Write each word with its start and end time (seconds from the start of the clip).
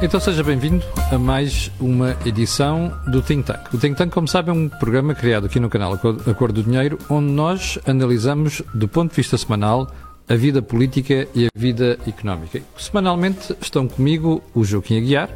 Então 0.00 0.20
seja 0.20 0.44
bem-vindo 0.44 0.84
a 1.10 1.18
mais 1.18 1.72
uma 1.80 2.16
edição 2.24 2.96
do 3.08 3.20
Think 3.20 3.42
Tank. 3.42 3.74
O 3.74 3.78
Think 3.78 3.96
Tank, 3.96 4.12
como 4.12 4.28
sabem, 4.28 4.54
é 4.54 4.56
um 4.56 4.68
programa 4.68 5.12
criado 5.12 5.46
aqui 5.46 5.58
no 5.58 5.68
canal 5.68 5.92
A 5.94 6.34
Cor 6.34 6.52
do 6.52 6.62
Dinheiro, 6.62 6.96
onde 7.10 7.32
nós 7.32 7.80
analisamos, 7.84 8.62
do 8.72 8.86
ponto 8.86 9.10
de 9.10 9.16
vista 9.16 9.36
semanal, 9.36 9.90
a 10.28 10.36
vida 10.36 10.62
política 10.62 11.26
e 11.34 11.46
a 11.46 11.48
vida 11.52 11.98
económica. 12.06 12.62
Semanalmente 12.78 13.56
estão 13.60 13.88
comigo 13.88 14.40
o 14.54 14.62
Joaquim 14.64 14.98
Aguiar, 14.98 15.30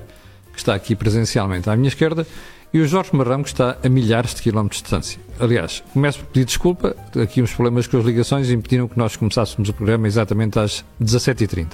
que 0.53 0.59
está 0.59 0.77
aqui 0.77 0.95
presencialmente 0.95 1.69
à 1.69 1.75
minha 1.75 1.89
esquerda, 1.89 2.25
e 2.73 2.79
o 2.79 2.87
Jorge 2.87 3.11
Marrão, 3.17 3.43
que 3.43 3.49
está 3.49 3.77
a 3.83 3.89
milhares 3.89 4.33
de 4.33 4.43
quilómetros 4.43 4.79
de 4.79 4.85
distância. 4.85 5.21
Aliás, 5.41 5.83
começo 5.93 6.21
por 6.21 6.27
pedir 6.27 6.45
desculpa, 6.45 6.95
aqui 7.21 7.43
uns 7.43 7.53
problemas 7.53 7.89
com 7.89 7.99
as 7.99 8.05
ligações 8.05 8.49
impediram 8.49 8.87
que 8.87 8.97
nós 8.97 9.17
começássemos 9.17 9.69
o 9.69 9.73
programa 9.73 10.07
exatamente 10.07 10.57
às 10.61 10.85
17h30. 11.03 11.73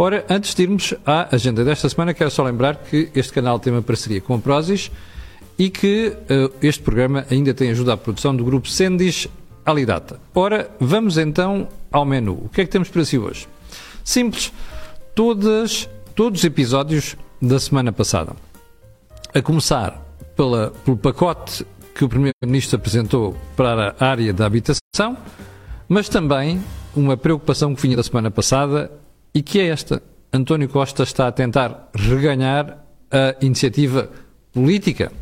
Ora, 0.00 0.24
antes 0.30 0.54
de 0.54 0.62
irmos 0.62 0.94
à 1.04 1.34
agenda 1.34 1.64
desta 1.64 1.88
semana, 1.88 2.14
quero 2.14 2.30
só 2.30 2.44
lembrar 2.44 2.76
que 2.76 3.10
este 3.16 3.32
canal 3.32 3.58
tem 3.58 3.72
uma 3.72 3.82
parceria 3.82 4.20
com 4.20 4.32
a 4.32 4.38
Prozis 4.38 4.92
e 5.58 5.68
que 5.68 6.16
uh, 6.30 6.54
este 6.62 6.84
programa 6.84 7.26
ainda 7.28 7.52
tem 7.52 7.68
ajuda 7.70 7.94
à 7.94 7.96
produção 7.96 8.34
do 8.34 8.44
grupo 8.44 8.68
Sendis 8.68 9.26
Alidata. 9.66 10.20
Ora, 10.32 10.70
vamos 10.78 11.18
então 11.18 11.66
ao 11.90 12.04
menu. 12.04 12.44
O 12.44 12.48
que 12.48 12.60
é 12.60 12.64
que 12.64 12.70
temos 12.70 12.88
para 12.88 13.04
si 13.04 13.18
hoje? 13.18 13.48
Simples. 14.04 14.52
Todas, 15.16 15.88
todos 16.14 16.42
os 16.42 16.44
episódios 16.44 17.16
da 17.42 17.58
semana 17.58 17.90
passada. 17.90 18.36
A 19.34 19.42
começar 19.42 20.00
pela, 20.36 20.70
pelo 20.84 20.96
pacote 20.96 21.66
que 21.92 22.04
o 22.04 22.08
Primeiro-Ministro 22.08 22.76
apresentou 22.76 23.36
para 23.56 23.96
a 23.98 24.06
área 24.06 24.32
da 24.32 24.46
habitação, 24.46 25.16
mas 25.88 26.08
também 26.08 26.62
uma 26.94 27.16
preocupação 27.16 27.74
que 27.74 27.82
vinha 27.82 27.96
da 27.96 28.02
semana 28.04 28.30
passada 28.30 28.88
e 29.38 29.42
que 29.42 29.60
é 29.60 29.68
esta. 29.68 30.02
António 30.32 30.68
Costa 30.68 31.04
está 31.04 31.28
a 31.28 31.32
tentar 31.32 31.90
reganhar 31.94 32.84
a 33.08 33.36
iniciativa 33.40 34.10
política. 34.52 35.12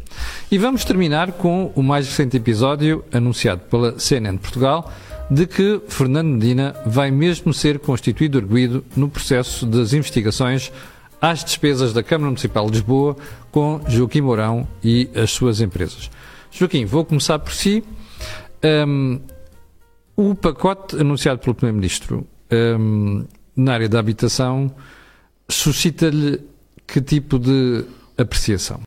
E 0.51 0.57
vamos 0.57 0.87
terminar 0.87 1.33
com 1.33 1.71
o 1.75 1.83
mais 1.83 2.09
recente 2.09 2.35
episódio 2.35 3.05
anunciado 3.13 3.61
pela 3.71 3.99
CNN 3.99 4.39
de 4.39 4.43
Portugal 4.43 4.91
de 5.31 5.47
que 5.47 5.83
Fernando 5.89 6.29
Medina 6.29 6.75
vai 6.87 7.11
mesmo 7.11 7.53
ser 7.53 7.79
constituído 7.79 8.39
arguído 8.39 8.83
no 8.97 9.11
processo 9.11 9.67
das 9.67 9.93
investigações 9.93 10.73
às 11.21 11.45
despesas 11.45 11.93
da 11.93 12.03
Câmara 12.03 12.31
Municipal 12.31 12.65
de 12.65 12.73
Lisboa 12.73 13.19
com 13.53 13.83
Joaquim 13.87 14.23
Mourão 14.23 14.67
e 14.83 15.11
as 15.15 15.31
suas 15.31 15.61
empresas. 15.61 16.11
Joaquim, 16.51 16.87
vou 16.87 17.05
começar 17.05 17.39
por 17.39 17.53
si. 17.53 17.85
Um, 18.65 19.21
o 20.17 20.35
pacote 20.35 20.97
anunciado 20.97 21.39
pelo 21.39 21.55
Primeiro-Ministro 21.55 22.27
um, 22.51 23.27
na 23.57 23.73
área 23.73 23.89
da 23.89 23.99
habitação 23.99 24.71
suscita-lhe 25.49 26.41
que 26.87 27.01
tipo 27.01 27.39
de 27.39 27.85
apreciação? 28.17 28.81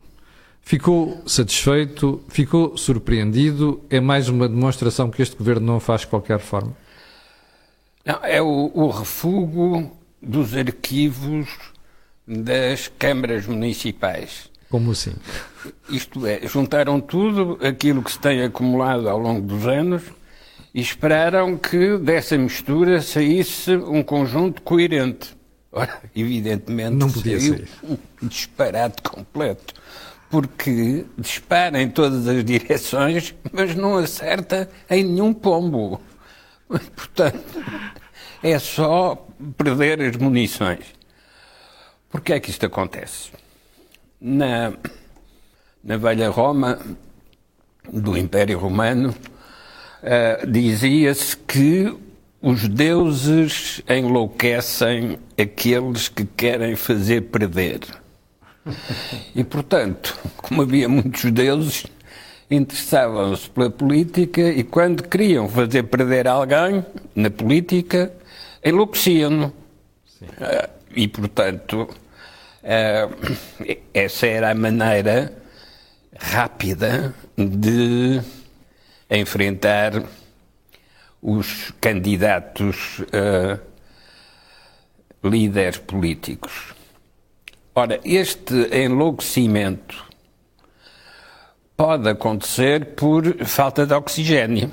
Ficou 0.62 1.24
satisfeito? 1.26 2.24
Ficou 2.28 2.78
surpreendido? 2.78 3.82
É 3.90 4.00
mais 4.00 4.30
uma 4.30 4.48
demonstração 4.48 5.10
que 5.10 5.22
este 5.22 5.36
governo 5.36 5.66
não 5.66 5.80
faz 5.80 6.02
de 6.02 6.08
qualquer 6.08 6.40
forma? 6.40 6.78
Não, 8.06 8.20
é 8.24 8.42
o, 8.42 8.72
o 8.74 8.90
refúgio 8.90 9.92
dos 10.22 10.56
arquivos 10.56 11.50
das 12.28 12.88
câmaras 12.88 13.48
municipais. 13.48 14.50
Como 14.70 14.92
assim? 14.92 15.14
Isto 15.90 16.28
é, 16.28 16.48
juntaram 16.48 17.02
tudo 17.02 17.58
aquilo 17.66 18.04
que 18.04 18.12
se 18.12 18.20
tem 18.20 18.44
acumulado 18.44 19.10
ao 19.10 19.18
longo 19.18 19.42
dos 19.42 19.66
anos 19.66 20.04
e 20.74 20.82
esperaram 20.82 21.58
que 21.58 21.98
dessa 21.98 22.38
mistura 22.38 23.02
saísse 23.02 23.76
um 23.76 24.04
conjunto 24.04 24.62
coerente. 24.62 25.36
Ora, 25.72 26.02
evidentemente, 26.16 26.96
não 26.96 27.12
podia 27.12 27.40
ser 27.40 27.68
um 27.84 27.98
disparate 28.28 29.02
completo, 29.04 29.74
porque 30.30 31.06
dispara 31.18 31.82
em 31.82 31.90
todas 31.90 32.28
as 32.28 32.44
direções, 32.44 33.36
mas 33.52 33.76
não 33.76 33.98
acerta 33.98 34.70
em 34.90 35.04
nenhum 35.04 35.34
pombo. 35.34 36.02
Portanto, 36.68 37.64
é 38.42 38.58
só 38.60 39.28
perder 39.58 40.02
as 40.02 40.16
munições. 40.16 40.86
Porquê 42.10 42.34
é 42.34 42.40
que 42.40 42.50
isto 42.50 42.66
acontece? 42.66 43.32
Na, 44.20 44.74
na 45.84 45.98
velha 45.98 46.30
Roma 46.30 46.80
do 47.92 48.18
Império 48.18 48.58
Romano, 48.58 49.14
uh, 50.04 50.48
dizia-se 50.48 51.36
que 51.38 51.96
os 52.42 52.68
deuses 52.68 53.82
enlouquecem 53.90 55.20
aqueles 55.38 56.08
que 56.08 56.26
querem 56.26 56.76
fazer 56.76 57.24
perder. 57.24 57.80
E, 59.36 59.44
portanto, 59.44 60.18
como 60.38 60.62
havia 60.62 60.88
muitos 60.88 61.30
deuses, 61.32 61.86
interessavam-se 62.50 63.50
pela 63.50 63.70
política 63.70 64.42
e, 64.42 64.64
quando 64.64 65.04
queriam 65.04 65.48
fazer 65.50 65.84
perder 65.84 66.28
alguém 66.28 66.86
na 67.16 67.30
política, 67.30 68.12
enlouqueciam-no. 68.64 69.48
Uh, 69.48 70.70
e, 70.96 71.08
portanto, 71.08 71.90
uh, 72.64 73.76
essa 73.94 74.28
era 74.28 74.52
a 74.52 74.56
maneira 74.56 75.34
rápida 76.18 77.14
de 77.38 78.22
enfrentar 79.10 80.04
os 81.22 81.72
candidatos 81.82 83.00
uh, 83.00 83.60
líderes 85.24 85.78
políticos. 85.80 86.74
Ora, 87.76 88.00
este 88.04 88.56
enlouquecimento 88.76 90.06
pode 91.76 92.10
acontecer 92.10 92.88
por 92.96 93.46
falta 93.46 93.86
de 93.86 93.94
oxigênio. 93.94 94.72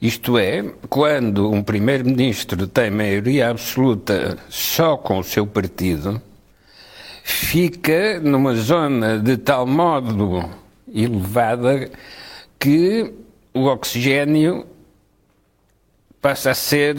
Isto 0.00 0.36
é, 0.36 0.64
quando 0.88 1.50
um 1.50 1.62
primeiro-ministro 1.62 2.66
tem 2.66 2.90
maioria 2.90 3.50
absoluta 3.50 4.36
só 4.48 4.96
com 4.96 5.18
o 5.18 5.22
seu 5.22 5.46
partido, 5.46 6.20
fica 7.22 8.18
numa 8.20 8.54
zona 8.54 9.18
de 9.18 9.36
tal 9.36 9.66
modo 9.66 10.48
elevada 10.92 11.90
que 12.62 13.12
o 13.52 13.64
oxigênio 13.64 14.64
passa 16.20 16.52
a 16.52 16.54
ser 16.54 16.94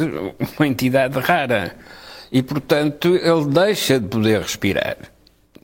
uma 0.57 0.67
entidade 0.67 1.17
rara 1.19 1.77
e, 2.29 2.43
portanto, 2.43 3.15
ele 3.15 3.45
deixa 3.45 3.97
de 3.97 4.05
poder 4.09 4.41
respirar 4.41 4.97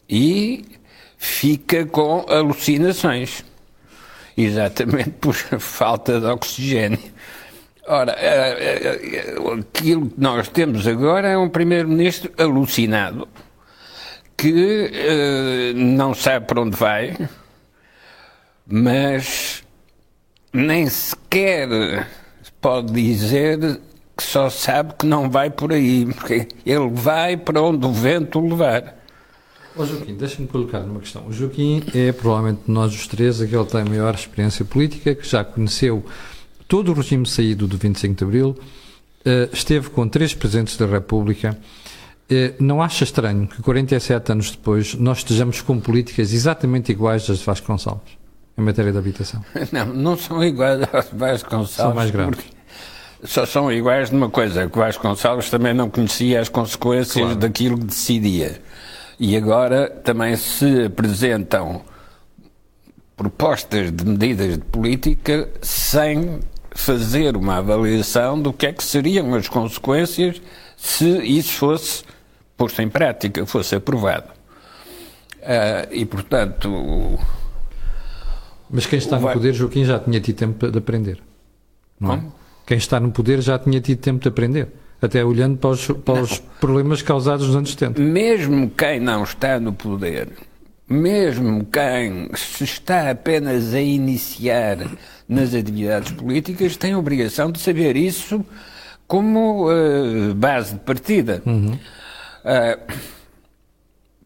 e 0.09 0.63
fica 1.17 1.85
com 1.85 2.25
alucinações, 2.29 3.43
exatamente 4.37 5.09
por 5.19 5.33
falta 5.59 6.17
de 6.17 6.27
oxigênio. 6.27 7.11
Ora, 7.85 8.15
eh, 8.17 8.55
eh, 8.57 9.35
aquilo 9.59 10.09
que 10.09 10.21
nós 10.21 10.47
temos 10.47 10.87
agora 10.87 11.27
é 11.27 11.37
um 11.37 11.49
primeiro-ministro 11.49 12.31
alucinado 12.37 13.27
que 14.37 14.91
uh, 14.93 15.77
não 15.77 16.13
sabe 16.13 16.45
para 16.45 16.61
onde 16.61 16.77
vai, 16.77 17.17
mas 18.65 19.61
nem 20.53 20.87
sequer 20.87 22.07
pode 22.61 22.91
dizer 22.91 23.79
que 24.15 24.23
só 24.23 24.49
sabe 24.49 24.93
que 24.99 25.05
não 25.05 25.29
vai 25.29 25.49
por 25.49 25.71
aí, 25.71 26.05
porque 26.05 26.47
ele 26.65 26.89
vai 26.89 27.37
para 27.37 27.61
onde 27.61 27.85
o 27.85 27.91
vento 27.91 28.39
o 28.39 28.49
levar. 28.49 28.99
Ó 29.77 29.85
Joaquim, 29.85 30.15
deixa-me 30.15 30.47
colocar 30.47 30.79
uma 30.79 30.99
questão. 30.99 31.25
O 31.27 31.31
Joaquim 31.31 31.83
é 31.93 32.11
provavelmente 32.11 32.63
de 32.65 32.71
nós 32.71 32.93
os 32.93 33.07
três 33.07 33.39
aquele 33.39 33.63
que 33.63 33.71
tem 33.71 33.85
maior 33.85 34.13
experiência 34.13 34.65
política, 34.65 35.15
que 35.15 35.27
já 35.27 35.43
conheceu 35.43 36.03
todo 36.67 36.91
o 36.91 36.93
regime 36.93 37.25
saído 37.25 37.65
do 37.65 37.77
25 37.77 38.15
de 38.15 38.23
Abril, 38.25 38.57
eh, 39.23 39.49
esteve 39.53 39.89
com 39.89 40.07
três 40.07 40.33
presidentes 40.33 40.75
da 40.75 40.85
República. 40.85 41.57
Eh, 42.29 42.55
não 42.59 42.81
acha 42.81 43.05
estranho 43.05 43.47
que 43.47 43.61
47 43.61 44.31
anos 44.31 44.51
depois 44.51 44.95
nós 44.95 45.19
estejamos 45.19 45.61
com 45.61 45.79
políticas 45.79 46.33
exatamente 46.33 46.91
iguais 46.91 47.29
às 47.29 47.39
de 47.39 47.45
Vasconcelos? 47.45 48.19
Em 48.59 48.63
matéria 48.63 48.91
de 48.91 48.97
habitação? 48.97 49.43
Não, 49.71 49.85
não 49.85 50.17
são 50.17 50.43
iguais 50.43 50.81
aos 50.93 51.07
Vasconcelos. 51.11 51.71
São 51.71 51.93
mais 51.93 52.11
graves. 52.11 52.45
Só 53.23 53.45
são 53.45 53.71
iguais 53.71 54.11
numa 54.11 54.29
coisa, 54.29 54.69
que 54.69 54.77
Vasconcelos 54.77 55.49
também 55.49 55.73
não 55.73 55.89
conhecia 55.89 56.39
as 56.39 56.47
consequências 56.47 57.25
claro. 57.25 57.35
daquilo 57.35 57.77
que 57.77 57.85
decidia. 57.85 58.61
E 59.19 59.35
agora 59.35 59.89
também 59.89 60.37
se 60.37 60.85
apresentam 60.85 61.81
propostas 63.17 63.91
de 63.91 64.05
medidas 64.05 64.53
de 64.53 64.63
política 64.63 65.49
sem 65.61 66.39
fazer 66.71 67.35
uma 67.35 67.57
avaliação 67.57 68.41
do 68.41 68.53
que 68.53 68.67
é 68.67 68.71
que 68.71 68.81
seriam 68.81 69.35
as 69.35 69.49
consequências 69.49 70.41
se 70.77 71.05
isso 71.23 71.51
fosse 71.55 72.03
posto 72.55 72.81
em 72.81 72.87
prática, 72.87 73.45
fosse 73.45 73.75
aprovado. 73.75 74.29
Uh, 75.39 75.87
e, 75.91 76.05
portanto, 76.05 77.19
mas 78.69 78.85
quem 78.85 78.99
está 78.99 79.19
no 79.19 79.31
poder, 79.31 79.53
Joaquim, 79.53 79.83
já 79.83 79.99
tinha 79.99 80.19
tido 80.19 80.35
tempo 80.35 80.71
de 80.71 80.77
aprender. 80.77 81.19
Não 81.99 82.13
é? 82.13 82.23
Quem 82.65 82.77
está 82.77 82.99
no 82.99 83.11
poder 83.11 83.41
já 83.41 83.57
tinha 83.57 83.81
tido 83.81 83.99
tempo 83.99 84.21
de 84.21 84.27
aprender. 84.27 84.67
até 85.01 85.23
olhando 85.23 85.57
para 85.57 85.69
os, 85.69 85.87
para 85.87 86.21
os 86.21 86.39
problemas 86.59 87.01
causados 87.01 87.47
nos 87.47 87.55
anos 87.55 87.71
70. 87.71 88.01
Mesmo 88.01 88.69
quem 88.69 88.99
não 88.99 89.23
está 89.23 89.59
no 89.59 89.71
poder, 89.71 90.29
mesmo 90.87 91.65
quem 91.65 92.29
se 92.35 92.63
está 92.63 93.09
apenas 93.09 93.73
a 93.73 93.79
iniciar 93.79 94.77
nas 95.27 95.53
atividades 95.53 96.11
políticas, 96.11 96.75
tem 96.75 96.93
a 96.93 96.99
obrigação 96.99 97.51
de 97.51 97.59
saber 97.59 97.95
isso 97.95 98.45
como 99.07 99.71
uh, 99.71 100.33
base 100.35 100.73
de 100.73 100.79
partida. 100.81 101.41
Uhum. 101.45 101.73
Uh, 101.73 102.93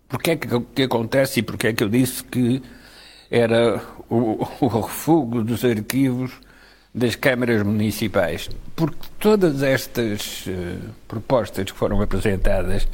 porque 0.07 0.31
é 0.31 0.35
que, 0.35 0.47
que 0.75 0.83
acontece 0.83 1.39
e 1.39 1.43
porque 1.43 1.67
é 1.67 1.73
que 1.73 1.83
eu 1.83 1.89
disse 1.89 2.23
que 2.23 2.61
era 3.29 3.81
o, 4.13 4.47
o 4.61 4.67
refúgio 4.67 5.43
dos 5.43 5.65
arquivos 5.65 6.31
das 6.93 7.15
câmaras 7.15 7.63
municipais. 7.63 8.49
Porque 8.75 9.07
todas 9.19 9.63
estas 9.63 10.45
uh, 10.45 10.89
propostas 11.07 11.71
que 11.71 11.77
foram 11.77 12.01
apresentadas 12.01 12.87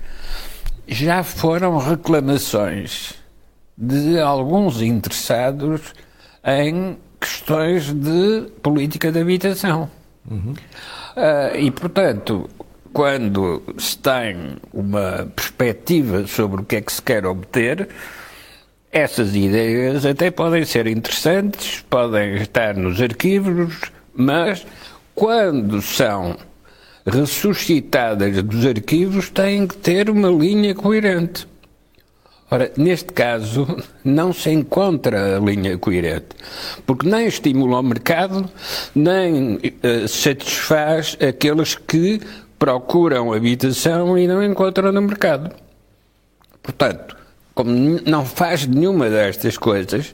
já 0.88 1.24
foram 1.24 1.78
reclamações 1.78 3.14
de 3.78 4.20
alguns 4.20 4.82
interessados 4.82 5.94
em 6.44 6.98
questões 7.20 7.94
de 7.94 8.50
política 8.62 9.12
de 9.12 9.20
habitação. 9.20 9.90
Uhum. 10.30 10.54
Uh, 11.16 11.58
e, 11.58 11.72
portanto, 11.72 12.50
quando 12.94 13.62
se 13.78 13.98
tem 13.98 14.58
uma 14.74 15.30
perspectiva 15.36 16.26
sobre 16.26 16.62
o 16.62 16.66
que 16.66 16.78
é 16.78 16.82
que 16.82 16.92
se 16.92 17.02
quer 17.02 17.26
obter, 17.26 17.90
essas 18.92 19.36
ideias 19.36 20.06
até 20.06 20.32
podem 20.32 20.66
ser 20.66 20.88
interessantes, 20.88 21.84
podem 21.90 22.36
estar 22.36 22.76
nos 22.76 23.02
arquivos, 23.02 23.80
mas 24.16 24.66
quando 25.14 25.82
são 25.82 26.36
ressuscitadas 27.06 28.42
dos 28.44 28.66
arquivos 28.66 29.30
têm 29.30 29.68
que 29.68 29.78
ter 29.78 30.10
uma 30.10 30.30
linha 30.30 30.74
coerente. 30.74 31.48
Ora, 32.52 32.72
neste 32.76 33.14
caso, 33.14 33.68
não 34.04 34.34
se 34.34 34.50
encontra 34.50 35.38
a 35.38 35.40
linha 35.40 35.78
coerente, 35.78 36.30
porque 36.86 37.08
nem 37.08 37.28
estimula 37.28 37.80
o 37.80 37.84
mercado, 37.84 38.50
nem 38.96 39.56
uh, 39.58 40.08
satisfaz 40.08 41.16
aqueles 41.22 41.76
que 41.76 42.20
procuram 42.58 43.32
habitação 43.34 44.18
e 44.18 44.28
não 44.28 44.44
encontram 44.44 44.92
no 44.92 45.02
mercado. 45.02 45.56
Portanto, 46.64 47.16
como 47.60 48.00
não 48.06 48.26
faz 48.26 48.66
nenhuma 48.66 49.10
destas 49.10 49.58
coisas, 49.58 50.14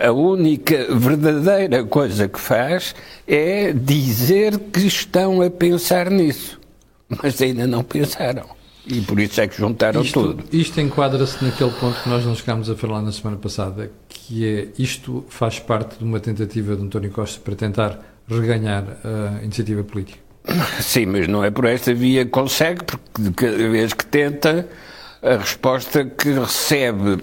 a, 0.00 0.06
a 0.06 0.12
única 0.12 0.86
verdadeira 0.96 1.84
coisa 1.84 2.26
que 2.26 2.40
faz 2.40 2.94
é 3.28 3.70
dizer 3.74 4.58
que 4.58 4.86
estão 4.86 5.42
a 5.42 5.50
pensar 5.50 6.10
nisso, 6.10 6.58
mas 7.06 7.38
ainda 7.42 7.66
não 7.66 7.84
pensaram. 7.84 8.46
E 8.86 9.02
por 9.02 9.20
isso 9.20 9.42
é 9.42 9.46
que 9.46 9.58
juntaram 9.58 10.00
isto, 10.00 10.22
tudo. 10.22 10.44
Isto 10.50 10.80
enquadra-se 10.80 11.44
naquele 11.44 11.72
ponto 11.72 12.02
que 12.02 12.08
nós 12.08 12.24
não 12.24 12.34
chegámos 12.34 12.70
a 12.70 12.74
falar 12.74 13.02
na 13.02 13.12
semana 13.12 13.36
passada, 13.36 13.90
que 14.08 14.46
é 14.46 14.68
isto 14.78 15.22
faz 15.28 15.58
parte 15.58 15.98
de 15.98 16.04
uma 16.04 16.18
tentativa 16.18 16.74
de 16.74 16.82
António 16.82 17.10
Costa 17.10 17.38
para 17.44 17.54
tentar 17.54 18.00
reganhar 18.26 18.84
a 19.04 19.44
iniciativa 19.44 19.84
política. 19.84 20.18
Sim, 20.80 21.04
mas 21.06 21.28
não 21.28 21.44
é 21.44 21.50
por 21.50 21.66
esta 21.66 21.92
via 21.92 22.24
que 22.24 22.30
consegue, 22.30 22.84
porque 22.84 23.32
cada 23.34 23.68
vez 23.68 23.92
que 23.92 24.06
tenta, 24.06 24.66
a 25.26 25.36
resposta 25.38 26.04
que 26.04 26.30
recebe 26.30 27.22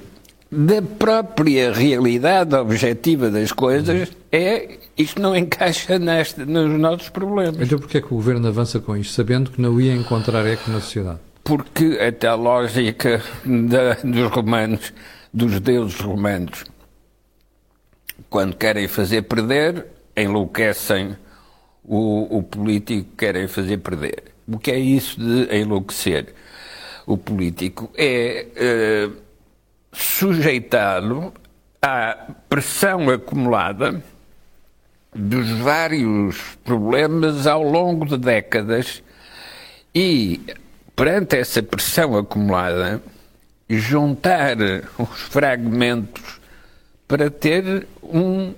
da 0.52 0.82
própria 0.82 1.72
realidade 1.72 2.54
objetiva 2.56 3.32
das 3.32 3.52
coisas 3.52 4.12
é 4.32 4.78
isto 4.98 5.22
não 5.22 5.36
encaixa 5.36 5.98
neste, 5.98 6.46
nos 6.46 6.70
nossos 6.80 7.10
problemas. 7.10 7.62
Então 7.62 7.80
porquê 7.80 7.98
é 7.98 8.02
que 8.02 8.08
o 8.08 8.18
Governo 8.18 8.48
avança 8.48 8.80
com 8.80 8.96
isto, 8.96 9.14
sabendo 9.14 9.50
que 9.50 9.62
não 9.62 9.80
ia 9.80 9.94
encontrar 9.94 10.46
eco 10.46 10.70
na 10.70 10.82
sociedade? 10.82 11.20
Porque 11.44 11.98
até 12.00 12.28
a 12.28 12.36
lógica 12.36 13.22
da, 13.46 13.94
dos 13.96 14.32
romanos, 14.32 14.94
dos 15.34 15.60
deuses 15.60 16.00
romanos, 16.00 16.66
quando 18.30 18.56
querem 18.56 18.88
fazer 18.88 19.24
perder, 19.24 19.86
enlouquecem 20.16 21.16
o, 21.84 22.38
o 22.38 22.44
político 22.44 23.10
querem 23.18 23.48
fazer 23.48 23.78
perder. 23.78 24.24
O 24.48 24.60
que 24.60 24.72
é 24.72 24.78
isso 24.78 25.20
de 25.20 25.56
enlouquecer? 25.56 26.34
O 27.06 27.18
político 27.18 27.90
é 27.96 28.48
uh, 29.10 29.14
sujeitado 29.92 31.34
à 31.82 32.32
pressão 32.48 33.10
acumulada 33.10 34.02
dos 35.14 35.50
vários 35.60 36.38
problemas 36.64 37.46
ao 37.46 37.62
longo 37.62 38.06
de 38.06 38.18
décadas 38.18 39.04
e, 39.94 40.42
perante 40.96 41.36
essa 41.36 41.62
pressão 41.62 42.18
acumulada, 42.18 43.02
juntar 43.70 44.58
os 44.98 45.22
fragmentos 45.24 46.40
para 47.08 47.30
ter 47.30 47.88
um 48.02 48.54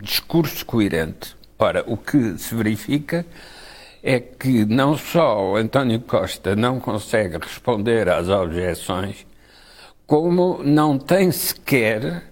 discurso 0.00 0.64
coerente. 0.64 1.36
Ora, 1.58 1.84
o 1.86 1.96
que 1.96 2.36
se 2.38 2.54
verifica 2.54 3.24
é 4.08 4.20
que 4.20 4.64
não 4.64 4.96
só 4.96 5.50
o 5.50 5.56
António 5.56 5.98
Costa 5.98 6.54
não 6.54 6.78
consegue 6.78 7.38
responder 7.38 8.08
às 8.08 8.28
objeções, 8.28 9.26
como 10.06 10.62
não 10.62 10.96
tem 10.96 11.32
sequer 11.32 12.22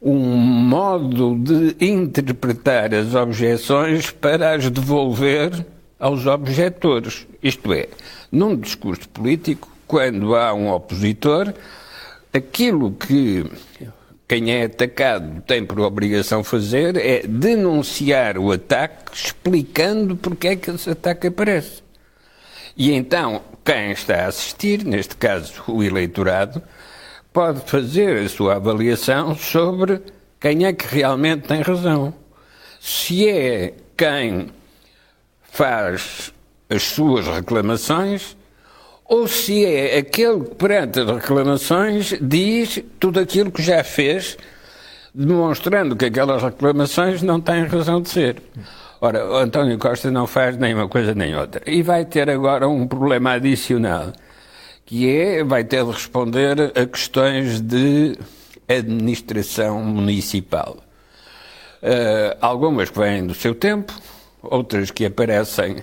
um 0.00 0.16
modo 0.16 1.34
de 1.34 1.74
interpretar 1.84 2.94
as 2.94 3.12
objeções 3.16 4.12
para 4.12 4.54
as 4.54 4.70
devolver 4.70 5.66
aos 5.98 6.26
objetores. 6.26 7.26
Isto 7.42 7.72
é, 7.72 7.88
num 8.30 8.54
discurso 8.54 9.08
político, 9.08 9.68
quando 9.88 10.36
há 10.36 10.54
um 10.54 10.70
opositor, 10.70 11.52
aquilo 12.32 12.92
que 12.92 13.44
quem 14.30 14.52
é 14.52 14.66
atacado 14.66 15.40
tem 15.40 15.66
por 15.66 15.80
obrigação 15.80 16.44
fazer 16.44 16.96
é 16.96 17.26
denunciar 17.26 18.38
o 18.38 18.52
ataque, 18.52 19.12
explicando 19.12 20.14
porque 20.14 20.46
é 20.46 20.54
que 20.54 20.70
esse 20.70 20.88
ataque 20.88 21.26
aparece. 21.26 21.82
E 22.76 22.92
então, 22.92 23.42
quem 23.64 23.90
está 23.90 24.26
a 24.26 24.28
assistir, 24.28 24.84
neste 24.84 25.16
caso 25.16 25.60
o 25.66 25.82
eleitorado, 25.82 26.62
pode 27.32 27.68
fazer 27.68 28.18
a 28.18 28.28
sua 28.28 28.54
avaliação 28.54 29.34
sobre 29.34 30.00
quem 30.38 30.64
é 30.64 30.72
que 30.72 30.86
realmente 30.86 31.48
tem 31.48 31.60
razão. 31.60 32.14
Se 32.80 33.28
é 33.28 33.74
quem 33.96 34.50
faz 35.42 36.32
as 36.68 36.84
suas 36.84 37.26
reclamações 37.26 38.36
ou 39.10 39.26
se 39.26 39.66
é 39.66 39.98
aquele 39.98 40.44
que, 40.44 40.54
perante 40.54 41.00
as 41.00 41.10
reclamações, 41.10 42.14
diz 42.22 42.80
tudo 43.00 43.18
aquilo 43.18 43.50
que 43.50 43.60
já 43.60 43.82
fez, 43.82 44.38
demonstrando 45.12 45.96
que 45.96 46.04
aquelas 46.04 46.40
reclamações 46.40 47.20
não 47.20 47.40
têm 47.40 47.64
razão 47.64 48.00
de 48.00 48.08
ser. 48.08 48.40
Ora, 49.00 49.28
o 49.28 49.34
António 49.34 49.76
Costa 49.78 50.12
não 50.12 50.28
faz 50.28 50.56
nem 50.56 50.72
uma 50.72 50.88
coisa 50.88 51.12
nem 51.12 51.34
outra. 51.34 51.60
E 51.66 51.82
vai 51.82 52.04
ter 52.04 52.30
agora 52.30 52.68
um 52.68 52.86
problema 52.86 53.32
adicional, 53.32 54.12
que 54.86 55.10
é, 55.10 55.42
vai 55.42 55.64
ter 55.64 55.84
de 55.84 55.90
responder 55.90 56.70
a 56.76 56.86
questões 56.86 57.60
de 57.60 58.16
administração 58.68 59.82
municipal. 59.82 60.76
Uh, 61.82 62.38
algumas 62.40 62.90
que 62.90 62.98
vêm 63.00 63.26
do 63.26 63.34
seu 63.34 63.56
tempo, 63.56 63.92
outras 64.40 64.92
que 64.92 65.04
aparecem 65.04 65.78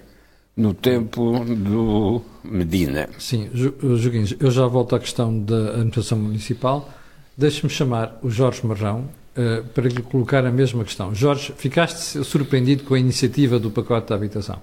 no 0.57 0.73
tempo 0.73 1.45
do 1.45 2.21
Medina. 2.43 3.07
Sim, 3.19 3.49
Joguinhos, 3.53 4.35
eu 4.39 4.49
já 4.49 4.65
volto 4.65 4.95
à 4.95 4.99
questão 4.99 5.39
da 5.39 5.69
administração 5.69 6.17
municipal. 6.17 6.89
Deixe-me 7.37 7.69
chamar 7.69 8.17
o 8.23 8.29
Jorge 8.31 8.65
Marrão 8.65 9.01
uh, 9.37 9.63
para 9.75 9.87
lhe 9.87 10.01
colocar 10.01 10.43
a 10.43 10.51
mesma 10.51 10.83
questão. 10.83 11.13
Jorge, 11.13 11.53
ficaste 11.55 12.23
surpreendido 12.23 12.83
com 12.83 12.95
a 12.95 12.99
iniciativa 12.99 13.59
do 13.59 13.69
pacote 13.69 14.09
da 14.09 14.15
habitação? 14.15 14.59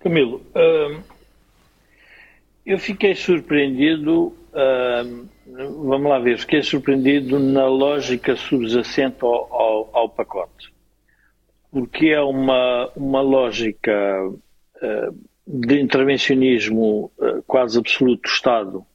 Camilo, 0.00 0.42
uh, 0.56 1.00
eu 2.66 2.78
fiquei 2.80 3.14
surpreendido, 3.14 4.34
uh, 4.52 5.28
vamos 5.46 6.10
lá 6.10 6.18
ver, 6.18 6.36
fiquei 6.38 6.62
surpreendido 6.62 7.38
na 7.38 7.66
lógica 7.68 8.34
subjacente 8.34 9.18
ao, 9.20 9.54
ao, 9.54 9.90
ao 9.92 10.08
pacote 10.08 10.79
porque 11.70 12.08
é 12.08 12.20
uma, 12.20 12.90
uma 12.96 13.20
lógica 13.20 13.92
uh, 14.28 15.18
de 15.46 15.80
intervencionismo 15.80 17.12
uh, 17.18 17.42
quase 17.46 17.78
absoluto 17.78 18.22
do 18.22 18.28
Estado 18.28 18.86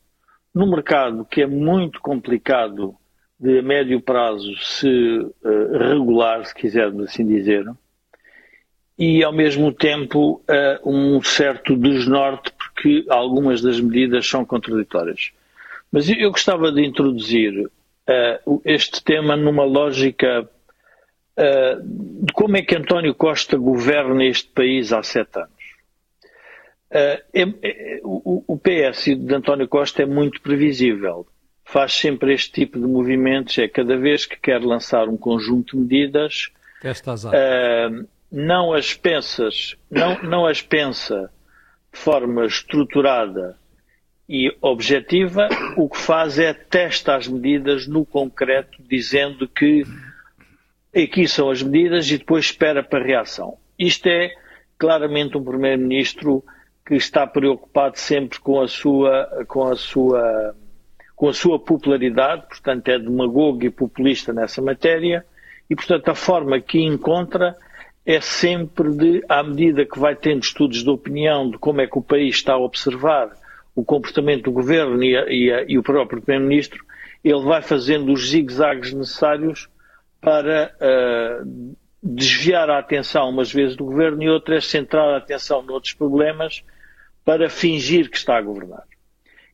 no 0.53 0.69
mercado 0.69 1.25
que 1.25 1.41
é 1.41 1.47
muito 1.47 1.99
complicado 2.01 2.95
de 3.39 3.59
a 3.59 3.61
médio 3.61 3.99
prazo 4.01 4.55
se 4.57 4.87
uh, 4.87 5.77
regular, 5.77 6.45
se 6.45 6.55
quisermos 6.55 7.05
assim 7.05 7.25
dizer, 7.25 7.65
e 8.97 9.23
ao 9.23 9.33
mesmo 9.33 9.73
tempo 9.73 10.41
um 10.85 11.21
certo 11.21 11.75
desnorte, 11.75 12.49
porque 12.53 13.05
algumas 13.09 13.61
das 13.61 13.77
medidas 13.77 14.25
são 14.25 14.45
contraditórias. 14.45 15.33
Mas 15.91 16.07
eu 16.07 16.31
gostava 16.31 16.71
de 16.71 16.81
introduzir 16.85 17.69
este 18.63 19.03
tema 19.03 19.35
numa 19.35 19.65
lógica 19.65 20.49
de 21.37 22.31
como 22.33 22.55
é 22.57 22.61
que 22.61 22.75
António 22.75 23.13
Costa 23.13 23.57
governa 23.57 24.23
este 24.23 24.49
país 24.49 24.93
há 24.93 25.03
sete 25.03 25.39
anos. 25.39 25.55
Uh, 26.91 27.19
é, 27.33 27.41
é, 27.61 27.99
o, 28.03 28.57
PS 28.57 29.05
de 29.17 29.33
António 29.33 29.67
Costa 29.67 30.03
é 30.03 30.05
muito 30.05 30.41
previsível. 30.41 31.27
Faz 31.65 31.93
sempre 31.93 32.33
este 32.33 32.51
tipo 32.51 32.79
de 32.79 32.85
movimentos. 32.85 33.57
É 33.57 33.67
cada 33.67 33.97
vez 33.97 34.25
que 34.25 34.39
quer 34.39 34.61
lançar 34.61 35.09
um 35.09 35.17
conjunto 35.17 35.75
de 35.75 35.81
medidas, 35.81 36.51
uh, 36.83 38.07
não 38.31 38.71
as 38.71 38.93
pensas, 38.93 39.75
não, 39.91 40.21
não 40.23 40.45
as 40.45 40.61
pensa 40.61 41.29
de 41.91 41.99
forma 41.99 42.45
estruturada 42.45 43.57
e 44.29 44.55
objetiva. 44.61 45.49
O 45.75 45.89
que 45.89 45.97
faz 45.97 46.39
é 46.39 46.53
testa 46.53 47.15
as 47.15 47.27
medidas 47.27 47.87
no 47.87 48.05
concreto, 48.05 48.81
dizendo 48.87 49.47
que 49.47 49.83
aqui 51.03 51.27
são 51.27 51.49
as 51.49 51.61
medidas 51.61 52.09
e 52.09 52.17
depois 52.17 52.45
espera 52.45 52.81
para 52.81 53.03
a 53.03 53.05
reação. 53.05 53.57
Isto 53.77 54.07
é 54.07 54.31
claramente 54.77 55.37
um 55.37 55.43
primeiro-ministro 55.43 56.43
que 56.85 56.95
está 56.95 57.25
preocupado 57.25 57.97
sempre 57.97 58.39
com 58.39 58.61
a 58.61 58.67
sua, 58.67 59.45
com 59.47 59.67
a 59.67 59.75
sua, 59.75 60.55
com 61.15 61.27
a 61.27 61.33
sua 61.33 61.59
popularidade, 61.59 62.47
portanto 62.47 62.87
é 62.89 62.99
demagogo 62.99 63.65
e 63.65 63.69
populista 63.69 64.31
nessa 64.31 64.61
matéria, 64.61 65.25
e 65.69 65.75
portanto 65.75 66.09
a 66.09 66.15
forma 66.15 66.61
que 66.61 66.79
encontra 66.79 67.57
é 68.05 68.21
sempre 68.21 68.91
de, 68.91 69.23
à 69.27 69.41
medida 69.41 69.83
que 69.83 69.97
vai 69.97 70.15
tendo 70.15 70.43
estudos 70.43 70.83
de 70.83 70.89
opinião 70.89 71.49
de 71.49 71.57
como 71.57 71.81
é 71.81 71.87
que 71.87 71.97
o 71.97 72.03
país 72.03 72.35
está 72.35 72.53
a 72.53 72.59
observar 72.59 73.31
o 73.75 73.83
comportamento 73.83 74.43
do 74.43 74.51
governo 74.51 75.03
e, 75.03 75.17
a, 75.17 75.25
e, 75.27 75.51
a, 75.51 75.65
e 75.67 75.77
o 75.77 75.83
próprio 75.83 76.21
Primeiro-Ministro, 76.21 76.85
ele 77.23 77.41
vai 77.41 77.63
fazendo 77.63 78.13
os 78.13 78.29
zigue-zagues 78.29 78.93
necessários 78.93 79.67
para 80.25 80.75
uh, 80.81 81.75
desviar 82.01 82.67
a 82.67 82.79
atenção 82.79 83.29
umas 83.29 83.53
vezes 83.53 83.77
do 83.77 83.85
governo 83.85 84.23
e 84.23 84.29
outras 84.29 84.65
centrar 84.65 85.07
a 85.13 85.17
atenção 85.17 85.61
noutros 85.61 85.93
problemas 85.93 86.63
para 87.23 87.47
fingir 87.47 88.09
que 88.09 88.17
está 88.17 88.35
a 88.35 88.41
governar. 88.41 88.85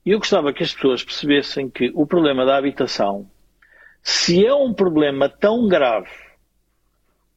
E 0.05 0.11
eu 0.11 0.17
gostava 0.17 0.53
que 0.53 0.63
as 0.63 0.73
pessoas 0.73 1.03
percebessem 1.03 1.69
que 1.69 1.91
o 1.93 2.07
problema 2.07 2.45
da 2.45 2.55
habitação, 2.55 3.29
se 4.01 4.45
é 4.45 4.53
um 4.53 4.73
problema 4.73 5.27
tão 5.27 5.67
grave 5.67 6.09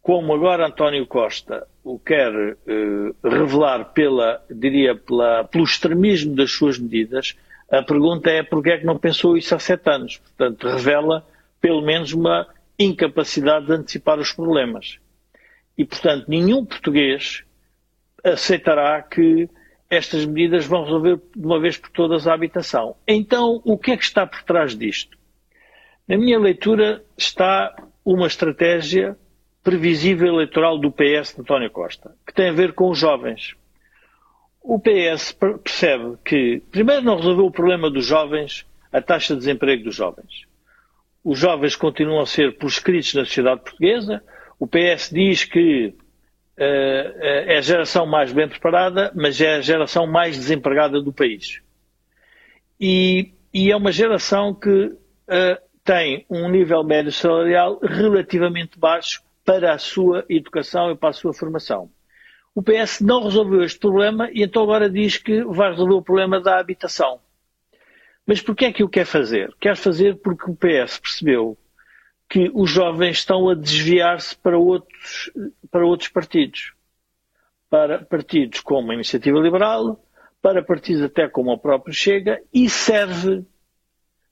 como 0.01 0.33
agora 0.33 0.69
António 0.69 1.05
Costa 1.05 1.67
o 1.83 1.99
quer 1.99 2.33
eh, 2.33 3.11
revelar 3.23 3.93
pela, 3.93 4.43
diria, 4.51 4.95
pela, 4.95 5.45
pelo 5.45 5.65
extremismo 5.65 6.37
das 6.37 6.53
suas 6.53 6.79
medidas, 6.79 7.37
a 7.71 7.83
pergunta 7.83 8.31
é 8.31 8.43
porquê 8.43 8.71
é 8.71 8.79
que 8.79 8.87
não 8.87 8.99
pensou 8.99 9.37
isso 9.37 9.55
há 9.55 9.59
sete 9.59 9.91
anos. 9.91 10.19
Portanto, 10.19 10.69
revela 10.69 11.27
pelo 11.61 11.83
menos 11.83 12.13
uma 12.13 12.47
incapacidade 12.79 13.67
de 13.67 13.73
antecipar 13.73 14.19
os 14.19 14.33
problemas. 14.33 14.99
E, 15.77 15.85
portanto, 15.85 16.27
nenhum 16.29 16.65
português 16.65 17.45
aceitará 18.23 19.03
que 19.03 19.49
estas 19.91 20.25
medidas 20.25 20.67
vão 20.67 20.85
resolver 20.85 21.21
de 21.37 21.45
uma 21.45 21.61
vez 21.61 21.77
por 21.77 21.91
todas 21.91 22.27
a 22.27 22.35
habitação. 22.35 22.97
Então, 23.07 23.61
o 23.65 23.79
que 23.79 23.93
é 23.93 23.97
que 23.97 24.05
está 24.05 24.27
por 24.27 24.43
trás 24.43 24.77
disto? 24.77 25.17
Na 26.07 26.17
minha 26.17 26.39
leitura, 26.39 27.05
está 27.17 27.75
uma 28.05 28.27
estratégia 28.27 29.17
previsível 29.63 30.29
eleitoral 30.29 30.79
do 30.79 30.93
PS 30.93 31.35
de 31.35 31.41
António 31.41 31.71
Costa, 31.71 32.15
que 32.27 32.35
tem 32.35 32.51
a 32.51 32.53
ver 32.53 32.75
com 32.75 32.91
os 32.91 32.99
jovens. 32.99 33.55
O 34.63 34.79
PS 34.79 35.33
percebe 35.63 36.17
que, 36.25 36.63
primeiro, 36.71 37.03
não 37.03 37.17
resolveu 37.17 37.47
o 37.47 37.51
problema 37.51 37.91
dos 37.91 38.07
jovens, 38.07 38.67
a 38.93 39.01
taxa 39.01 39.35
de 39.35 39.41
desemprego 39.41 39.85
dos 39.85 39.95
jovens. 39.95 40.47
Os 41.25 41.39
jovens 41.39 41.75
continuam 41.75 42.21
a 42.21 42.27
ser 42.27 42.59
proscritos 42.59 43.15
na 43.15 43.25
sociedade 43.25 43.63
portuguesa. 43.63 44.23
O 44.61 44.67
PS 44.67 45.11
diz 45.11 45.45
que 45.45 45.95
eh, 46.57 47.45
é 47.47 47.59
a 47.59 47.61
geração 47.61 48.07
mais 48.07 48.33
bem 48.33 48.49
preparada, 48.49 49.11
mas 49.15 49.41
é 49.41 49.57
a 49.57 49.61
geração 49.61 50.07
mais 50.07 50.37
desempregada 50.37 51.01
do 51.01 51.13
país. 51.13 51.61
E, 52.79 53.33
e 53.53 53.71
é 53.73 53.77
uma 53.77 53.91
geração 53.91 54.55
que 54.55 54.69
uh, 54.69 54.97
tem 55.83 56.27
um 56.29 56.49
nível 56.49 56.83
médio 56.85 57.13
salarial 57.13 57.79
relativamente 57.83 58.79
baixo 58.79 59.23
para 59.45 59.73
a 59.73 59.79
sua 59.79 60.25
educação 60.29 60.91
e 60.91 60.97
para 60.97 61.11
a 61.11 61.13
sua 61.13 61.33
formação. 61.33 61.91
O 62.55 62.63
PS 62.63 63.01
não 63.01 63.25
resolveu 63.25 63.63
este 63.63 63.79
problema 63.79 64.31
e 64.33 64.43
então 64.43 64.63
agora 64.63 64.89
diz 64.89 65.17
que 65.19 65.43
vai 65.45 65.71
resolver 65.71 65.95
o 65.95 66.03
problema 66.03 66.41
da 66.41 66.59
habitação. 66.59 67.21
Mas 68.27 68.41
porquê 68.41 68.67
é 68.67 68.73
que 68.73 68.83
o 68.83 68.89
quer 68.89 69.05
fazer? 69.05 69.55
Quer 69.61 69.77
fazer 69.77 70.17
porque 70.17 70.51
o 70.51 70.57
PS 70.57 70.99
percebeu 70.99 71.59
que 72.29 72.51
os 72.55 72.71
jovens 72.71 73.19
estão 73.19 73.49
a 73.49 73.55
desviar-se 73.55 74.37
para 74.37 74.59
outros, 74.59 75.31
para 75.71 75.87
outros 75.87 76.09
partidos. 76.09 76.73
Para 77.69 78.05
partidos 78.05 78.61
como 78.61 78.91
a 78.91 78.95
Iniciativa 78.95 79.39
Liberal, 79.39 80.03
para 80.41 80.63
partidos 80.63 81.03
até 81.03 81.29
como 81.29 81.53
o 81.53 81.59
próprio 81.59 81.95
Chega, 81.95 82.41
e 82.53 82.69
serve 82.69 83.45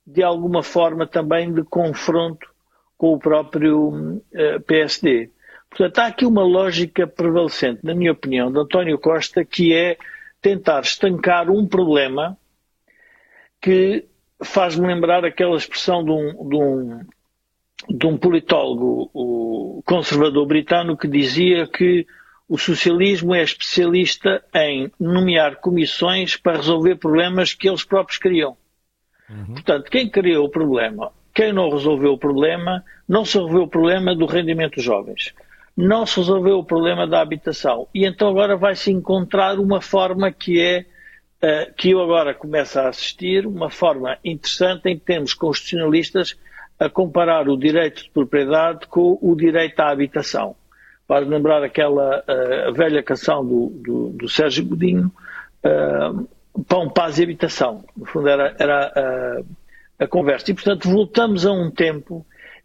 de 0.07 0.23
alguma 0.23 0.63
forma 0.63 1.07
também 1.07 1.53
de 1.53 1.63
confronto 1.63 2.51
com 2.97 3.15
o 3.15 3.19
próprio 3.19 3.89
uh, 3.89 4.25
eh, 4.33 4.59
PSD. 4.61 5.31
Portanto, 5.71 5.99
há 5.99 6.07
aqui 6.07 6.27
uma 6.27 6.45
lógica 6.45 7.07
prevalecente, 7.07 7.81
na 7.83 7.95
minha 7.95 8.13
opinião, 8.13 8.53
de 8.53 8.59
António 8.59 8.99
Costa, 8.99 9.45
que 9.45 9.75
é 9.75 9.97
tentar 10.41 10.81
estancar 10.81 11.51
um 11.51 11.67
problema 11.67 12.37
que 13.63 14.05
faz-me 14.43 14.89
lembrar 14.89 15.25
aquela 15.25 15.57
expressão 15.57 16.05
de 16.05 16.11
um, 16.11 16.49
de 16.49 16.57
um, 16.57 17.01
de 17.89 18.07
um 18.07 18.19
politólogo 18.19 19.83
conservador 19.87 20.45
britânico 20.47 21.03
que 21.03 21.09
dizia 21.09 21.67
que 21.69 22.05
o 22.49 22.59
socialismo 22.59 23.35
é 23.35 23.43
especialista 23.43 24.45
em 24.55 24.91
nomear 24.99 25.57
comissões 25.61 26.37
para 26.37 26.57
resolver 26.57 26.97
problemas 26.97 27.55
que 27.55 27.69
eles 27.69 27.85
próprios 27.85 28.19
criam. 28.19 28.57
Uhum. 29.31 29.55
Portanto, 29.55 29.91
quem 29.91 30.11
criou 30.11 30.47
o 30.47 30.51
problema, 30.51 31.13
quem 31.33 31.53
não 31.53 31.71
resolveu 31.71 32.13
o 32.13 32.19
problema, 32.19 32.85
não 33.09 33.25
se 33.25 33.39
resolveu 33.39 33.63
o 33.63 33.69
problema 33.69 34.15
do 34.15 34.27
rendimento 34.27 34.75
dos 34.75 34.85
jovens. 34.85 35.33
Não 35.75 36.05
se 36.05 36.19
resolveu 36.19 36.59
o 36.59 36.65
problema 36.65 37.07
da 37.07 37.23
habitação. 37.23 37.89
E 37.95 38.05
então 38.05 38.29
agora 38.29 38.57
vai-se 38.57 38.91
encontrar 38.91 39.59
uma 39.59 39.81
forma 39.81 40.31
que 40.31 40.61
é 40.61 40.85
que 41.77 41.91
eu 41.91 42.01
agora 42.01 42.33
começo 42.33 42.79
a 42.79 42.89
assistir, 42.89 43.47
uma 43.47 43.69
forma 43.69 44.17
interessante 44.25 44.89
em 44.89 44.97
que 44.97 45.05
temos 45.05 45.35
constitucionalistas 45.35 46.37
a 46.79 46.89
comparar 46.89 47.49
o 47.49 47.57
direito 47.57 48.05
de 48.05 48.11
propriedade 48.11 48.87
com 48.87 49.19
o 49.21 49.35
direito 49.35 49.81
à 49.81 49.91
habitação. 49.91 50.55
Para 51.07 51.27
lembrar 51.27 51.63
aquela 51.63 52.21
uh, 52.21 52.73
velha 52.73 53.03
canção 53.03 53.45
do, 53.45 53.71
do, 53.71 54.09
do 54.11 54.29
Sérgio 54.29 54.65
Godinho, 54.65 55.13
uh, 55.65 56.29
Pão, 56.69 56.89
Paz 56.89 57.19
e 57.19 57.25
Habitação. 57.25 57.85
No 57.97 58.07
fundo 58.07 58.29
era, 58.29 58.55
era 58.59 59.43
a 59.99 60.07
conversa. 60.07 60.51
E, 60.51 60.55
portanto, 60.55 60.89
voltamos 60.89 61.45
a 61.45 61.53
um 61.53 61.71
tempo 61.71 62.25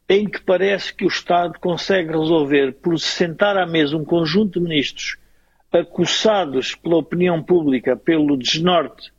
em 0.09 0.27
que 0.27 0.41
parece 0.41 0.93
que 0.93 1.03
o 1.03 1.07
Estado 1.07 1.59
consegue 1.59 2.11
resolver 2.11 2.73
por 2.73 2.97
se 2.99 3.07
sentar 3.07 3.57
à 3.57 3.65
mesa 3.65 3.97
um 3.97 4.05
conjunto 4.05 4.59
de 4.59 4.65
ministros 4.65 5.17
acossados 5.71 6.75
pela 6.75 6.97
opinião 6.97 7.41
pública, 7.43 7.95
pelo 7.95 8.37
desnorte 8.37 9.11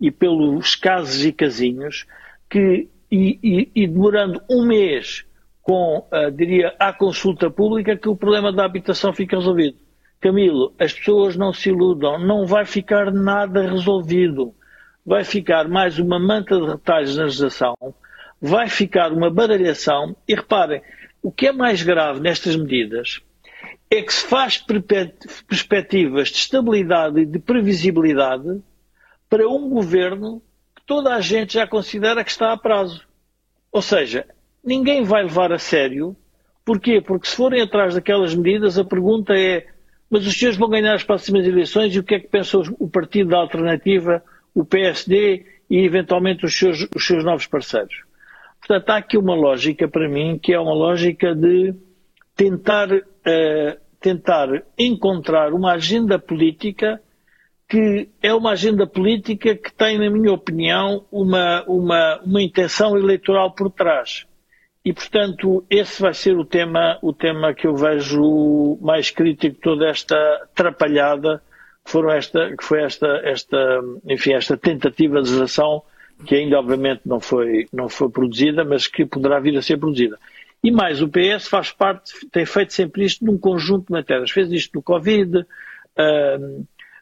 e 0.00 0.10
pelos 0.10 0.74
casos 0.74 1.24
e 1.24 1.32
casinhos, 1.32 2.06
que 2.48 2.88
e, 3.10 3.38
e, 3.42 3.70
e 3.74 3.86
demorando 3.86 4.42
um 4.50 4.66
mês 4.66 5.24
com, 5.62 6.06
uh, 6.12 6.30
diria, 6.30 6.74
a 6.78 6.92
consulta 6.92 7.50
pública, 7.50 7.96
que 7.96 8.08
o 8.08 8.16
problema 8.16 8.52
da 8.52 8.64
habitação 8.64 9.12
fica 9.12 9.36
resolvido. 9.36 9.78
Camilo, 10.20 10.74
as 10.78 10.92
pessoas 10.92 11.36
não 11.36 11.52
se 11.52 11.70
iludam, 11.70 12.18
não 12.18 12.46
vai 12.46 12.64
ficar 12.66 13.12
nada 13.12 13.62
resolvido. 13.62 14.54
Vai 15.06 15.22
ficar 15.22 15.68
mais 15.68 15.98
uma 15.98 16.18
manta 16.18 16.58
de 16.58 16.66
retalhos 16.66 17.16
na 17.16 17.24
legislação, 17.24 17.74
vai 18.40 18.68
ficar 18.68 19.12
uma 19.12 19.30
baralhação. 19.30 20.16
E 20.26 20.34
reparem, 20.34 20.82
o 21.22 21.30
que 21.30 21.46
é 21.46 21.52
mais 21.52 21.82
grave 21.82 22.20
nestas 22.20 22.56
medidas 22.56 23.20
é 23.90 24.02
que 24.02 24.12
se 24.12 24.26
faz 24.26 24.58
perspectivas 25.46 26.28
de 26.28 26.36
estabilidade 26.36 27.20
e 27.20 27.26
de 27.26 27.38
previsibilidade 27.38 28.62
para 29.28 29.48
um 29.48 29.68
governo 29.68 30.42
toda 30.86 31.14
a 31.14 31.20
gente 31.20 31.54
já 31.54 31.66
considera 31.66 32.24
que 32.24 32.30
está 32.30 32.52
a 32.52 32.56
prazo. 32.56 33.06
Ou 33.72 33.82
seja, 33.82 34.26
ninguém 34.64 35.02
vai 35.02 35.22
levar 35.22 35.52
a 35.52 35.58
sério. 35.58 36.16
Porquê? 36.64 37.00
Porque 37.00 37.28
se 37.28 37.36
forem 37.36 37.60
atrás 37.60 37.94
daquelas 37.94 38.34
medidas, 38.34 38.78
a 38.78 38.84
pergunta 38.84 39.34
é: 39.34 39.66
mas 40.08 40.26
os 40.26 40.34
senhores 40.34 40.58
vão 40.58 40.68
ganhar 40.68 40.94
as 40.94 41.04
próximas 41.04 41.46
eleições 41.46 41.94
e 41.94 41.98
o 41.98 42.04
que 42.04 42.14
é 42.14 42.20
que 42.20 42.28
pensa 42.28 42.58
o 42.58 42.88
partido 42.88 43.30
da 43.30 43.38
alternativa, 43.38 44.22
o 44.54 44.64
PSD 44.64 45.44
e 45.68 45.78
eventualmente 45.78 46.44
os 46.44 46.56
seus, 46.56 46.86
os 46.94 47.06
seus 47.06 47.24
novos 47.24 47.46
parceiros? 47.46 48.02
Portanto, 48.60 48.90
há 48.90 48.96
aqui 48.96 49.18
uma 49.18 49.34
lógica 49.34 49.86
para 49.86 50.08
mim 50.08 50.38
que 50.42 50.54
é 50.54 50.58
uma 50.58 50.72
lógica 50.72 51.34
de 51.34 51.74
tentar, 52.36 52.92
uh, 52.92 53.80
tentar 54.00 54.48
encontrar 54.78 55.52
uma 55.52 55.72
agenda 55.72 56.18
política 56.18 57.00
que 57.66 58.10
é 58.22 58.32
uma 58.34 58.52
agenda 58.52 58.86
política 58.86 59.56
que 59.56 59.72
tem, 59.72 59.98
na 59.98 60.10
minha 60.10 60.32
opinião, 60.32 61.06
uma, 61.10 61.64
uma, 61.66 62.20
uma 62.22 62.42
intenção 62.42 62.96
eleitoral 62.96 63.52
por 63.52 63.70
trás, 63.70 64.26
e, 64.84 64.92
portanto, 64.92 65.64
esse 65.70 66.02
vai 66.02 66.12
ser 66.12 66.36
o 66.36 66.44
tema, 66.44 66.98
o 67.00 67.12
tema 67.12 67.54
que 67.54 67.66
eu 67.66 67.74
vejo 67.74 68.78
mais 68.82 69.10
crítico 69.10 69.54
de 69.54 69.60
toda 69.60 69.88
esta 69.88 70.14
atrapalhada 70.42 71.42
que, 71.82 71.90
foram 71.90 72.10
esta, 72.10 72.54
que 72.54 72.62
foi 72.62 72.82
esta, 72.82 73.06
esta, 73.24 73.80
enfim, 74.06 74.34
esta 74.34 74.58
tentativa 74.58 75.14
de 75.14 75.30
legislação 75.30 75.82
que 76.26 76.34
ainda, 76.34 76.58
obviamente, 76.58 77.00
não 77.06 77.18
foi, 77.18 77.66
não 77.72 77.88
foi 77.88 78.10
produzida, 78.10 78.62
mas 78.62 78.86
que 78.86 79.06
poderá 79.06 79.40
vir 79.40 79.56
a 79.56 79.62
ser 79.62 79.78
produzida. 79.78 80.18
E 80.64 80.70
mais, 80.70 81.02
o 81.02 81.08
PS 81.08 81.46
faz 81.46 81.70
parte, 81.70 82.26
tem 82.32 82.46
feito 82.46 82.72
sempre 82.72 83.04
isto 83.04 83.22
num 83.22 83.36
conjunto 83.36 83.88
de 83.88 83.92
matérias. 83.92 84.30
Fez 84.30 84.50
isto 84.50 84.76
no 84.76 84.82
Covid, 84.82 85.44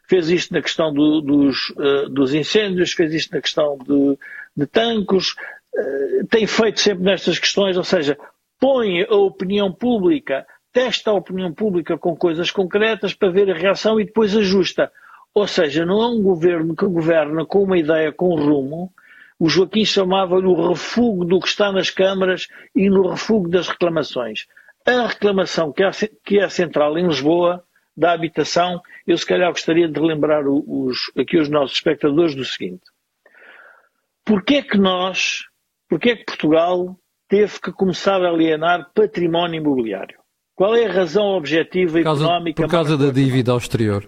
fez 0.05 0.29
isto 0.29 0.53
na 0.53 0.61
questão 0.61 0.93
do, 0.93 1.21
dos, 1.21 1.69
uh, 1.69 2.09
dos, 2.09 2.33
incêndios, 2.33 2.91
fez 2.91 3.13
isto 3.13 3.33
na 3.33 3.41
questão 3.41 3.77
de, 3.77 4.17
de 4.55 4.67
tancos, 4.67 5.35
uh, 5.73 6.27
tem 6.27 6.45
feito 6.45 6.81
sempre 6.81 7.05
nestas 7.05 7.39
questões, 7.39 7.77
ou 7.77 7.85
seja, 7.85 8.17
põe 8.59 9.03
a 9.03 9.15
opinião 9.15 9.71
pública, 9.71 10.45
testa 10.73 11.11
a 11.11 11.13
opinião 11.13 11.53
pública 11.53 11.97
com 11.97 12.17
coisas 12.17 12.51
concretas 12.51 13.13
para 13.13 13.31
ver 13.31 13.49
a 13.49 13.57
reação 13.57 13.97
e 13.97 14.05
depois 14.05 14.35
ajusta. 14.35 14.91
Ou 15.33 15.47
seja, 15.47 15.85
não 15.85 16.01
é 16.01 16.07
um 16.07 16.21
governo 16.21 16.75
que 16.75 16.85
governa 16.85 17.45
com 17.45 17.63
uma 17.63 17.77
ideia, 17.77 18.11
com 18.11 18.35
um 18.35 18.45
rumo, 18.45 18.91
o 19.39 19.49
Joaquim 19.49 19.85
chamava-lhe 19.85 20.47
o 20.47 20.69
refúgio 20.69 21.25
do 21.25 21.39
que 21.39 21.47
está 21.47 21.71
nas 21.71 21.89
câmaras 21.89 22.47
e 22.75 22.89
no 22.89 23.09
refúgio 23.09 23.49
das 23.49 23.67
reclamações. 23.67 24.45
A 24.85 25.07
reclamação 25.07 25.71
que 25.71 25.83
é, 25.83 25.91
que 26.23 26.39
é 26.39 26.49
central 26.49 26.97
em 26.97 27.07
Lisboa, 27.07 27.63
da 27.95 28.11
habitação, 28.11 28.81
eu 29.05 29.17
se 29.17 29.25
calhar 29.25 29.51
gostaria 29.51 29.87
de 29.87 29.99
relembrar 29.99 30.43
os, 30.47 31.11
aqui 31.17 31.37
os 31.37 31.47
nossos 31.47 31.77
espectadores 31.77 32.35
do 32.35 32.43
seguinte. 32.43 32.81
Porquê 34.25 34.55
é 34.55 34.61
que 34.63 34.77
nós, 34.77 35.43
porquê 35.87 36.11
é 36.11 36.15
que 36.15 36.25
Portugal 36.25 36.97
teve 37.27 37.59
que 37.59 37.71
começar 37.71 38.23
a 38.23 38.29
alienar 38.29 38.91
património 38.95 39.61
imobiliário? 39.61 40.17
Qual 40.55 40.75
é 40.75 40.85
a 40.85 40.91
razão 40.91 41.25
objetiva 41.35 41.97
por 41.97 42.03
causa, 42.03 42.23
económica? 42.23 42.63
Por 42.63 42.71
causa 42.71 42.97
da 42.97 43.11
dívida 43.11 43.51
ao 43.51 43.57
exterior 43.57 44.07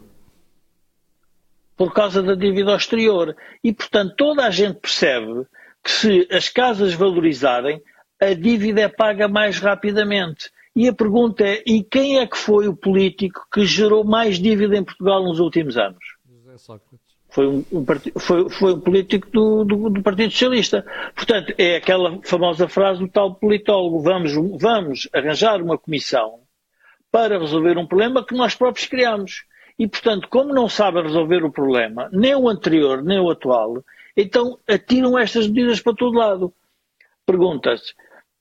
por 1.78 1.94
causa 1.94 2.22
da 2.22 2.36
dívida 2.36 2.72
ao 2.72 2.78
exterior. 2.78 3.36
E, 3.64 3.74
portanto, 3.74 4.16
toda 4.16 4.46
a 4.46 4.50
gente 4.50 4.80
percebe 4.80 5.46
que 5.84 5.92
se 5.92 6.28
as 6.32 6.50
casas 6.50 6.94
valorizarem, 6.94 7.82
a 8.22 8.34
dívida 8.34 8.82
é 8.82 8.88
paga 8.88 9.28
mais 9.28 9.60
rapidamente. 9.60 10.50
E 10.76 10.88
a 10.88 10.94
pergunta 10.94 11.44
é: 11.44 11.64
e 11.66 11.84
quem 11.84 12.20
é 12.20 12.28
que 12.28 12.38
foi 12.38 12.68
o 12.68 12.76
político 12.76 13.46
que 13.52 13.66
gerou 13.66 14.04
mais 14.04 14.40
dívida 14.40 14.76
em 14.76 14.84
Portugal 14.84 15.24
nos 15.24 15.40
últimos 15.40 15.78
anos? 15.78 16.04
José 16.30 16.58
Sócrates. 16.58 17.06
Foi 17.30 17.48
um, 17.48 17.66
um, 17.72 17.86
foi, 18.18 18.50
foi 18.50 18.74
um 18.74 18.80
político 18.80 19.30
do, 19.30 19.66
do, 19.66 19.90
do, 19.90 20.02
Partido 20.02 20.32
Socialista. 20.32 20.86
Portanto, 21.14 21.54
é 21.58 21.76
aquela 21.76 22.22
famosa 22.24 22.68
frase 22.68 23.00
do 23.00 23.10
tal 23.10 23.36
politólogo: 23.36 24.00
vamos, 24.00 24.34
vamos 24.60 25.10
arranjar 25.14 25.62
uma 25.62 25.78
comissão 25.78 26.40
para 27.12 27.38
resolver 27.38 27.78
um 27.78 27.88
problema 27.88 28.26
que 28.26 28.36
nós 28.36 28.56
próprios 28.56 28.88
criamos. 28.88 29.44
E, 29.78 29.88
portanto, 29.88 30.28
como 30.30 30.54
não 30.54 30.70
sabem 30.70 31.04
resolver 31.04 31.44
o 31.44 31.52
problema, 31.52 32.10
nem 32.12 32.36
o 32.36 32.48
anterior, 32.48 33.04
nem 33.04 33.20
o 33.20 33.30
atual, 33.30 33.84
então 34.16 34.58
atiram 34.68 35.18
estas 35.18 35.48
medidas 35.48 35.82
para 35.82 35.96
todo 35.96 36.18
lado. 36.18 36.54
Pergunta-se, 37.26 37.94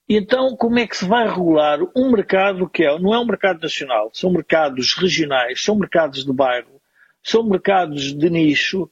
então 0.09 0.57
como 0.57 0.79
é 0.79 0.87
que 0.87 0.97
se 0.97 1.07
vai 1.07 1.27
regular 1.29 1.81
um 1.97 2.11
mercado 2.11 2.69
que 2.69 2.85
é, 2.85 2.99
não 2.99 3.15
é 3.15 3.19
um 3.19 3.27
mercado 3.27 3.61
nacional, 3.63 4.11
são 4.13 4.31
mercados 4.31 4.95
regionais, 4.95 5.63
são 5.63 5.75
mercados 5.75 6.25
de 6.25 6.33
bairro, 6.33 6.81
são 7.23 7.43
mercados 7.43 8.13
de 8.13 8.31
nicho, 8.31 8.83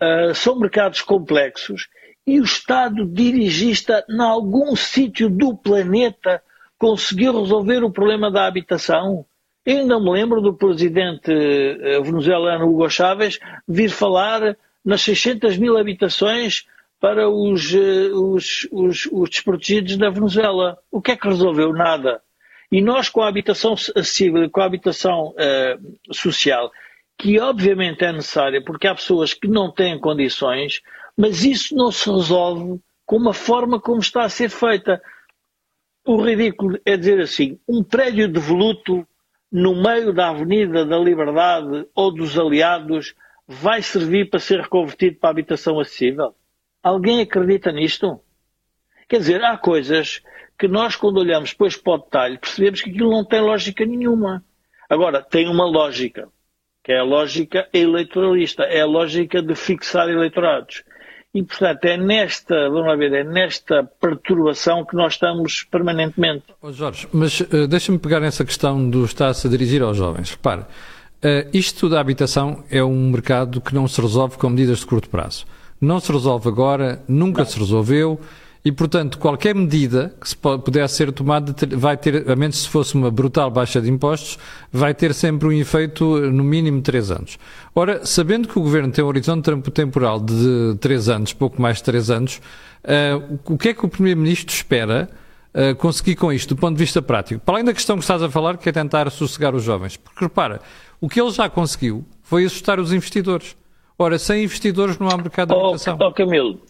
uh, 0.00 0.34
são 0.34 0.58
mercados 0.58 1.02
complexos, 1.02 1.88
e 2.26 2.40
o 2.40 2.44
Estado 2.44 3.04
dirigista, 3.06 4.04
em 4.08 4.20
algum 4.20 4.74
sítio 4.74 5.28
do 5.28 5.56
planeta, 5.56 6.42
conseguiu 6.78 7.40
resolver 7.40 7.84
o 7.84 7.92
problema 7.92 8.30
da 8.30 8.46
habitação? 8.46 9.26
Eu 9.64 9.78
ainda 9.78 10.00
me 10.00 10.10
lembro 10.10 10.40
do 10.40 10.54
presidente 10.54 11.30
eh, 11.30 12.00
venezuelano 12.00 12.66
Hugo 12.66 12.90
Chávez 12.90 13.38
vir 13.66 13.90
falar 13.90 14.56
nas 14.84 15.02
600 15.02 15.56
mil 15.56 15.78
habitações 15.78 16.66
para 17.00 17.28
os, 17.28 17.72
eh, 17.72 18.10
os, 18.12 18.68
os, 18.72 19.06
os 19.12 19.30
desprotegidos 19.30 19.96
da 19.96 20.10
Venezuela. 20.10 20.78
O 20.90 21.00
que 21.00 21.12
é 21.12 21.16
que 21.16 21.28
resolveu? 21.28 21.72
Nada. 21.72 22.20
E 22.72 22.80
nós, 22.80 23.08
com 23.08 23.22
a 23.22 23.28
habitação 23.28 23.74
acessível, 23.74 24.48
com 24.50 24.60
a 24.62 24.64
habitação 24.64 25.34
uh, 25.34 26.14
social, 26.14 26.72
que 27.18 27.38
obviamente 27.38 28.02
é 28.02 28.12
necessária, 28.12 28.64
porque 28.64 28.86
há 28.86 28.94
pessoas 28.94 29.34
que 29.34 29.46
não 29.46 29.70
têm 29.70 30.00
condições, 30.00 30.80
mas 31.14 31.44
isso 31.44 31.76
não 31.76 31.92
se 31.92 32.10
resolve 32.10 32.80
com 33.04 33.16
uma 33.16 33.34
forma 33.34 33.78
como 33.78 34.00
está 34.00 34.24
a 34.24 34.28
ser 34.30 34.48
feita. 34.48 35.02
O 36.06 36.16
ridículo 36.16 36.78
é 36.86 36.96
dizer 36.96 37.20
assim, 37.20 37.58
um 37.68 37.84
prédio 37.84 38.26
devoluto 38.26 39.06
no 39.52 39.74
meio 39.82 40.14
da 40.14 40.30
Avenida 40.30 40.86
da 40.86 40.98
Liberdade 40.98 41.86
ou 41.94 42.10
dos 42.10 42.38
Aliados 42.38 43.14
vai 43.46 43.82
servir 43.82 44.30
para 44.30 44.40
ser 44.40 44.60
reconvertido 44.60 45.18
para 45.18 45.28
habitação 45.28 45.78
acessível? 45.78 46.34
Alguém 46.82 47.20
acredita 47.20 47.70
nisto? 47.70 48.18
Quer 49.06 49.18
dizer, 49.18 49.44
há 49.44 49.58
coisas 49.58 50.22
que 50.58 50.66
nós, 50.66 50.96
quando 50.96 51.18
olhamos 51.18 51.50
depois 51.50 51.76
para 51.76 51.92
o 51.92 51.98
detalhe, 51.98 52.38
percebemos 52.38 52.80
que 52.80 52.90
aquilo 52.90 53.10
não 53.10 53.24
tem 53.24 53.42
lógica 53.42 53.84
nenhuma. 53.84 54.42
Agora, 54.88 55.22
tem 55.22 55.48
uma 55.48 55.66
lógica, 55.66 56.28
que 56.82 56.92
é 56.92 56.98
a 56.98 57.04
lógica 57.04 57.68
eleitoralista, 57.74 58.62
é 58.62 58.80
a 58.80 58.86
lógica 58.86 59.42
de 59.42 59.54
fixar 59.54 60.08
eleitorados. 60.08 60.82
E, 61.34 61.42
portanto, 61.42 61.84
é 61.86 61.96
nesta, 61.96 62.68
vamos 62.68 62.98
ver, 62.98 63.12
é 63.12 63.24
nesta 63.24 63.82
perturbação 64.00 64.84
que 64.84 64.94
nós 64.94 65.14
estamos 65.14 65.62
permanentemente. 65.62 66.44
Oh 66.60 66.70
Jorge, 66.70 67.08
mas 67.10 67.40
uh, 67.40 67.66
deixa-me 67.66 67.98
pegar 67.98 68.20
nessa 68.20 68.44
questão 68.44 68.90
do 68.90 69.04
Estado-se 69.04 69.46
a 69.46 69.50
dirigir 69.50 69.82
aos 69.82 69.96
jovens. 69.96 70.32
Repare, 70.32 70.60
uh, 70.60 71.48
isto 71.52 71.88
da 71.88 72.00
habitação 72.00 72.62
é 72.70 72.84
um 72.84 73.10
mercado 73.10 73.62
que 73.62 73.74
não 73.74 73.88
se 73.88 73.98
resolve 74.00 74.36
com 74.36 74.50
medidas 74.50 74.80
de 74.80 74.86
curto 74.86 75.08
prazo. 75.08 75.46
Não 75.80 75.98
se 76.00 76.12
resolve 76.12 76.48
agora, 76.48 77.02
nunca 77.08 77.42
não. 77.42 77.48
se 77.48 77.58
resolveu 77.58 78.20
e, 78.64 78.70
portanto, 78.70 79.18
qualquer 79.18 79.54
medida 79.56 80.14
que 80.20 80.28
se 80.28 80.36
pudesse 80.36 80.94
ser 80.94 81.10
tomada 81.10 81.52
vai 81.76 81.96
ter, 81.96 82.30
a 82.30 82.36
menos 82.36 82.62
se 82.62 82.68
fosse 82.68 82.94
uma 82.94 83.10
brutal 83.10 83.50
baixa 83.50 83.80
de 83.80 83.90
impostos, 83.90 84.38
vai 84.70 84.94
ter 84.94 85.12
sempre 85.14 85.48
um 85.48 85.52
efeito 85.52 86.04
no 86.30 86.44
mínimo 86.44 86.76
de 86.76 86.84
três 86.84 87.10
anos. 87.10 87.38
Ora, 87.74 88.06
sabendo 88.06 88.46
que 88.46 88.56
o 88.56 88.62
Governo 88.62 88.92
tem 88.92 89.04
um 89.04 89.08
horizonte 89.08 89.50
temporal 89.72 90.20
de 90.20 90.76
três 90.80 91.08
anos, 91.08 91.32
pouco 91.32 91.60
mais 91.60 91.78
de 91.78 91.82
três 91.82 92.08
anos, 92.08 92.40
uh, 92.84 93.38
o 93.44 93.58
que 93.58 93.70
é 93.70 93.74
que 93.74 93.84
o 93.84 93.88
Primeiro-Ministro 93.88 94.54
espera 94.54 95.10
uh, 95.52 95.74
conseguir 95.74 96.14
com 96.14 96.32
isto, 96.32 96.54
do 96.54 96.60
ponto 96.60 96.76
de 96.76 96.84
vista 96.84 97.02
prático? 97.02 97.40
Para 97.40 97.54
além 97.54 97.64
da 97.64 97.74
questão 97.74 97.96
que 97.96 98.02
estás 98.02 98.22
a 98.22 98.30
falar, 98.30 98.58
que 98.58 98.68
é 98.68 98.72
tentar 98.72 99.10
sossegar 99.10 99.56
os 99.56 99.64
jovens. 99.64 99.96
Porque, 99.96 100.24
repara, 100.24 100.60
o 101.00 101.08
que 101.08 101.20
ele 101.20 101.32
já 101.32 101.48
conseguiu 101.50 102.04
foi 102.22 102.44
assustar 102.44 102.78
os 102.78 102.92
investidores. 102.92 103.56
Ora, 103.98 104.20
sem 104.20 104.44
investidores 104.44 104.98
não 104.98 105.08
há 105.08 105.16
mercado 105.16 105.48
de 105.48 105.60
habitação. 105.60 105.98
Oh, 106.00 106.06
oh 106.06 106.12
Camilo, 106.12 106.60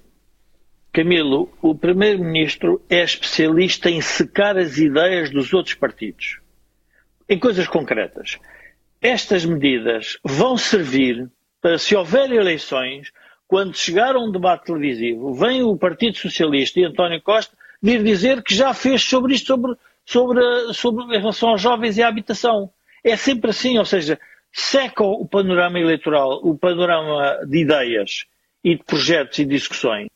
Camilo, 0.92 1.50
o 1.62 1.74
Primeiro-Ministro 1.74 2.85
é 2.90 3.02
especialista 3.02 3.88
em 3.88 4.02
secar 4.02 4.59
as 4.59 4.76
ideias 4.76 5.31
dos 5.31 5.50
outros 5.55 5.74
partidos. 5.74 6.38
Em 7.26 7.38
coisas 7.38 7.66
concretas. 7.66 8.38
Estas 9.00 9.46
medidas 9.46 10.18
vão 10.22 10.59
servir 10.59 11.31
para, 11.62 11.78
se 11.78 11.96
houver 11.96 12.31
eleições, 12.31 13.11
quando 13.48 13.74
chegar 13.74 14.14
a 14.14 14.18
um 14.18 14.31
debate 14.31 14.66
televisivo, 14.66 15.33
vem 15.33 15.62
o 15.62 15.78
Partido 15.78 16.18
Socialista 16.18 16.78
e 16.78 16.85
António 16.85 17.22
Costa 17.22 17.57
vir 17.81 18.05
dizer 18.05 18.42
que 18.42 18.55
já 18.55 18.74
fez 18.74 19.02
sobre 19.02 19.35
isto, 19.35 19.46
sobre, 19.46 19.74
sobre, 20.05 20.74
sobre 20.74 21.16
em 21.16 21.20
relação 21.20 21.48
aos 21.48 21.62
jovens 21.62 21.96
e 21.96 22.02
à 22.02 22.09
habitação. 22.09 22.70
É 23.02 23.16
sempre 23.16 23.48
assim, 23.48 23.78
ou 23.78 23.87
seja, 23.87 24.20
seca 24.52 25.02
o 25.02 25.26
panorama 25.26 25.81
eleitoral, 25.81 26.38
o 26.44 26.55
panorama 26.55 27.46
de 27.46 27.62
ideias 27.62 28.26
e 28.62 28.76
de 28.76 28.85
projetos 28.85 29.38
e 29.38 29.46
discussões 29.46 30.12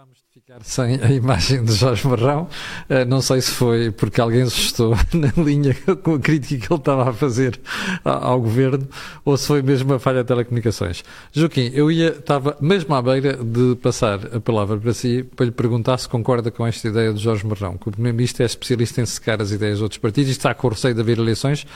Acabámos 0.00 0.18
de 0.18 0.40
ficar 0.40 0.64
sem 0.64 0.94
a 1.02 1.12
imagem 1.12 1.62
de 1.62 1.74
Jorge 1.74 2.08
Marrão. 2.08 2.48
Uh, 2.88 3.04
não 3.06 3.20
sei 3.20 3.42
se 3.42 3.50
foi 3.50 3.90
porque 3.90 4.18
alguém 4.18 4.40
assustou 4.40 4.94
na 5.12 5.30
linha 5.44 5.74
com 6.02 6.14
a 6.14 6.18
crítica 6.18 6.66
que 6.66 6.72
ele 6.72 6.80
estava 6.80 7.10
a 7.10 7.12
fazer 7.12 7.60
ao, 8.02 8.40
governo 8.40 8.88
ou 9.26 9.36
se 9.36 9.46
foi 9.46 9.60
mesmo 9.60 9.92
uma 9.92 9.98
falha 9.98 10.22
de 10.22 10.28
telecomunicações. 10.28 11.04
Joaquim, 11.34 11.70
eu 11.74 11.92
ia, 11.92 12.12
estava 12.12 12.56
mesmo 12.62 12.94
à 12.94 13.02
beira 13.02 13.36
de 13.36 13.76
passar 13.76 14.34
a 14.34 14.40
palavra 14.40 14.78
para 14.78 14.94
si 14.94 15.22
para 15.36 15.44
lhe 15.44 15.52
perguntar 15.52 15.98
se 15.98 16.08
concorda 16.08 16.50
com 16.50 16.66
esta 16.66 16.88
ideia 16.88 17.12
de 17.12 17.20
Jorge 17.20 17.46
Marrão, 17.46 17.76
que 17.76 17.90
o 17.90 17.92
Primeiro-Ministro 17.92 18.42
é 18.42 18.46
especialista 18.46 19.02
em 19.02 19.06
secar 19.06 19.42
as 19.42 19.50
ideias 19.50 19.76
de 19.76 19.82
outros 19.82 19.98
partidos 19.98 20.30
e 20.30 20.32
está 20.32 20.54
com 20.54 20.68
receio 20.68 20.94
de 20.94 21.00
haver 21.02 21.18
eleições 21.18 21.66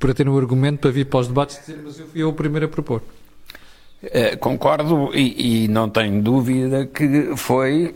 para 0.00 0.12
ter 0.12 0.28
um 0.28 0.36
argumento 0.36 0.80
para 0.80 0.90
vir 0.90 1.06
para 1.06 1.20
os 1.20 1.28
debates 1.28 1.58
e 1.58 1.60
dizer, 1.60 1.80
mas 1.84 2.00
eu 2.00 2.08
fui 2.08 2.22
eu 2.22 2.28
o 2.28 2.32
primeiro 2.32 2.66
a 2.66 2.68
propor. 2.68 3.02
É, 4.02 4.36
concordo 4.36 5.10
e, 5.12 5.64
e, 5.64 5.68
não 5.68 5.90
tenho 5.90 6.22
dúvida 6.22 6.86
que 6.86 7.34
foi 7.36 7.94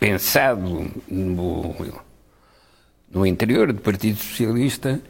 pensado 0.00 0.90
no, 1.06 1.74
no 3.12 3.26
interior 3.26 3.70
do 3.70 3.80
Partido 3.80 4.16
Socialista 4.16 5.00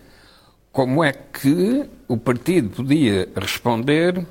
como 0.72 1.04
é 1.04 1.12
que 1.12 1.88
o 2.08 2.16
partido 2.16 2.68
podia 2.70 3.28
responder 3.36 4.26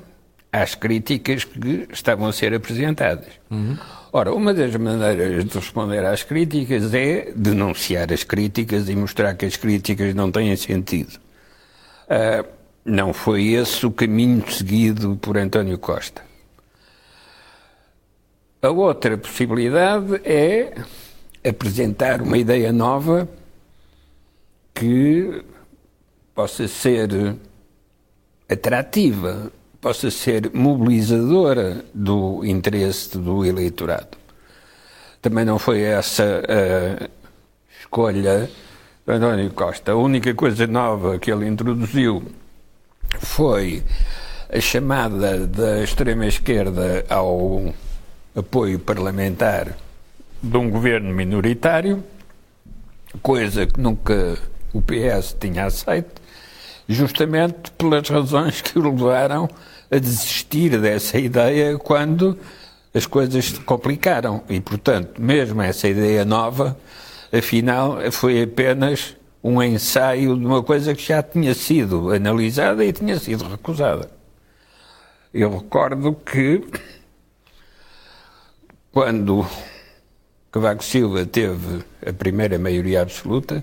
às 0.52 0.74
críticas 0.74 1.42
que 1.44 1.88
estavam 1.90 2.28
a 2.28 2.32
ser 2.32 2.54
apresentadas. 2.54 3.32
Uhum. 3.50 3.76
Ora, 4.12 4.32
uma 4.32 4.52
das 4.52 4.76
maneiras 4.76 5.44
de 5.44 5.58
responder 5.58 6.04
às 6.04 6.22
críticas 6.22 6.92
é 6.92 7.32
denunciar 7.34 8.12
as 8.12 8.22
críticas 8.24 8.90
e 8.90 8.94
mostrar 8.94 9.34
que 9.34 9.46
as 9.46 9.56
críticas 9.56 10.14
não 10.14 10.30
têm 10.30 10.54
sentido. 10.54 11.18
Uh, 12.04 12.46
não 12.84 13.12
foi 13.12 13.52
esse 13.52 13.86
o 13.86 13.90
caminho 13.90 14.44
seguido 14.50 15.16
por 15.16 15.38
António 15.38 15.78
Costa. 15.78 16.22
A 18.60 18.70
outra 18.70 19.16
possibilidade 19.16 20.20
é 20.24 20.74
apresentar 21.46 22.20
uma 22.22 22.38
ideia 22.38 22.72
nova 22.72 23.28
que 24.74 25.44
possa 26.34 26.66
ser 26.66 27.36
atrativa, 28.48 29.52
possa 29.80 30.10
ser 30.10 30.50
mobilizadora 30.52 31.84
do 31.94 32.44
interesse 32.44 33.16
do 33.18 33.44
eleitorado. 33.44 34.16
Também 35.20 35.44
não 35.44 35.58
foi 35.58 35.82
essa 35.82 36.42
a 36.48 37.08
escolha 37.80 38.48
de 39.06 39.12
António 39.12 39.52
Costa. 39.52 39.92
A 39.92 39.96
única 39.96 40.34
coisa 40.34 40.66
nova 40.66 41.18
que 41.18 41.30
ele 41.30 41.46
introduziu 41.46 42.22
foi 43.20 43.82
a 44.48 44.60
chamada 44.60 45.46
da 45.46 45.82
extrema-esquerda 45.82 47.04
ao 47.08 47.74
apoio 48.36 48.78
parlamentar 48.78 49.76
de 50.42 50.56
um 50.56 50.68
governo 50.68 51.12
minoritário, 51.14 52.04
coisa 53.22 53.66
que 53.66 53.80
nunca 53.80 54.36
o 54.72 54.82
PS 54.82 55.36
tinha 55.38 55.66
aceito, 55.66 56.20
justamente 56.88 57.70
pelas 57.72 58.08
razões 58.08 58.60
que 58.60 58.78
o 58.78 58.90
levaram 58.90 59.48
a 59.90 59.98
desistir 59.98 60.78
dessa 60.78 61.18
ideia 61.18 61.78
quando 61.78 62.38
as 62.94 63.06
coisas 63.06 63.46
se 63.46 63.60
complicaram. 63.60 64.42
E, 64.48 64.60
portanto, 64.60 65.20
mesmo 65.20 65.62
essa 65.62 65.88
ideia 65.88 66.24
nova, 66.24 66.76
afinal, 67.32 67.98
foi 68.12 68.42
apenas 68.42 69.16
um 69.44 69.62
ensaio 69.62 70.38
de 70.38 70.46
uma 70.46 70.62
coisa 70.62 70.94
que 70.94 71.02
já 71.02 71.22
tinha 71.22 71.52
sido 71.52 72.10
analisada 72.10 72.82
e 72.82 72.90
tinha 72.94 73.18
sido 73.18 73.44
recusada. 73.44 74.10
Eu 75.34 75.58
recordo 75.58 76.14
que, 76.14 76.64
quando 78.90 79.46
Cavaco 80.50 80.82
Silva 80.82 81.26
teve 81.26 81.84
a 82.06 82.10
primeira 82.10 82.58
maioria 82.58 83.02
absoluta, 83.02 83.62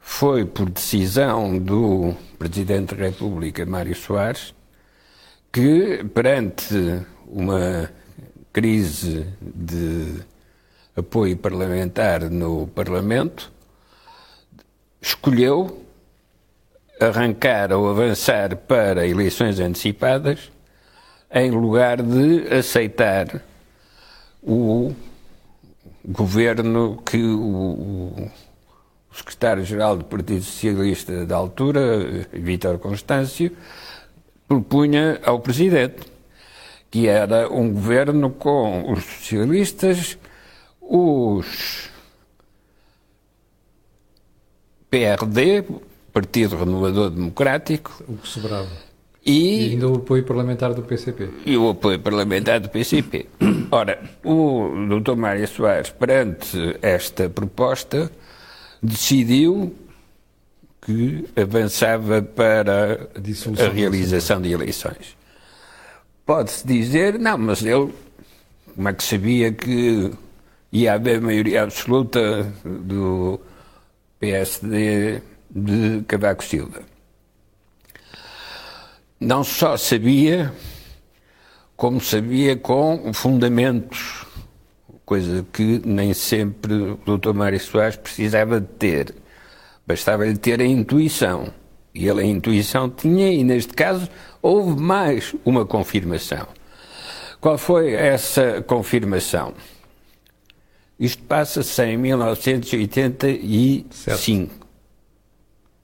foi 0.00 0.44
por 0.44 0.68
decisão 0.68 1.58
do 1.58 2.14
Presidente 2.38 2.94
da 2.94 3.06
República, 3.06 3.64
Mário 3.64 3.94
Soares, 3.94 4.54
que, 5.50 6.04
perante 6.12 7.00
uma 7.26 7.90
crise 8.52 9.26
de 9.40 10.20
apoio 10.94 11.38
parlamentar 11.38 12.28
no 12.28 12.66
Parlamento, 12.66 13.53
escolheu 15.04 15.84
arrancar 16.98 17.72
ou 17.72 17.90
avançar 17.90 18.56
para 18.56 19.06
eleições 19.06 19.60
antecipadas 19.60 20.50
em 21.30 21.50
lugar 21.50 22.00
de 22.00 22.48
aceitar 22.48 23.42
o 24.42 24.94
governo 26.06 27.02
que 27.04 27.22
o, 27.22 28.30
secretário-geral 29.12 29.98
do 29.98 30.04
Partido 30.04 30.42
Socialista 30.42 31.26
da 31.26 31.36
altura, 31.36 32.26
Vítor 32.32 32.78
Constâncio, 32.78 33.54
propunha 34.48 35.20
ao 35.22 35.38
Presidente, 35.38 36.02
que 36.90 37.08
era 37.08 37.52
um 37.52 37.72
governo 37.72 38.30
com 38.30 38.90
os 38.90 39.04
socialistas, 39.04 40.18
os 40.80 41.90
PRD, 44.94 45.64
Partido 46.12 46.56
Renovador 46.56 47.10
Democrático. 47.10 48.04
O 48.06 48.16
que 48.16 48.28
sobrava. 48.28 48.68
E, 49.26 49.66
e 49.66 49.70
ainda 49.72 49.88
o 49.88 49.96
apoio 49.96 50.22
parlamentar 50.22 50.72
do 50.72 50.82
PCP. 50.82 51.30
E 51.44 51.56
o 51.56 51.70
apoio 51.70 51.98
parlamentar 51.98 52.60
do 52.60 52.68
PCP. 52.68 53.26
Ora, 53.72 53.98
o 54.22 54.70
Dr. 54.88 55.16
Mário 55.16 55.48
Soares, 55.48 55.90
perante 55.90 56.78
esta 56.80 57.28
proposta, 57.28 58.08
decidiu 58.80 59.74
que 60.82 61.24
avançava 61.34 62.22
para 62.22 63.08
a, 63.16 63.64
a 63.64 63.68
realização 63.70 64.40
de 64.40 64.52
eleições. 64.52 65.16
Pode-se 66.24 66.64
dizer, 66.64 67.18
não, 67.18 67.36
mas 67.36 67.64
ele, 67.64 67.92
como 68.76 68.88
é 68.88 68.92
que 68.92 69.02
sabia 69.02 69.50
que 69.50 70.12
ia 70.70 70.94
haver 70.94 71.20
maioria 71.20 71.64
absoluta 71.64 72.44
do 72.64 73.40
PSD 74.24 75.20
de 75.50 76.02
Cavaco 76.08 76.42
Silva? 76.42 76.80
Não 79.20 79.44
só 79.44 79.76
sabia, 79.76 80.50
como 81.76 82.00
sabia 82.00 82.56
com 82.56 83.12
fundamentos 83.12 84.24
coisa 85.04 85.44
que 85.52 85.82
nem 85.84 86.14
sempre 86.14 86.72
o 86.72 87.18
Dr. 87.18 87.34
Mário 87.34 87.60
Soares 87.60 87.96
precisava 87.96 88.58
de 88.58 88.66
ter. 88.66 89.14
Bastava-lhe 89.86 90.38
ter 90.38 90.58
a 90.62 90.64
intuição. 90.64 91.52
E 91.94 92.08
ele 92.08 92.22
a 92.22 92.24
intuição 92.24 92.88
tinha, 92.88 93.30
e 93.30 93.44
neste 93.44 93.74
caso 93.74 94.08
houve 94.40 94.80
mais 94.80 95.34
uma 95.44 95.66
confirmação. 95.66 96.46
Qual 97.42 97.58
foi 97.58 97.92
essa 97.92 98.62
confirmação? 98.62 99.52
Isto 100.98 101.22
passa-se 101.24 101.82
em 101.82 101.96
1985. 101.96 104.64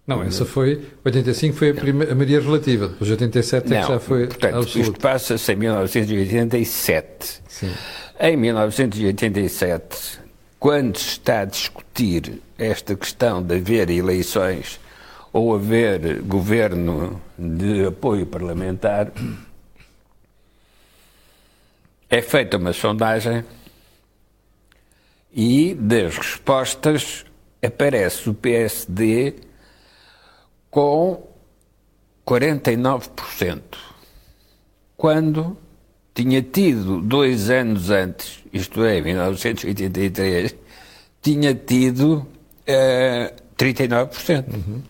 Não, 0.06 0.22
essa 0.22 0.44
foi. 0.44 0.86
85 1.04 1.56
foi 1.56 1.70
a, 1.70 1.74
primeira, 1.74 2.12
a 2.12 2.16
maioria 2.16 2.40
relativa, 2.40 2.88
depois 2.88 3.10
87 3.10 3.72
é 3.72 3.80
que 3.80 3.86
já 3.86 4.00
foi 4.00 4.26
portanto, 4.26 4.56
absoluto. 4.56 4.80
Isto 4.80 5.00
passa-se 5.00 5.52
em 5.52 5.56
1987. 5.56 7.42
Sim. 7.48 7.72
Em 8.18 8.36
1987, 8.36 10.18
quando 10.58 10.98
se 10.98 11.10
está 11.10 11.42
a 11.42 11.44
discutir 11.44 12.42
esta 12.58 12.96
questão 12.96 13.40
de 13.42 13.54
haver 13.56 13.88
eleições 13.88 14.80
ou 15.32 15.54
haver 15.54 16.22
governo 16.22 17.22
de 17.38 17.86
apoio 17.86 18.26
parlamentar, 18.26 19.12
é 22.10 22.20
feita 22.20 22.56
uma 22.56 22.72
sondagem 22.72 23.44
e 25.32 25.74
das 25.74 26.16
respostas 26.16 27.24
aparece 27.62 28.28
o 28.28 28.34
PSD 28.34 29.34
com 30.70 31.28
49%, 32.26 33.62
quando 34.96 35.56
tinha 36.14 36.42
tido 36.42 37.00
dois 37.00 37.50
anos 37.50 37.90
antes, 37.90 38.44
isto 38.52 38.84
é, 38.84 39.00
1983, 39.00 40.54
tinha 41.22 41.54
tido 41.54 42.18
uh, 42.18 42.26
eh, 42.66 43.34
39%. 43.56 44.54
Uhum. 44.54 44.82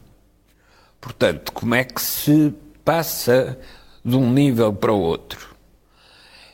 Portanto, 1.01 1.53
como 1.53 1.75
é 1.75 1.85
que 1.85 2.01
se 2.01 2.53
passa 2.85 3.59
de 4.05 4.17
um 4.17 4.31
nível 4.31 4.73
para 4.73 4.93
o 4.93 5.01
outro? 5.01 5.50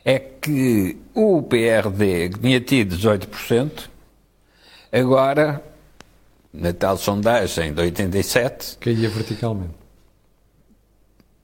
É 0.07 0.19
que 0.21 0.97
o 1.13 1.43
PRD, 1.43 2.31
que 2.31 2.39
tinha 2.39 2.61
tido 2.61 2.97
18%, 2.97 3.91
agora, 4.93 5.63
na 6.55 6.73
tal 6.73 6.97
sondagem 6.97 7.75
de 7.75 7.81
87... 7.83 8.79
Caía 8.79 9.11
verticalmente 9.11 9.87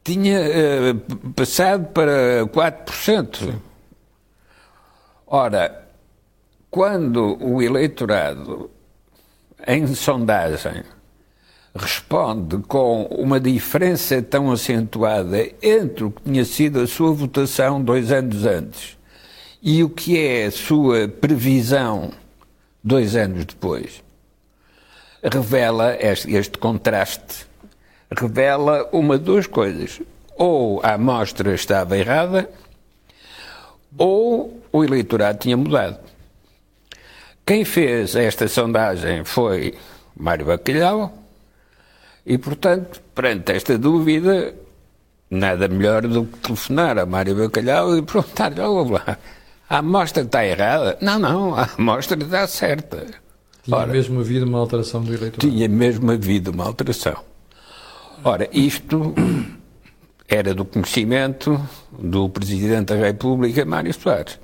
tinha 0.05 0.40
uh, 0.40 1.33
passado 1.33 1.87
para 1.92 2.44
4%. 2.46 3.37
Sim. 3.37 3.62
Ora, 5.27 5.88
quando 6.70 7.38
o 7.42 7.62
eleitorado, 7.62 8.70
em 9.66 9.87
sondagem, 9.94 10.83
responde 11.75 12.59
com 12.69 13.05
uma 13.05 13.41
diferença 13.41 14.21
tão 14.23 14.51
acentuada 14.51 15.49
entre 15.63 16.05
o 16.05 16.11
que 16.11 16.23
tinha 16.23 16.45
sido 16.45 16.81
a 16.81 16.87
sua 16.87 17.13
votação 17.13 17.83
dois 17.83 18.13
anos 18.13 18.45
antes 18.45 18.97
e 19.63 19.83
o 19.83 19.89
que 19.89 20.19
é 20.19 20.47
a 20.47 20.51
sua 20.51 21.09
previsão 21.09 22.11
dois 22.83 23.15
anos 23.15 23.45
depois, 23.45 24.03
revela 25.23 25.97
este, 26.01 26.33
este 26.35 26.59
contraste 26.59 27.47
revela 28.19 28.89
uma 28.93 29.19
de 29.19 29.25
duas 29.25 29.47
coisas. 29.47 30.01
Ou 30.37 30.81
a 30.83 30.95
amostra 30.95 31.55
estava 31.55 31.97
errada, 31.97 32.49
ou 33.97 34.63
o 34.73 34.85
eleitorado 34.85 35.39
tinha 35.39 35.57
mudado. 35.57 35.99
Quem 37.45 37.65
fez 37.65 38.17
esta 38.17 38.49
sondagem 38.49 39.25
foi 39.25 39.75
Mário 40.17 40.47
Bacalhau, 40.47 41.13
e, 42.25 42.39
portanto, 42.39 43.01
perante 43.15 43.53
esta 43.53 43.77
dúvida, 43.77 44.55
nada 45.31 45.67
melhor 45.69 46.07
do 46.07 46.25
que 46.25 46.39
telefonar 46.39 46.99
a 46.99 47.07
Mário 47.07 47.35
Bacalhau 47.35 47.97
e 47.97 48.03
perguntar-lhe, 48.03 48.61
oh, 48.61 48.85
lá, 48.85 49.19
a 49.69 49.79
amostra 49.79 50.23
está 50.23 50.45
errada? 50.45 50.99
Não, 51.01 51.19
não, 51.19 51.55
a 51.55 51.69
amostra 51.79 52.23
está 52.23 52.47
certa. 52.47 53.07
Tinha 53.65 53.77
Ora, 53.77 53.93
mesmo 53.93 54.21
havido 54.21 54.45
uma 54.45 54.59
alteração 54.59 55.03
do 55.03 55.15
eleitorado. 55.15 55.39
Tinha 55.39 55.69
mesmo 55.69 56.11
havido 56.11 56.51
uma 56.51 56.65
alteração. 56.65 57.17
Ora, 58.25 58.49
isto 58.53 59.15
era 60.29 60.55
do 60.55 60.65
conhecimento 60.65 61.61
do 61.99 62.29
Presidente 62.29 62.95
da 62.95 62.97
República, 62.97 63.65
Mário 63.65 63.93
Soares. 63.93 64.39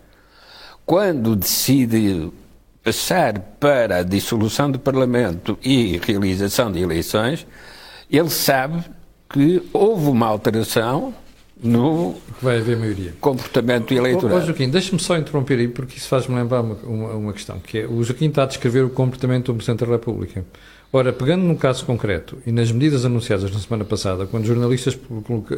Quando 0.84 1.36
decide 1.36 2.30
passar 2.82 3.38
para 3.60 3.98
a 3.98 4.02
dissolução 4.02 4.70
do 4.70 4.78
Parlamento 4.78 5.58
e 5.62 5.98
realização 5.98 6.70
de 6.70 6.80
eleições, 6.80 7.46
ele 8.10 8.30
sabe 8.30 8.84
que 9.28 9.62
houve 9.72 10.08
uma 10.08 10.26
alteração 10.26 11.12
no 11.62 12.14
vai 12.40 12.58
haver 12.58 12.76
maioria. 12.76 13.14
comportamento 13.20 13.92
eleitoral. 13.92 14.38
Ô, 14.38 14.40
Joaquim, 14.40 14.70
deixe-me 14.70 15.00
só 15.00 15.16
interromper 15.16 15.58
aí, 15.58 15.68
porque 15.68 15.98
isso 15.98 16.08
faz-me 16.08 16.34
lembrar 16.34 16.60
uma, 16.60 16.74
uma, 16.84 17.08
uma, 17.14 17.32
questão, 17.32 17.58
que 17.58 17.78
é, 17.78 17.86
o 17.86 18.02
Joaquim 18.02 18.28
está 18.28 18.44
a 18.44 18.46
descrever 18.46 18.84
o 18.84 18.90
comportamento 18.90 19.46
do 19.46 19.56
Presidente 19.56 19.84
da 19.84 19.92
República. 19.92 20.44
Ora, 20.92 21.12
pegando 21.12 21.42
num 21.42 21.56
caso 21.56 21.84
concreto 21.84 22.38
e 22.46 22.52
nas 22.52 22.72
medidas 22.72 23.04
anunciadas 23.04 23.50
na 23.50 23.58
semana 23.58 23.84
passada, 23.84 24.24
quando 24.26 24.46
jornalistas 24.46 24.96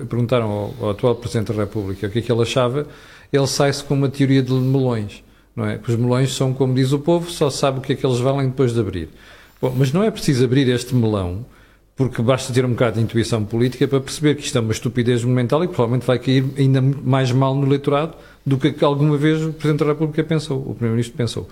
perguntaram 0.09 0.51
ao, 0.51 0.75
ao 0.81 0.91
atual 0.91 1.15
Presidente 1.15 1.53
da 1.53 1.63
República 1.63 2.07
o 2.07 2.11
que 2.11 2.19
é 2.19 2.23
que 2.23 2.33
ele 2.33 2.43
achava, 2.43 2.87
ele 3.33 3.47
sai-se 3.47 3.85
com 3.85 3.95
uma 3.95 4.09
teoria 4.09 4.43
de 4.43 4.53
melões, 4.53 5.23
não 5.55 5.67
é? 5.67 5.81
Os 5.87 5.97
melões 5.97 6.35
são, 6.35 6.53
como 6.53 6.75
diz 6.75 6.93
o 6.93 6.99
povo, 6.99 7.31
só 7.31 7.51
sabe 7.51 7.79
o 7.79 7.83
que 7.83 7.93
é 7.93 7.97
que 7.97 8.07
eles 8.07 8.19
valem 8.19 8.49
depois 8.49 8.73
de 8.73 8.81
abrir. 8.81 9.09
Bom, 9.61 9.75
mas 9.77 9.93
não 9.93 10.03
é 10.03 10.11
preciso 10.11 10.45
abrir 10.45 10.69
este 10.69 10.95
melão 10.95 11.45
porque 12.01 12.23
basta 12.23 12.51
ter 12.51 12.65
um 12.65 12.71
bocado 12.71 12.97
de 12.97 13.03
intuição 13.03 13.45
política 13.45 13.87
para 13.87 14.01
perceber 14.01 14.35
que 14.35 14.43
isto 14.43 14.57
é 14.57 14.61
uma 14.63 14.73
estupidez 14.73 15.23
monumental 15.23 15.63
e 15.63 15.69
provavelmente 15.69 16.07
vai 16.07 16.19
cair 16.19 16.47
ainda 16.57 16.81
mais 16.81 17.31
mal 17.31 17.55
no 17.55 17.67
eleitorado 17.67 18.15
do 18.47 18.57
que 18.57 18.83
alguma 18.83 19.19
vez 19.19 19.45
o 19.45 19.53
Presidente 19.53 19.81
da 19.81 19.93
República 19.93 20.25
pensou, 20.25 20.61
o 20.61 20.75
Primeiro-Ministro 20.75 21.15
pensou. 21.15 21.47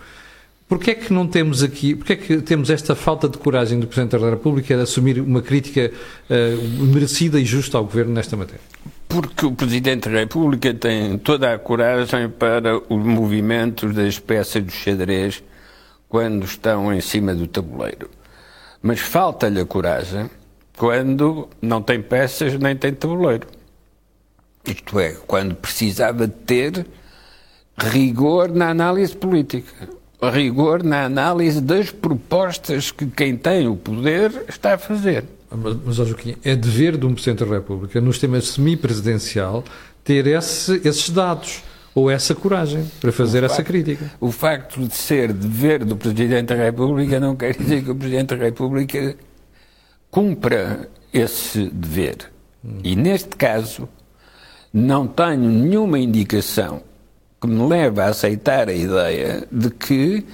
Porquê 0.66 0.92
é 0.92 0.94
que 0.94 1.12
não 1.12 1.26
temos 1.26 1.62
aqui, 1.62 1.94
porquê 1.94 2.14
é 2.14 2.16
que 2.16 2.40
temos 2.40 2.70
esta 2.70 2.94
falta 2.94 3.28
de 3.28 3.36
coragem 3.36 3.78
do 3.78 3.86
Presidente 3.86 4.18
da 4.18 4.30
República 4.30 4.74
de 4.74 4.82
assumir 4.82 5.20
uma 5.20 5.42
crítica 5.42 5.90
uh, 6.30 6.84
merecida 6.84 7.38
e 7.38 7.44
justa 7.44 7.76
ao 7.76 7.84
Governo 7.84 8.14
nesta 8.14 8.34
matéria? 8.34 8.60
Porque 9.08 9.46
o 9.46 9.52
Presidente 9.52 10.08
da 10.08 10.18
República 10.18 10.74
tem 10.74 11.16
toda 11.18 11.54
a 11.54 11.58
coragem 11.58 12.28
para 12.28 12.76
os 12.76 13.04
movimentos 13.04 13.94
das 13.94 14.18
peças 14.18 14.62
do 14.62 14.70
xadrez 14.70 15.42
quando 16.08 16.44
estão 16.44 16.92
em 16.92 17.00
cima 17.00 17.34
do 17.34 17.46
tabuleiro. 17.46 18.10
Mas 18.82 19.00
falta-lhe 19.00 19.60
a 19.60 19.66
coragem 19.66 20.30
quando 20.76 21.48
não 21.60 21.82
tem 21.82 22.02
peças 22.02 22.54
nem 22.58 22.76
tem 22.76 22.92
tabuleiro. 22.92 23.46
Isto 24.64 25.00
é, 25.00 25.16
quando 25.26 25.54
precisava 25.54 26.28
ter 26.28 26.86
rigor 27.78 28.50
na 28.50 28.68
análise 28.68 29.16
política, 29.16 29.88
rigor 30.22 30.82
na 30.82 31.04
análise 31.04 31.60
das 31.60 31.90
propostas 31.90 32.90
que 32.90 33.06
quem 33.06 33.36
tem 33.36 33.66
o 33.66 33.76
poder 33.76 34.44
está 34.48 34.74
a 34.74 34.78
fazer. 34.78 35.24
Mas, 35.50 35.76
mas 35.84 35.96
Joaquim, 35.96 36.36
é 36.44 36.54
dever 36.54 36.96
de 36.96 37.06
um 37.06 37.14
Presidente 37.14 37.44
da 37.44 37.54
República, 37.54 38.00
no 38.00 38.12
sistema 38.12 38.40
semipresidencial, 38.40 39.64
ter 40.04 40.26
esse, 40.26 40.80
esses 40.84 41.10
dados 41.10 41.62
ou 41.94 42.10
essa 42.10 42.34
coragem 42.34 42.84
para 43.00 43.10
fazer 43.10 43.42
essa 43.42 43.62
crítica. 43.62 44.10
O 44.20 44.30
facto 44.30 44.86
de 44.86 44.94
ser 44.94 45.32
dever 45.32 45.84
do 45.84 45.96
Presidente 45.96 46.48
da 46.48 46.54
República 46.54 47.18
não 47.18 47.34
quer 47.34 47.56
dizer 47.56 47.82
que 47.82 47.90
o 47.90 47.94
Presidente 47.94 48.36
da 48.36 48.44
República 48.44 49.16
cumpra 50.10 50.88
esse 51.12 51.68
dever. 51.70 52.30
Hum. 52.64 52.78
E 52.84 52.94
neste 52.94 53.36
caso, 53.36 53.88
não 54.72 55.06
tenho 55.06 55.38
nenhuma 55.38 55.98
indicação 55.98 56.82
que 57.40 57.46
me 57.46 57.66
leve 57.68 58.00
a 58.00 58.06
aceitar 58.06 58.68
a 58.68 58.72
ideia 58.72 59.46
de 59.50 59.70
que 59.70 60.24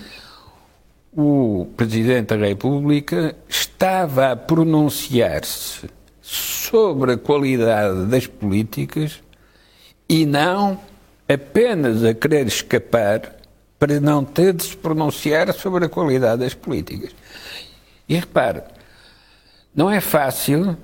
o 1.17 1.67
Presidente 1.77 2.37
da 2.37 2.47
República 2.47 3.37
estava 3.85 4.33
a 4.33 4.37
pronunciar-se 4.37 5.91
sobre 6.23 7.13
a 7.13 7.19
qualidade 7.19 8.07
das 8.07 8.27
políticas 8.27 9.21
e 10.09 10.25
não 10.25 10.81
apenas 11.29 12.03
a 12.03 12.15
querer 12.15 12.47
escapar 12.47 13.37
para 13.79 14.01
não 14.01 14.25
ter 14.25 14.55
de 14.55 14.65
se 14.65 14.75
pronunciar 14.75 15.53
sobre 15.53 15.85
a 15.85 15.89
qualidade 15.91 16.41
das 16.41 16.55
políticas. 16.55 17.11
E 18.09 18.15
repare, 18.15 18.63
não 19.75 19.91
é 19.91 20.01
fácil 20.01 20.79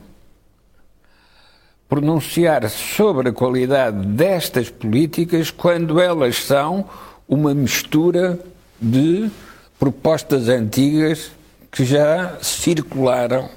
pronunciar 1.89 2.69
sobre 2.69 3.31
a 3.31 3.33
qualidade 3.33 3.97
destas 4.09 4.69
políticas 4.69 5.51
quando 5.51 5.99
elas 5.99 6.45
são 6.45 6.85
uma 7.27 7.55
mistura 7.55 8.39
de 8.79 9.31
propostas 9.79 10.51
antigas 10.51 11.31
que 11.71 11.85
já 11.85 12.39
circularam 12.43 13.49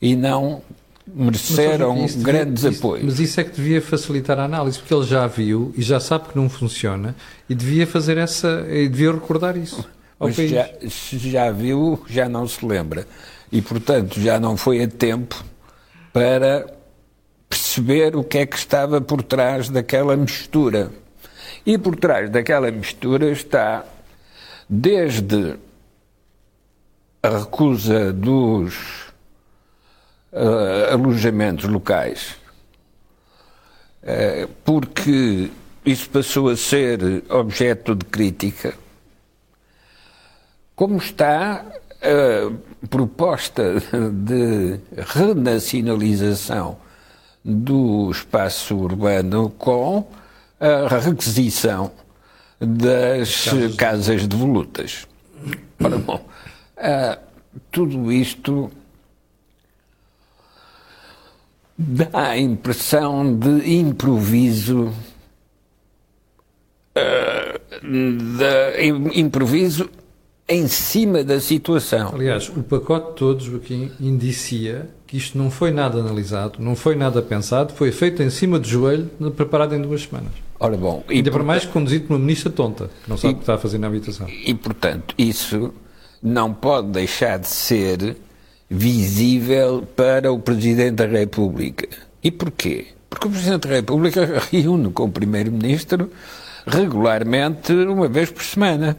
e 0.00 0.16
não 0.16 0.62
mereceram 1.06 1.96
mas, 1.96 2.14
grandes 2.16 2.64
apoios. 2.64 3.04
Mas 3.04 3.20
isso 3.20 3.40
é 3.40 3.44
que 3.44 3.50
devia 3.50 3.82
facilitar 3.82 4.38
a 4.38 4.44
análise, 4.44 4.78
porque 4.78 4.94
ele 4.94 5.06
já 5.06 5.26
viu 5.26 5.74
e 5.76 5.82
já 5.82 6.00
sabe 6.00 6.28
que 6.28 6.36
não 6.36 6.48
funciona 6.48 7.14
e 7.48 7.54
devia 7.54 7.86
fazer 7.86 8.16
essa, 8.16 8.66
e 8.68 8.88
devia 8.88 9.12
recordar 9.12 9.56
isso. 9.56 9.84
Mas 10.18 10.36
já, 10.36 10.68
se 10.88 11.18
já 11.18 11.50
viu, 11.50 12.02
já 12.08 12.28
não 12.28 12.46
se 12.46 12.64
lembra 12.64 13.06
e, 13.50 13.60
portanto, 13.60 14.20
já 14.20 14.38
não 14.38 14.56
foi 14.56 14.82
a 14.82 14.88
tempo 14.88 15.42
para 16.12 16.66
perceber 17.48 18.14
o 18.14 18.22
que 18.22 18.38
é 18.38 18.46
que 18.46 18.56
estava 18.56 19.00
por 19.00 19.22
trás 19.22 19.68
daquela 19.68 20.16
mistura. 20.16 20.90
E 21.66 21.76
por 21.76 21.96
trás 21.96 22.30
daquela 22.30 22.70
mistura 22.70 23.30
está 23.30 23.84
desde 24.68 25.56
a 27.22 27.28
recusa 27.28 28.12
dos 28.12 28.74
uh, 30.32 30.92
alojamentos 30.92 31.66
locais, 31.66 32.36
uh, 34.02 34.48
porque 34.64 35.50
isso 35.84 36.08
passou 36.10 36.48
a 36.48 36.56
ser 36.56 37.24
objeto 37.28 37.94
de 37.94 38.04
crítica, 38.04 38.74
como 40.74 40.96
está 40.96 41.64
a 42.02 42.86
proposta 42.88 43.74
de 44.12 44.80
renacionalização 44.96 46.78
do 47.44 48.10
espaço 48.10 48.76
urbano 48.76 49.50
com 49.50 50.06
a 50.58 50.98
requisição 50.98 51.90
das 52.58 53.44
casas, 53.44 53.74
casas 53.76 54.28
de 54.28 54.36
volutas. 54.36 55.06
Ora, 55.82 55.96
bom, 55.98 56.29
uh, 56.80 57.18
tudo 57.70 58.10
isto 58.10 58.70
dá 61.76 62.08
a 62.12 62.38
impressão 62.38 63.38
de 63.38 63.74
improviso, 63.74 64.92
uh, 66.96 67.60
de 67.82 69.20
improviso 69.20 69.88
em 70.50 70.66
cima 70.66 71.22
da 71.22 71.40
situação. 71.40 72.12
Aliás, 72.12 72.48
o 72.48 72.62
pacote 72.62 73.14
todo, 73.14 73.42
Joaquim, 73.42 73.92
indicia 74.00 74.90
que 75.06 75.16
isto 75.16 75.38
não 75.38 75.48
foi 75.50 75.70
nada 75.70 76.00
analisado, 76.00 76.58
não 76.58 76.74
foi 76.74 76.96
nada 76.96 77.22
pensado, 77.22 77.72
foi 77.72 77.92
feito 77.92 78.20
em 78.22 78.30
cima 78.30 78.58
de 78.58 78.68
joelho, 78.68 79.08
preparado 79.36 79.76
em 79.76 79.80
duas 79.80 80.02
semanas. 80.02 80.32
Ora 80.58 80.76
bom, 80.76 81.04
e 81.08 81.14
ainda 81.14 81.30
por 81.30 81.42
mais 81.44 81.64
conduzido 81.64 82.06
por 82.06 82.14
uma 82.14 82.18
ministra 82.18 82.50
tonta, 82.50 82.90
que 83.02 83.08
não 83.08 83.16
sabe 83.16 83.32
e, 83.32 83.34
o 83.34 83.36
que 83.36 83.42
está 83.42 83.54
a 83.54 83.58
fazer 83.58 83.78
na 83.78 83.86
habitação. 83.86 84.28
E, 84.28 84.52
portanto, 84.52 85.14
isso 85.16 85.72
não 86.22 86.52
pode 86.52 86.88
deixar 86.88 87.38
de 87.38 87.48
ser 87.48 88.16
visível 88.68 89.86
para 89.96 90.32
o 90.32 90.38
Presidente 90.38 90.96
da 90.96 91.06
República. 91.06 91.88
E 92.22 92.30
porquê? 92.30 92.88
Porque 93.08 93.26
o 93.26 93.30
Presidente 93.30 93.66
da 93.66 93.74
República 93.74 94.42
reúne 94.52 94.90
com 94.92 95.04
o 95.04 95.10
Primeiro-Ministro 95.10 96.10
regularmente, 96.66 97.72
uma 97.72 98.08
vez 98.08 98.30
por 98.30 98.42
semana. 98.42 98.96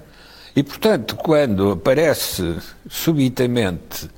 E, 0.56 0.64
portanto, 0.64 1.16
quando 1.16 1.72
aparece 1.72 2.58
subitamente 2.90 4.10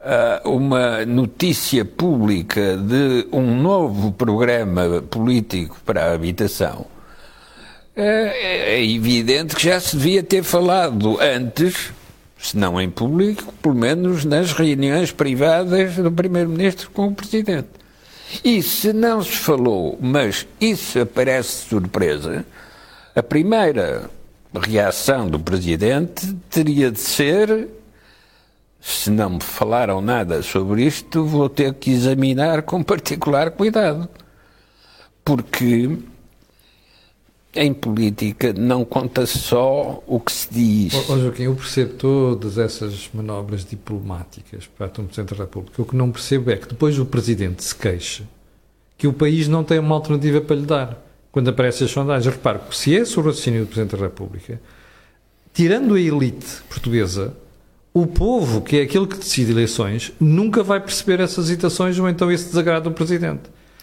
uh, 0.00 0.50
uma 0.50 1.06
notícia 1.06 1.84
pública 1.84 2.76
de 2.76 3.26
um 3.32 3.62
novo 3.62 4.12
programa 4.12 5.02
político 5.02 5.78
para 5.86 6.04
a 6.04 6.12
habitação, 6.12 6.86
é, 7.96 8.74
é 8.74 8.84
evidente 8.84 9.56
que 9.56 9.64
já 9.64 9.80
se 9.80 9.96
devia 9.96 10.22
ter 10.22 10.42
falado 10.42 11.18
antes, 11.20 11.92
se 12.44 12.58
não 12.58 12.78
em 12.78 12.90
público, 12.90 13.54
pelo 13.62 13.74
menos 13.74 14.26
nas 14.26 14.52
reuniões 14.52 15.10
privadas 15.10 15.96
do 15.96 16.12
Primeiro-Ministro 16.12 16.90
com 16.90 17.06
o 17.06 17.14
Presidente. 17.14 17.70
E 18.44 18.62
se 18.62 18.92
não 18.92 19.22
se 19.22 19.32
falou, 19.32 19.98
mas 19.98 20.46
isso 20.60 21.00
aparece 21.00 21.62
de 21.62 21.68
surpresa, 21.70 22.44
a 23.16 23.22
primeira 23.22 24.10
reação 24.52 25.26
do 25.26 25.40
Presidente 25.40 26.34
teria 26.50 26.90
de 26.90 27.00
ser: 27.00 27.66
se 28.78 29.08
não 29.08 29.30
me 29.30 29.40
falaram 29.40 30.02
nada 30.02 30.42
sobre 30.42 30.84
isto, 30.84 31.24
vou 31.24 31.48
ter 31.48 31.72
que 31.72 31.92
examinar 31.92 32.60
com 32.60 32.82
particular 32.82 33.52
cuidado. 33.52 34.06
porque 35.24 35.96
em 37.56 37.72
política 37.72 38.52
não 38.52 38.84
conta 38.84 39.26
só 39.26 40.02
o 40.06 40.18
que 40.18 40.32
se 40.32 40.48
diz. 40.50 41.08
Oh 41.08 41.18
Joaquim, 41.18 41.44
eu 41.44 41.54
percebo 41.54 41.94
todas 41.94 42.58
essas 42.58 43.08
manobras 43.14 43.64
diplomáticas 43.64 44.66
para 44.66 44.86
o 44.86 45.04
Presidente 45.04 45.34
da 45.34 45.44
República. 45.44 45.80
O 45.80 45.84
que 45.84 45.96
não 45.96 46.10
percebo 46.10 46.50
é 46.50 46.56
que 46.56 46.68
depois 46.68 46.98
o 46.98 47.06
Presidente 47.06 47.62
se 47.62 47.74
queixe 47.74 48.24
que 48.96 49.06
o 49.06 49.12
país 49.12 49.48
não 49.48 49.64
tem 49.64 49.78
uma 49.78 49.94
alternativa 49.94 50.40
para 50.40 50.56
lhe 50.56 50.66
dar. 50.66 50.98
Quando 51.30 51.48
aparecem 51.48 51.84
as 51.84 51.90
sondagens, 51.90 52.32
repare 52.32 52.60
que 52.60 52.76
se 52.76 52.94
é 52.94 53.00
esse 53.00 53.18
o 53.18 53.22
raciocínio 53.22 53.62
do 53.62 53.66
Presidente 53.66 53.96
da 53.96 54.02
República, 54.04 54.60
tirando 55.52 55.94
a 55.94 56.00
elite 56.00 56.62
portuguesa, 56.68 57.34
o 57.92 58.06
povo, 58.06 58.60
que 58.60 58.78
é 58.78 58.82
aquele 58.82 59.06
que 59.06 59.18
decide 59.18 59.52
eleições, 59.52 60.12
nunca 60.20 60.62
vai 60.62 60.80
perceber 60.80 61.20
essas 61.20 61.46
hesitações 61.46 61.98
ou 61.98 62.08
então 62.08 62.30
esse 62.30 62.46
desagrado 62.46 62.88
do 62.88 62.94
Presidente. 62.94 63.42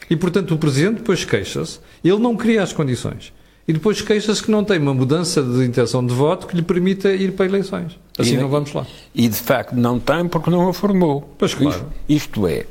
E, 0.10 0.16
portanto, 0.16 0.54
o 0.54 0.58
Presidente 0.58 0.98
depois 0.98 1.24
queixa-se, 1.24 1.80
ele 2.04 2.20
não 2.20 2.36
cria 2.36 2.64
as 2.64 2.74
condições. 2.74 3.34
E 3.72 3.74
depois 3.74 4.02
queixa-se 4.02 4.44
que 4.44 4.52
não 4.52 4.66
tem 4.66 4.78
uma 4.78 4.94
mudança 4.94 5.42
de 5.42 5.64
intenção 5.64 6.06
de 6.06 6.14
voto 6.14 6.46
que 6.46 6.58
lhe 6.58 6.62
permita 6.62 7.10
ir 7.14 7.32
para 7.32 7.46
eleições. 7.46 7.98
Assim 8.20 8.34
e, 8.34 8.38
não 8.38 8.50
vamos 8.50 8.74
lá. 8.74 8.86
E 9.16 9.30
de 9.30 9.38
facto 9.38 9.74
não 9.74 9.98
tem 9.98 10.28
porque 10.28 10.50
não 10.50 10.68
a 10.68 10.74
formou. 10.74 11.34
Pois 11.38 11.54
claro. 11.54 11.86
Isto, 12.10 12.42
isto 12.42 12.48
é, 12.48 12.66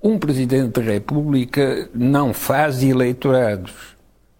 um 0.00 0.16
Presidente 0.16 0.80
da 0.80 0.82
República 0.82 1.90
não 1.92 2.32
faz 2.32 2.80
eleitorados, 2.84 3.72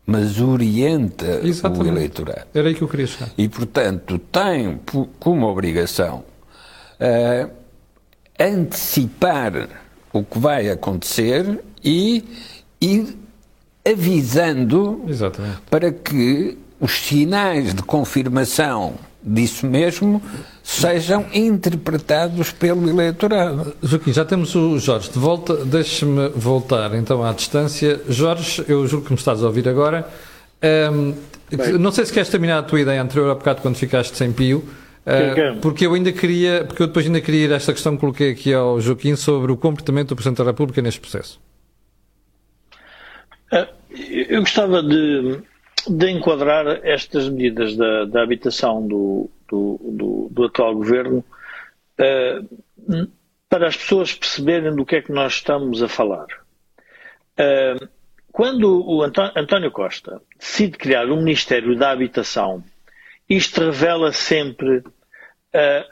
mas 0.06 0.40
orienta 0.40 1.40
Exatamente. 1.42 1.90
o 1.90 1.92
eleitorado. 1.92 2.46
Era 2.54 2.68
aí 2.68 2.74
que 2.76 2.82
eu 2.82 2.88
queria 2.88 3.08
chegar. 3.08 3.30
E, 3.36 3.48
portanto, 3.48 4.16
tem 4.30 4.78
como 5.18 5.44
obrigação 5.48 6.22
uh, 7.00 7.50
antecipar 8.38 9.68
o 10.12 10.22
que 10.22 10.38
vai 10.38 10.70
acontecer 10.70 11.64
e 11.82 12.22
ir 12.80 13.23
avisando 13.86 15.04
Exatamente. 15.08 15.58
para 15.70 15.92
que 15.92 16.56
os 16.80 16.92
sinais 16.92 17.74
de 17.74 17.82
confirmação 17.82 18.94
disso 19.22 19.66
mesmo 19.66 20.20
sejam 20.62 21.24
interpretados 21.32 22.50
pelo 22.50 22.88
eleitorado. 22.88 23.74
Joaquim, 23.82 24.12
já 24.12 24.24
temos 24.24 24.54
o 24.54 24.78
Jorge 24.78 25.10
de 25.10 25.18
volta. 25.18 25.64
Deixe-me 25.64 26.28
voltar 26.30 26.94
então 26.94 27.24
à 27.24 27.32
distância. 27.32 28.00
Jorge, 28.08 28.64
eu 28.68 28.86
juro 28.86 29.02
que 29.02 29.12
me 29.12 29.18
estás 29.18 29.42
a 29.42 29.46
ouvir 29.46 29.68
agora. 29.68 30.06
Um, 30.92 31.14
não 31.78 31.92
sei 31.92 32.04
se 32.04 32.12
queres 32.12 32.28
terminar 32.28 32.58
a 32.58 32.62
tua 32.62 32.80
ideia 32.80 33.02
anterior 33.02 33.30
a 33.30 33.34
bocado 33.34 33.62
quando 33.62 33.76
ficaste 33.76 34.16
sem 34.16 34.32
pio. 34.32 34.58
Uh, 35.06 35.60
porque 35.60 35.86
eu 35.86 35.92
ainda 35.92 36.12
queria, 36.12 36.64
porque 36.64 36.82
eu 36.82 36.86
depois 36.86 37.04
ainda 37.04 37.20
queria 37.20 37.44
ir 37.44 37.52
a 37.52 37.56
esta 37.56 37.72
questão 37.72 37.94
que 37.94 38.00
coloquei 38.00 38.30
aqui 38.30 38.52
ao 38.52 38.80
Joaquim 38.80 39.16
sobre 39.16 39.52
o 39.52 39.56
comportamento 39.56 40.08
do 40.08 40.16
Presidente 40.16 40.38
da 40.38 40.44
República 40.44 40.80
neste 40.80 41.00
processo. 41.00 41.38
Eu 44.28 44.40
gostava 44.40 44.82
de, 44.82 45.40
de 45.88 46.10
enquadrar 46.10 46.80
estas 46.84 47.28
medidas 47.28 47.76
da, 47.76 48.04
da 48.06 48.22
habitação 48.22 48.86
do, 48.86 49.30
do, 49.48 49.80
do, 49.82 50.28
do, 50.30 50.44
atual 50.44 50.74
governo 50.74 51.24
uh, 52.00 53.08
para 53.48 53.68
as 53.68 53.76
pessoas 53.76 54.12
perceberem 54.12 54.74
do 54.74 54.84
que 54.84 54.96
é 54.96 55.02
que 55.02 55.12
nós 55.12 55.34
estamos 55.34 55.82
a 55.82 55.88
falar. 55.88 56.26
Uh, 57.38 57.88
quando 58.32 58.84
o 58.84 59.00
António 59.02 59.70
Costa 59.70 60.20
decide 60.36 60.76
criar 60.76 61.06
um 61.06 61.22
Ministério 61.22 61.76
da 61.76 61.92
Habitação, 61.92 62.64
isto 63.28 63.60
revela 63.60 64.12
sempre 64.12 64.78
uh, 64.78 64.84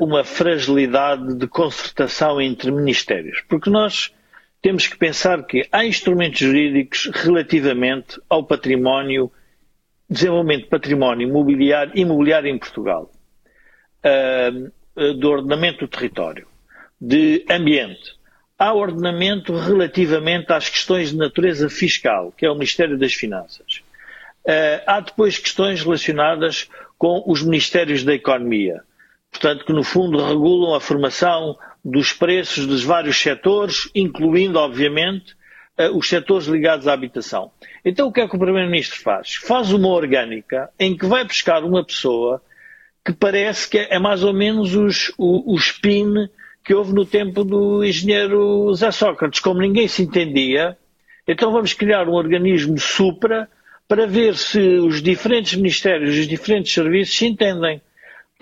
uma 0.00 0.24
fragilidade 0.24 1.36
de 1.36 1.46
concertação 1.46 2.40
entre 2.40 2.72
ministérios, 2.72 3.44
porque 3.48 3.70
nós 3.70 4.12
temos 4.62 4.86
que 4.86 4.96
pensar 4.96 5.44
que 5.44 5.68
há 5.72 5.84
instrumentos 5.84 6.38
jurídicos 6.38 7.10
relativamente 7.12 8.20
ao 8.28 8.44
património 8.44 9.30
desenvolvimento 10.08 10.64
de 10.64 10.68
património 10.68 11.28
imobiliário, 11.28 11.92
imobiliário 11.96 12.48
em 12.48 12.58
Portugal, 12.58 13.10
uh, 14.04 15.14
do 15.14 15.30
ordenamento 15.30 15.80
do 15.80 15.88
território, 15.88 16.46
de 17.00 17.44
ambiente. 17.50 18.14
Há 18.58 18.72
ordenamento 18.72 19.52
relativamente 19.54 20.52
às 20.52 20.68
questões 20.68 21.10
de 21.10 21.16
natureza 21.16 21.68
fiscal, 21.68 22.30
que 22.30 22.46
é 22.46 22.50
o 22.50 22.54
Ministério 22.54 22.96
das 22.96 23.14
Finanças. 23.14 23.82
Uh, 24.44 24.78
há 24.86 25.00
depois 25.00 25.38
questões 25.38 25.82
relacionadas 25.82 26.68
com 26.96 27.24
os 27.26 27.42
Ministérios 27.42 28.04
da 28.04 28.14
Economia, 28.14 28.82
portanto, 29.30 29.64
que 29.64 29.72
no 29.72 29.82
fundo 29.82 30.24
regulam 30.24 30.74
a 30.74 30.80
formação 30.80 31.58
dos 31.84 32.12
preços 32.12 32.66
dos 32.66 32.84
vários 32.84 33.16
setores, 33.20 33.90
incluindo, 33.94 34.58
obviamente, 34.58 35.34
uh, 35.78 35.96
os 35.96 36.08
setores 36.08 36.46
ligados 36.46 36.86
à 36.86 36.92
habitação. 36.92 37.50
Então 37.84 38.08
o 38.08 38.12
que 38.12 38.20
é 38.20 38.28
que 38.28 38.36
o 38.36 38.38
Primeiro-Ministro 38.38 39.00
faz? 39.00 39.34
Faz 39.34 39.72
uma 39.72 39.88
orgânica 39.88 40.70
em 40.78 40.96
que 40.96 41.06
vai 41.06 41.24
buscar 41.24 41.64
uma 41.64 41.84
pessoa 41.84 42.42
que 43.04 43.12
parece 43.12 43.68
que 43.68 43.78
é 43.78 43.98
mais 43.98 44.22
ou 44.22 44.32
menos 44.32 44.76
os, 44.76 45.12
o, 45.18 45.54
o 45.54 45.56
spin 45.56 46.28
que 46.64 46.72
houve 46.72 46.92
no 46.92 47.04
tempo 47.04 47.42
do 47.42 47.84
engenheiro 47.84 48.72
Zé 48.74 48.92
Sócrates. 48.92 49.40
Como 49.40 49.60
ninguém 49.60 49.88
se 49.88 50.02
entendia, 50.02 50.76
então 51.26 51.50
vamos 51.50 51.72
criar 51.72 52.08
um 52.08 52.12
organismo 52.12 52.78
supra 52.78 53.48
para 53.88 54.06
ver 54.06 54.36
se 54.36 54.58
os 54.58 55.02
diferentes 55.02 55.54
ministérios, 55.54 56.16
os 56.16 56.28
diferentes 56.28 56.72
serviços 56.72 57.16
se 57.16 57.26
entendem. 57.26 57.82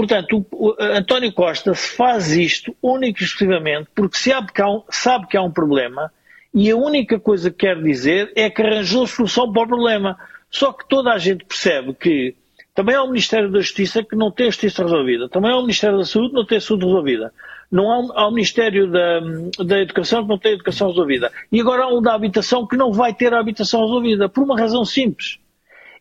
Portanto, 0.00 0.46
o, 0.50 0.70
o 0.70 0.76
António 0.80 1.30
Costa 1.30 1.74
faz 1.74 2.32
isto 2.32 2.74
único 2.82 3.20
e 3.20 3.24
exclusivamente 3.24 3.90
porque 3.94 4.16
sabe 4.16 4.50
que, 4.50 4.62
há 4.62 4.66
um, 4.66 4.82
sabe 4.88 5.26
que 5.26 5.36
há 5.36 5.42
um 5.42 5.50
problema 5.50 6.10
e 6.54 6.70
a 6.70 6.76
única 6.76 7.20
coisa 7.20 7.50
que 7.50 7.66
quer 7.66 7.78
dizer 7.82 8.32
é 8.34 8.48
que 8.48 8.62
arranjou 8.62 9.06
solução 9.06 9.52
para 9.52 9.62
o 9.62 9.68
problema. 9.68 10.18
Só 10.50 10.72
que 10.72 10.88
toda 10.88 11.12
a 11.12 11.18
gente 11.18 11.44
percebe 11.44 11.92
que 11.92 12.34
também 12.74 12.94
há 12.94 13.02
o 13.02 13.08
Ministério 13.08 13.52
da 13.52 13.60
Justiça 13.60 14.02
que 14.02 14.16
não 14.16 14.30
tem 14.30 14.46
a 14.46 14.50
justiça 14.50 14.82
resolvida, 14.82 15.28
também 15.28 15.52
há 15.52 15.58
o 15.58 15.60
Ministério 15.60 15.98
da 15.98 16.04
Saúde 16.06 16.30
que 16.30 16.34
não 16.34 16.46
tem 16.46 16.56
a 16.56 16.60
saúde 16.62 16.86
resolvida, 16.86 17.34
não 17.70 17.92
há, 17.92 18.22
há 18.22 18.26
o 18.26 18.30
Ministério 18.30 18.90
da, 18.90 19.20
da 19.62 19.80
Educação 19.82 20.22
que 20.22 20.28
não 20.30 20.38
tem 20.38 20.52
a 20.52 20.54
educação 20.54 20.88
resolvida, 20.88 21.30
e 21.52 21.60
agora 21.60 21.84
há 21.84 21.88
o 21.92 22.00
da 22.00 22.14
Habitação 22.14 22.66
que 22.66 22.74
não 22.74 22.90
vai 22.90 23.12
ter 23.12 23.34
a 23.34 23.38
habitação 23.38 23.82
resolvida, 23.82 24.30
por 24.30 24.44
uma 24.44 24.58
razão 24.58 24.82
simples. 24.82 25.38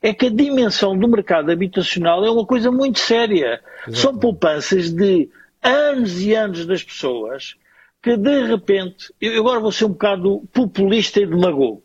É 0.02 0.14
que 0.14 0.28
a 0.28 0.30
dimensão 0.30 0.98
do 0.98 1.08
mercado 1.08 1.52
habitacional 1.52 2.24
é 2.24 2.32
uma 2.32 2.46
coisa 2.46 2.72
muito 2.72 3.00
séria. 3.00 3.62
São 3.92 4.18
poupanças 4.18 4.92
de 4.92 5.30
anos 5.62 6.22
e 6.22 6.34
anos 6.34 6.66
das 6.66 6.84
pessoas 6.84 7.56
que 8.02 8.16
de 8.16 8.44
repente, 8.46 9.14
eu 9.20 9.42
agora 9.42 9.60
vou 9.60 9.72
ser 9.72 9.86
um 9.86 9.90
bocado 9.90 10.44
populista 10.54 11.20
e 11.20 11.26
demagogo, 11.26 11.84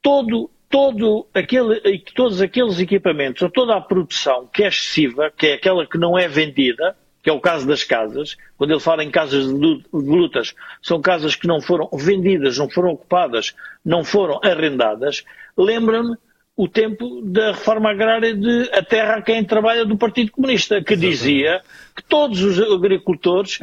todo, 0.00 0.50
todo 0.68 1.28
aquele, 1.32 2.00
todos 2.14 2.40
aqueles 2.40 2.80
equipamentos, 2.80 3.42
ou 3.42 3.50
toda 3.50 3.76
a 3.76 3.80
produção 3.80 4.48
que 4.52 4.64
é 4.64 4.68
excessiva, 4.68 5.30
que 5.30 5.46
é 5.46 5.54
aquela 5.54 5.86
que 5.86 5.96
não 5.96 6.18
é 6.18 6.26
vendida, 6.26 6.96
que 7.22 7.30
é 7.30 7.32
o 7.32 7.40
caso 7.40 7.66
das 7.68 7.84
casas, 7.84 8.36
quando 8.58 8.72
ele 8.72 8.80
fala 8.80 9.04
em 9.04 9.10
casas 9.10 9.46
de 9.46 9.80
lutas, 9.92 10.54
são 10.82 11.00
casas 11.00 11.36
que 11.36 11.46
não 11.46 11.60
foram 11.60 11.88
vendidas, 11.92 12.58
não 12.58 12.68
foram 12.68 12.90
ocupadas, 12.90 13.54
não 13.84 14.02
foram 14.02 14.40
arrendadas, 14.42 15.24
lembra-me 15.56 16.16
o 16.56 16.68
tempo 16.68 17.22
da 17.22 17.52
reforma 17.52 17.90
agrária 17.90 18.34
de 18.34 18.70
a 18.72 18.82
terra 18.82 19.16
a 19.16 19.22
quem 19.22 19.44
trabalha 19.44 19.84
do 19.84 19.96
Partido 19.96 20.32
Comunista, 20.32 20.82
que 20.82 20.96
dizia 20.96 21.62
que 21.96 22.02
todos 22.04 22.42
os 22.42 22.60
agricultores 22.60 23.60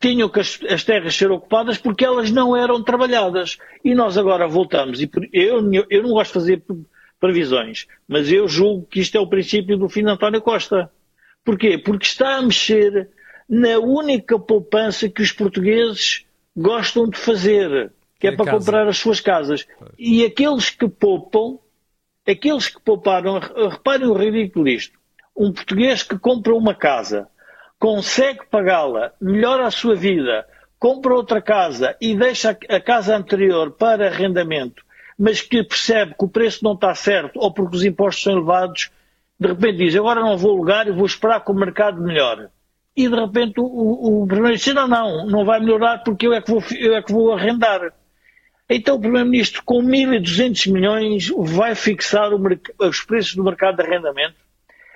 tinham 0.00 0.28
que 0.28 0.40
as, 0.40 0.60
as, 0.68 0.84
terras 0.84 1.16
ser 1.16 1.30
ocupadas 1.30 1.78
porque 1.78 2.04
elas 2.04 2.30
não 2.30 2.56
eram 2.56 2.82
trabalhadas. 2.82 3.58
E 3.84 3.94
nós 3.94 4.16
agora 4.16 4.46
voltamos, 4.46 5.00
e 5.00 5.10
eu, 5.32 5.60
eu 5.90 6.02
não 6.02 6.10
gosto 6.10 6.28
de 6.28 6.34
fazer 6.34 6.62
previsões, 7.18 7.86
mas 8.06 8.30
eu 8.30 8.46
julgo 8.46 8.86
que 8.86 9.00
isto 9.00 9.16
é 9.16 9.20
o 9.20 9.26
princípio 9.26 9.76
do 9.76 9.88
fim 9.88 10.04
de 10.04 10.10
António 10.10 10.40
Costa. 10.40 10.90
Porquê? 11.44 11.78
Porque 11.78 12.06
está 12.06 12.36
a 12.36 12.42
mexer 12.42 13.08
na 13.48 13.78
única 13.78 14.38
poupança 14.38 15.08
que 15.08 15.22
os 15.22 15.32
portugueses 15.32 16.24
gostam 16.56 17.08
de 17.08 17.18
fazer, 17.18 17.92
que 18.20 18.26
é, 18.26 18.30
é 18.30 18.36
para 18.36 18.44
casa. 18.44 18.58
comprar 18.58 18.88
as 18.88 18.98
suas 18.98 19.20
casas. 19.20 19.66
E 19.98 20.24
aqueles 20.24 20.70
que 20.70 20.88
poupam, 20.88 21.58
aqueles 22.28 22.68
que 22.68 22.80
pouparam, 22.80 23.38
reparem 23.38 24.06
o 24.06 24.12
ridículo 24.12 24.66
disto. 24.66 24.98
Um 25.36 25.52
português 25.52 26.02
que 26.02 26.18
compra 26.18 26.54
uma 26.54 26.74
casa 26.74 27.28
consegue 27.78 28.40
pagá-la, 28.50 29.12
melhora 29.20 29.66
a 29.66 29.70
sua 29.70 29.94
vida, 29.94 30.46
compra 30.78 31.14
outra 31.14 31.40
casa 31.40 31.96
e 32.00 32.14
deixa 32.14 32.56
a 32.68 32.80
casa 32.80 33.16
anterior 33.16 33.70
para 33.72 34.08
arrendamento, 34.08 34.82
mas 35.18 35.40
que 35.40 35.62
percebe 35.62 36.14
que 36.18 36.24
o 36.24 36.28
preço 36.28 36.64
não 36.64 36.74
está 36.74 36.94
certo 36.94 37.38
ou 37.38 37.52
porque 37.52 37.76
os 37.76 37.84
impostos 37.84 38.24
são 38.24 38.32
elevados, 38.34 38.90
de 39.38 39.48
repente 39.48 39.78
diz, 39.78 39.96
agora 39.96 40.20
não 40.20 40.36
vou 40.36 40.52
alugar 40.52 40.88
e 40.88 40.92
vou 40.92 41.06
esperar 41.06 41.44
que 41.44 41.50
o 41.50 41.54
mercado 41.54 42.02
melhore. 42.02 42.48
E 42.96 43.08
de 43.08 43.14
repente 43.14 43.60
o, 43.60 43.64
o 43.64 44.26
Primeiro-Ministro 44.26 44.74
diz, 44.74 44.74
não, 44.74 44.88
não, 44.88 45.26
não 45.26 45.44
vai 45.44 45.60
melhorar 45.60 45.98
porque 45.98 46.26
eu 46.26 46.32
é 46.32 46.42
que 46.42 46.50
vou, 46.50 46.62
eu 46.76 46.96
é 46.96 47.02
que 47.02 47.12
vou 47.12 47.32
arrendar. 47.32 47.92
Então 48.68 48.96
o 48.96 49.00
Primeiro-Ministro, 49.00 49.62
com 49.64 49.82
1.200 49.82 50.70
milhões, 50.70 51.28
vai 51.38 51.74
fixar 51.74 52.30
os 52.78 53.00
preços 53.00 53.34
do 53.34 53.42
mercado 53.42 53.76
de 53.76 53.82
arrendamento. 53.82 54.36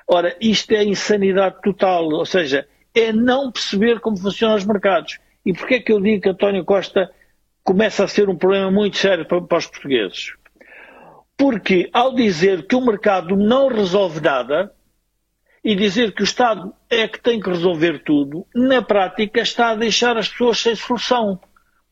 Ora, 0.06 0.36
isto 0.40 0.72
é 0.72 0.84
insanidade 0.84 1.56
total, 1.62 2.04
ou 2.04 2.26
seja, 2.26 2.68
é 2.94 3.12
não 3.12 3.50
perceber 3.50 4.00
como 4.00 4.16
funcionam 4.16 4.56
os 4.56 4.64
mercados. 4.64 5.18
E 5.44 5.52
porquê 5.52 5.76
é 5.76 5.80
que 5.80 5.92
eu 5.92 6.00
digo 6.00 6.22
que 6.22 6.28
António 6.28 6.64
Costa 6.64 7.10
começa 7.64 8.04
a 8.04 8.08
ser 8.08 8.28
um 8.28 8.36
problema 8.36 8.70
muito 8.70 8.98
sério 8.98 9.24
para, 9.24 9.40
para 9.40 9.58
os 9.58 9.66
portugueses? 9.66 10.34
Porque 11.36 11.88
ao 11.92 12.14
dizer 12.14 12.66
que 12.66 12.76
o 12.76 12.84
mercado 12.84 13.36
não 13.36 13.68
resolve 13.68 14.20
nada 14.20 14.72
e 15.64 15.74
dizer 15.74 16.12
que 16.12 16.22
o 16.22 16.24
Estado 16.24 16.74
é 16.90 17.06
que 17.08 17.20
tem 17.20 17.40
que 17.40 17.48
resolver 17.48 18.02
tudo, 18.04 18.46
na 18.54 18.82
prática 18.82 19.40
está 19.40 19.70
a 19.70 19.76
deixar 19.76 20.16
as 20.16 20.28
pessoas 20.28 20.58
sem 20.58 20.74
solução. 20.74 21.40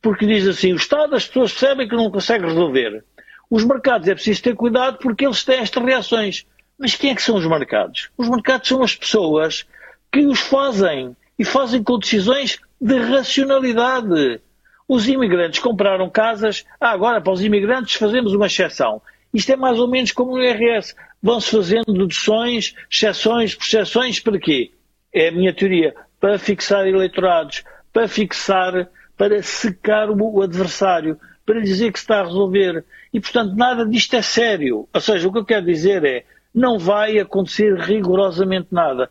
Porque 0.02 0.26
diz 0.26 0.46
assim, 0.46 0.72
o 0.72 0.76
Estado, 0.76 1.14
as 1.14 1.26
pessoas 1.26 1.52
percebem 1.52 1.88
que 1.88 1.96
não 1.96 2.10
consegue 2.10 2.46
resolver. 2.46 3.04
Os 3.50 3.64
mercados 3.64 4.08
é 4.08 4.14
preciso 4.14 4.42
ter 4.42 4.54
cuidado 4.54 4.98
porque 4.98 5.26
eles 5.26 5.44
têm 5.44 5.58
estas 5.60 5.84
reações. 5.84 6.46
Mas 6.78 6.94
quem 6.94 7.10
é 7.10 7.14
que 7.14 7.22
são 7.22 7.36
os 7.36 7.46
mercados? 7.46 8.10
Os 8.16 8.28
mercados 8.28 8.68
são 8.68 8.82
as 8.82 8.94
pessoas 8.94 9.66
que 10.10 10.26
os 10.26 10.40
fazem 10.40 11.14
e 11.38 11.44
fazem 11.44 11.82
com 11.82 11.98
decisões 11.98 12.58
de 12.80 12.98
racionalidade. 12.98 14.40
Os 14.88 15.06
imigrantes 15.06 15.60
compraram 15.60 16.08
casas, 16.08 16.64
ah, 16.80 16.90
agora 16.90 17.20
para 17.20 17.32
os 17.32 17.44
imigrantes 17.44 17.94
fazemos 17.94 18.32
uma 18.32 18.46
exceção. 18.46 19.02
Isto 19.32 19.52
é 19.52 19.56
mais 19.56 19.78
ou 19.78 19.86
menos 19.86 20.10
como 20.12 20.32
no 20.32 20.42
IRS. 20.42 20.94
Vão-se 21.22 21.50
fazendo 21.50 21.92
deduções, 21.92 22.74
exceções, 22.90 23.56
exceções 23.60 24.18
para 24.18 24.38
quê? 24.38 24.72
É 25.12 25.28
a 25.28 25.32
minha 25.32 25.54
teoria. 25.54 25.94
Para 26.18 26.38
fixar 26.38 26.86
eleitorados, 26.86 27.62
para 27.92 28.08
fixar, 28.08 28.88
para 29.20 29.42
secar 29.42 30.08
o 30.08 30.40
adversário, 30.40 31.20
para 31.44 31.60
dizer 31.60 31.92
que 31.92 31.98
se 31.98 32.04
está 32.04 32.20
a 32.20 32.24
resolver. 32.24 32.86
E, 33.12 33.20
portanto, 33.20 33.54
nada 33.54 33.84
disto 33.84 34.16
é 34.16 34.22
sério. 34.22 34.88
Ou 34.90 34.98
seja, 34.98 35.28
o 35.28 35.32
que 35.32 35.36
eu 35.36 35.44
quero 35.44 35.66
dizer 35.66 36.02
é, 36.06 36.24
não 36.54 36.78
vai 36.78 37.18
acontecer 37.18 37.78
rigorosamente 37.78 38.68
nada. 38.70 39.10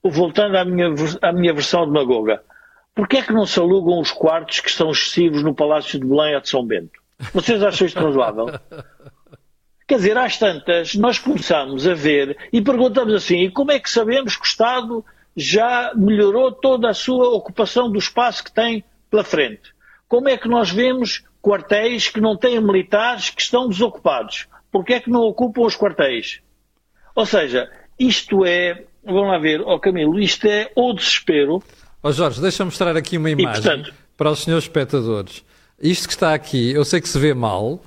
Voltando 0.00 0.56
à 0.56 0.64
minha, 0.64 0.94
à 1.20 1.32
minha 1.32 1.52
versão 1.52 1.84
demagoga, 1.84 2.40
porquê 2.94 3.16
é 3.16 3.22
que 3.22 3.32
não 3.32 3.44
se 3.44 3.58
alugam 3.58 3.98
os 3.98 4.12
quartos 4.12 4.60
que 4.60 4.70
são 4.70 4.92
excessivos 4.92 5.42
no 5.42 5.52
Palácio 5.52 5.98
de 5.98 6.06
Belém 6.06 6.36
ou 6.36 6.40
de 6.40 6.48
São 6.48 6.64
Bento? 6.64 7.00
Vocês 7.34 7.60
acham 7.64 7.84
isto 7.84 7.98
razoável? 7.98 8.46
Quer 9.88 9.96
dizer, 9.96 10.16
às 10.18 10.38
tantas, 10.38 10.94
nós 10.94 11.18
começamos 11.18 11.88
a 11.88 11.94
ver 11.94 12.36
e 12.52 12.62
perguntamos 12.62 13.12
assim, 13.12 13.38
e 13.38 13.50
como 13.50 13.72
é 13.72 13.80
que 13.80 13.90
sabemos 13.90 14.36
que 14.36 14.44
o 14.44 14.46
Estado 14.46 15.04
já 15.36 15.92
melhorou 15.96 16.52
toda 16.52 16.88
a 16.88 16.94
sua 16.94 17.28
ocupação 17.30 17.90
do 17.90 17.98
espaço 17.98 18.44
que 18.44 18.52
tem 18.52 18.84
pela 19.12 19.22
frente? 19.22 19.74
Como 20.08 20.28
é 20.28 20.38
que 20.38 20.48
nós 20.48 20.70
vemos 20.70 21.22
quartéis 21.40 22.08
que 22.08 22.20
não 22.20 22.36
têm 22.36 22.60
militares 22.60 23.28
que 23.28 23.42
estão 23.42 23.68
desocupados? 23.68 24.48
Porquê 24.70 24.94
é 24.94 25.00
que 25.00 25.10
não 25.10 25.20
ocupam 25.20 25.62
os 25.62 25.76
quartéis? 25.76 26.40
Ou 27.14 27.26
seja, 27.26 27.70
isto 27.98 28.44
é, 28.46 28.84
vamos 29.04 29.28
lá 29.28 29.38
ver, 29.38 29.60
ó 29.60 29.74
oh 29.74 29.78
Camilo, 29.78 30.18
isto 30.18 30.46
é 30.46 30.72
o 30.74 30.94
desespero. 30.94 31.62
Ó 32.02 32.08
oh 32.08 32.12
Jorge, 32.12 32.40
deixa-me 32.40 32.70
mostrar 32.70 32.96
aqui 32.96 33.18
uma 33.18 33.30
imagem 33.30 33.50
e, 33.50 33.62
portanto, 33.62 33.94
para 34.16 34.30
os 34.30 34.40
senhores 34.40 34.64
espectadores. 34.64 35.44
Isto 35.80 36.08
que 36.08 36.14
está 36.14 36.32
aqui, 36.32 36.72
eu 36.72 36.84
sei 36.84 37.00
que 37.00 37.08
se 37.08 37.18
vê 37.18 37.34
mal, 37.34 37.82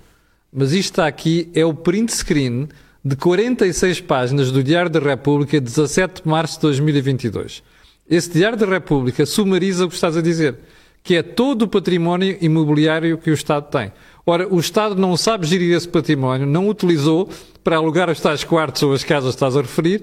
mas 0.54 0.74
isto 0.74 0.92
está 0.92 1.08
aqui, 1.08 1.52
é 1.56 1.66
o 1.66 1.74
print 1.74 2.14
screen 2.14 2.70
de 3.04 3.16
46 3.16 4.02
páginas 4.02 4.52
do 4.52 4.64
Diário 4.64 4.92
da 4.92 5.00
República, 5.00 5.60
17 5.60 6.24
de 6.24 6.30
março 6.30 6.56
de 6.56 6.62
2022. 6.62 7.64
Esse 8.08 8.32
Diário 8.32 8.58
da 8.58 8.66
República 8.66 9.26
sumariza 9.26 9.86
o 9.86 9.90
que 9.90 9.96
estás 9.96 10.16
a 10.16 10.22
dizer, 10.22 10.58
que 11.06 11.16
é 11.16 11.22
todo 11.22 11.62
o 11.62 11.68
património 11.68 12.36
imobiliário 12.42 13.20
que 13.20 13.30
o 13.30 13.34
Estado 13.34 13.70
tem. 13.70 13.94
Ora, 14.26 14.52
o 14.52 14.60
Estado 14.60 14.96
não 14.96 15.16
sabe 15.16 15.46
gerir 15.46 15.78
esse 15.78 15.88
património, 15.88 16.48
não 16.48 16.68
utilizou 16.68 17.30
para 17.64 17.76
alugar 17.78 18.10
os 18.10 18.20
tais 18.20 18.44
quartos 18.44 18.82
ou 18.82 18.92
as 18.92 19.04
casas 19.04 19.36
que 19.36 19.36
estás 19.36 19.56
a 19.56 19.62
referir 19.62 20.02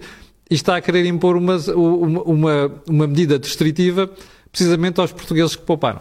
e 0.49 0.55
está 0.55 0.77
a 0.77 0.81
querer 0.81 1.05
impor 1.07 1.37
uma, 1.37 1.57
uma, 1.75 2.83
uma 2.89 3.07
medida 3.09 3.37
restritiva 3.37 4.09
precisamente 4.53 5.01
aos 5.01 5.11
portugueses 5.11 5.57
que 5.57 5.63
pouparam. 5.63 6.01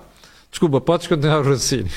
Desculpa, 0.52 0.80
podes 0.80 1.08
continuar 1.08 1.40
o 1.40 1.44
raciocínio. 1.44 1.92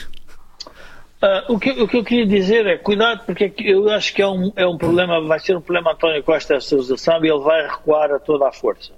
Uh, 1.22 1.52
o, 1.52 1.59
que, 1.59 1.70
o, 1.72 1.86
que, 1.86 1.98
eu 1.98 2.05
queria 2.05 2.26
dizer 2.26 2.66
é, 2.66 2.78
cuidado, 2.78 3.26
porque 3.26 3.52
eu 3.59 3.90
acho 3.90 4.14
que 4.14 4.22
é 4.22 4.26
um, 4.26 4.50
é 4.57 4.66
um 4.66 4.78
problema, 4.78 5.20
vai 5.20 5.40
ser 5.40 5.55
um 5.55 5.61
problema 5.61 5.92
António 5.92 6.22
Costa 6.22 6.55
esta 6.55 6.74
legislação 6.74 7.22
e 7.22 7.28
ele 7.28 7.40
vai 7.40 7.66
recuar 7.66 8.11
a 8.12 8.18
toda 8.18 8.48
a 8.48 8.52
força. 8.52 8.92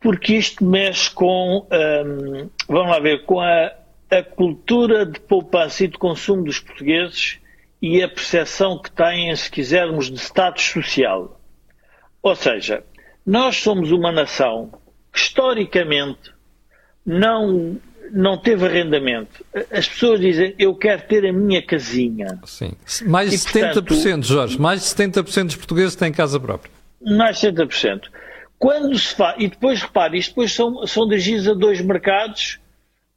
Porque 0.00 0.34
isto 0.34 0.64
mexe 0.64 1.10
com, 1.10 1.66
um, 1.70 2.50
vamos 2.68 2.90
lá 2.90 3.00
ver, 3.00 3.24
com 3.24 3.40
a, 3.40 3.72
a 4.10 4.22
cultura 4.22 5.04
de 5.04 5.18
poupança 5.20 5.84
e 5.84 5.88
de 5.88 5.98
consumo 5.98 6.44
dos 6.44 6.60
portugueses 6.60 7.38
e 7.82 8.02
a 8.02 8.08
percepção 8.08 8.80
que 8.80 8.90
têm, 8.90 9.34
se 9.34 9.50
quisermos, 9.50 10.10
de 10.10 10.18
status 10.18 10.64
social. 10.64 11.40
Ou 12.22 12.34
seja, 12.34 12.84
nós 13.24 13.56
somos 13.56 13.92
uma 13.92 14.10
nação 14.12 14.72
que 15.12 15.20
historicamente 15.20 16.32
não, 17.04 17.78
não 18.10 18.36
teve 18.36 18.66
arrendamento. 18.66 19.44
As 19.70 19.88
pessoas 19.88 20.20
dizem, 20.20 20.54
eu 20.58 20.74
quero 20.74 21.02
ter 21.02 21.26
a 21.26 21.32
minha 21.32 21.62
casinha. 21.62 22.38
Sim. 22.44 22.72
Mais 23.06 23.30
de 23.30 23.38
70%, 23.38 23.84
portanto, 23.84 24.24
Jorge, 24.24 24.60
mais 24.60 24.80
de 24.80 24.86
70% 24.86 25.46
dos 25.46 25.56
portugueses 25.56 25.94
têm 25.94 26.12
casa 26.12 26.38
própria. 26.38 26.72
Mais 27.00 27.38
de 27.40 27.48
70%. 27.48 28.02
Quando 28.58 28.98
se 28.98 29.14
faz, 29.14 29.36
e 29.38 29.48
depois 29.48 29.80
repare, 29.80 30.18
isto 30.18 30.30
depois 30.30 30.52
são, 30.52 30.86
são 30.86 31.06
dirigidos 31.06 31.48
a 31.48 31.54
dois 31.54 31.80
mercados 31.80 32.58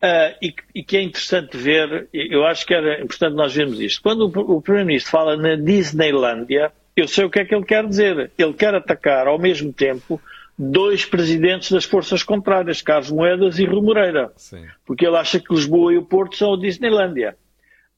Uh, 0.03 0.33
e, 0.41 0.55
e, 0.73 0.83
que 0.83 0.97
é 0.97 1.01
interessante 1.03 1.55
ver, 1.55 2.09
eu 2.11 2.43
acho 2.43 2.65
que 2.65 2.73
era 2.73 2.99
importante 3.03 3.35
nós 3.35 3.53
vermos 3.53 3.79
isto. 3.79 4.01
Quando 4.01 4.21
o, 4.21 4.55
o 4.55 4.59
Primeiro-Ministro 4.59 5.11
fala 5.11 5.37
na 5.37 5.55
Disneylândia, 5.55 6.71
eu 6.95 7.07
sei 7.07 7.23
o 7.25 7.29
que 7.29 7.39
é 7.39 7.45
que 7.45 7.53
ele 7.53 7.63
quer 7.63 7.85
dizer. 7.85 8.31
Ele 8.35 8.53
quer 8.53 8.73
atacar 8.73 9.27
ao 9.27 9.37
mesmo 9.37 9.71
tempo 9.71 10.19
dois 10.57 11.05
presidentes 11.05 11.71
das 11.71 11.85
forças 11.85 12.23
contrárias, 12.23 12.81
Carlos 12.81 13.11
Moedas 13.11 13.59
e 13.59 13.65
Rui 13.65 13.81
Moreira. 13.81 14.31
Sim. 14.35 14.65
Porque 14.87 15.05
ele 15.05 15.17
acha 15.17 15.39
que 15.39 15.53
Lisboa 15.53 15.93
e 15.93 15.97
o 15.97 16.05
Porto 16.05 16.35
são 16.35 16.55
a 16.55 16.59
Disneylândia. 16.59 17.37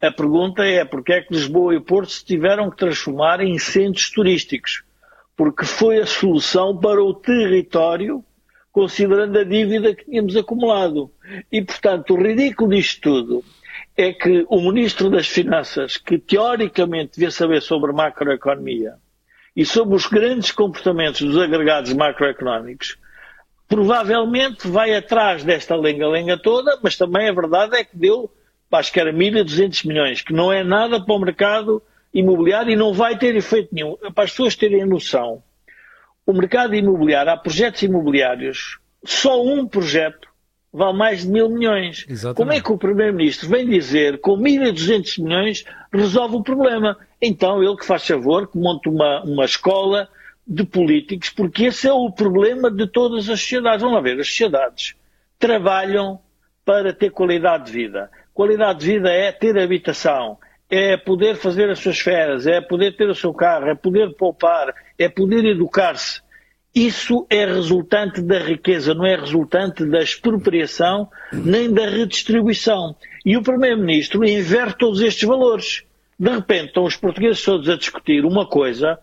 A 0.01 0.11
pergunta 0.11 0.65
é 0.65 0.83
porque 0.83 1.13
é 1.13 1.21
que 1.21 1.33
Lisboa 1.33 1.73
e 1.73 1.77
o 1.77 1.81
Porto 1.81 2.11
se 2.11 2.25
tiveram 2.25 2.69
que 2.69 2.75
transformar 2.75 3.39
em 3.39 3.57
centros 3.57 4.11
turísticos? 4.11 4.83
Porque 5.35 5.65
foi 5.65 5.99
a 5.99 6.05
solução 6.05 6.77
para 6.77 7.03
o 7.03 7.13
território 7.13 8.23
considerando 8.73 9.37
a 9.37 9.43
dívida 9.43 9.93
que 9.93 10.05
tínhamos 10.05 10.35
acumulado. 10.35 11.11
E, 11.51 11.61
portanto, 11.61 12.15
o 12.15 12.21
ridículo 12.21 12.71
disto 12.71 13.01
tudo 13.01 13.45
é 13.95 14.11
que 14.11 14.45
o 14.49 14.59
Ministro 14.59 15.11
das 15.11 15.27
Finanças, 15.27 15.95
que 15.95 16.17
teoricamente 16.17 17.13
devia 17.13 17.29
saber 17.29 17.61
sobre 17.61 17.93
macroeconomia 17.93 18.95
e 19.55 19.63
sobre 19.63 19.95
os 19.95 20.07
grandes 20.07 20.51
comportamentos 20.51 21.21
dos 21.21 21.37
agregados 21.37 21.93
macroeconómicos, 21.93 22.97
provavelmente 23.67 24.67
vai 24.67 24.95
atrás 24.95 25.43
desta 25.43 25.75
lenga-lenga 25.75 26.37
toda, 26.37 26.79
mas 26.81 26.97
também 26.97 27.29
a 27.29 27.33
verdade 27.33 27.75
é 27.75 27.83
que 27.83 27.95
deu, 27.95 28.31
acho 28.71 28.91
que 28.91 28.99
era 28.99 29.13
1.200 29.13 29.87
milhões, 29.87 30.21
que 30.23 30.33
não 30.33 30.51
é 30.51 30.63
nada 30.63 30.99
para 30.99 31.13
o 31.13 31.19
mercado 31.19 31.81
imobiliário 32.13 32.71
e 32.71 32.75
não 32.75 32.93
vai 32.93 33.17
ter 33.17 33.35
efeito 33.35 33.73
nenhum. 33.73 33.95
Para 34.13 34.25
as 34.25 34.31
pessoas 34.31 34.55
terem 34.55 34.85
noção, 34.85 35.41
o 36.25 36.33
mercado 36.33 36.75
imobiliário, 36.75 37.31
há 37.31 37.37
projetos 37.37 37.81
imobiliários, 37.81 38.79
só 39.03 39.43
um 39.43 39.67
projeto 39.67 40.27
vale 40.71 40.97
mais 40.97 41.21
de 41.21 41.29
mil 41.29 41.49
milhões. 41.49 42.05
Exatamente. 42.09 42.37
Como 42.37 42.51
é 42.51 42.61
que 42.61 42.71
o 42.71 42.77
Primeiro-Ministro 42.77 43.47
vem 43.47 43.67
dizer 43.67 44.19
com 44.19 44.37
1.200 44.37 45.23
milhões 45.23 45.65
resolve 45.93 46.37
o 46.37 46.43
problema? 46.43 46.97
Então 47.21 47.61
ele 47.61 47.75
que 47.75 47.85
faz 47.85 48.07
favor, 48.07 48.47
que 48.47 48.57
monte 48.57 48.89
uma, 48.89 49.23
uma 49.23 49.45
escola 49.45 50.09
de 50.45 50.65
políticos, 50.65 51.29
porque 51.29 51.65
esse 51.65 51.87
é 51.87 51.93
o 51.93 52.11
problema 52.11 52.69
de 52.69 52.87
todas 52.87 53.29
as 53.29 53.39
sociedades. 53.39 53.81
Vamos 53.81 53.95
lá 53.95 54.01
ver, 54.01 54.19
as 54.19 54.27
sociedades 54.27 54.95
trabalham 55.37 56.19
para 56.65 56.91
ter 56.93 57.11
qualidade 57.11 57.65
de 57.65 57.71
vida. 57.71 58.09
Qualidade 58.33 58.79
de 58.79 58.85
vida 58.85 59.11
é 59.11 59.31
ter 59.31 59.57
habitação, 59.59 60.37
é 60.75 60.97
poder 60.97 61.35
fazer 61.35 61.69
as 61.69 61.77
suas 61.77 61.99
férias, 61.99 62.47
é 62.47 62.59
poder 62.59 62.95
ter 62.95 63.07
o 63.07 63.13
seu 63.13 63.31
carro, 63.31 63.67
é 63.67 63.75
poder 63.75 64.15
poupar, 64.15 64.73
é 64.97 65.07
poder 65.07 65.45
educar-se. 65.45 66.19
Isso 66.73 67.27
é 67.29 67.45
resultante 67.45 68.19
da 68.23 68.39
riqueza, 68.39 68.95
não 68.95 69.05
é 69.05 69.15
resultante 69.15 69.85
da 69.85 69.99
expropriação 69.99 71.07
nem 71.31 71.71
da 71.71 71.87
redistribuição. 71.87 72.95
E 73.23 73.37
o 73.37 73.43
Primeiro-Ministro 73.43 74.25
inverte 74.25 74.79
todos 74.79 74.99
estes 74.99 75.27
valores. 75.27 75.83
De 76.17 76.31
repente 76.31 76.69
estão 76.69 76.85
os 76.85 76.95
portugueses 76.95 77.43
todos 77.43 77.69
a 77.69 77.77
discutir 77.77 78.25
uma 78.25 78.47
coisa 78.47 78.97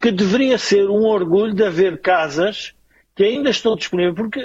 que 0.00 0.10
deveria 0.10 0.56
ser 0.56 0.88
um 0.88 1.04
orgulho 1.04 1.52
de 1.52 1.62
haver 1.62 2.00
casas 2.00 2.72
que 3.14 3.24
ainda 3.24 3.50
estão 3.50 3.76
disponíveis. 3.76 4.14
Porque, 4.14 4.42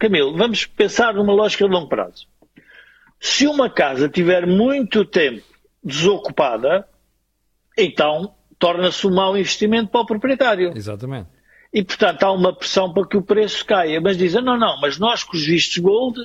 Camilo, 0.00 0.36
vamos 0.36 0.66
pensar 0.66 1.14
numa 1.14 1.32
lógica 1.32 1.68
de 1.68 1.70
longo 1.70 1.88
prazo. 1.88 2.26
Se 3.20 3.46
uma 3.46 3.70
casa 3.70 4.08
tiver 4.08 4.44
muito 4.44 5.04
tempo 5.04 5.49
desocupada, 5.82 6.86
então 7.76 8.34
torna-se 8.58 9.06
um 9.06 9.14
mau 9.14 9.36
investimento 9.36 9.90
para 9.90 10.00
o 10.00 10.06
proprietário. 10.06 10.72
Exatamente. 10.76 11.28
E, 11.72 11.82
portanto, 11.82 12.22
há 12.24 12.32
uma 12.32 12.54
pressão 12.54 12.92
para 12.92 13.06
que 13.06 13.16
o 13.16 13.22
preço 13.22 13.64
caia. 13.64 14.00
Mas 14.00 14.18
dizem, 14.18 14.42
não, 14.42 14.58
não, 14.58 14.80
mas 14.80 14.98
nós 14.98 15.22
com 15.22 15.36
os 15.36 15.46
vistos 15.46 15.78
gold, 15.78 16.18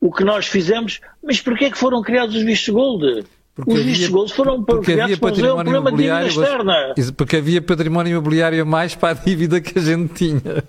o 0.00 0.12
que 0.12 0.24
nós 0.24 0.46
fizemos... 0.46 1.00
Mas 1.22 1.40
porquê 1.40 1.66
é 1.66 1.70
que 1.70 1.76
foram 1.78 2.00
criados 2.00 2.36
os 2.36 2.42
vistos 2.42 2.72
gold? 2.72 3.24
Porque 3.54 3.72
os 3.72 3.82
vistos 3.82 4.08
gold 4.08 4.32
foram 4.32 4.62
criados 4.82 5.18
para 5.18 5.34
resolver 5.34 5.52
o 5.52 5.64
problema 5.64 5.90
de 5.90 5.96
dívida 5.96 6.26
externa. 6.26 6.94
Porque 7.16 7.36
havia 7.36 7.60
património 7.60 8.12
imobiliário 8.12 8.62
a 8.62 8.64
mais 8.64 8.94
para 8.94 9.18
a 9.18 9.20
dívida 9.24 9.60
que 9.60 9.78
a 9.78 9.82
gente 9.82 10.14
tinha. 10.14 10.64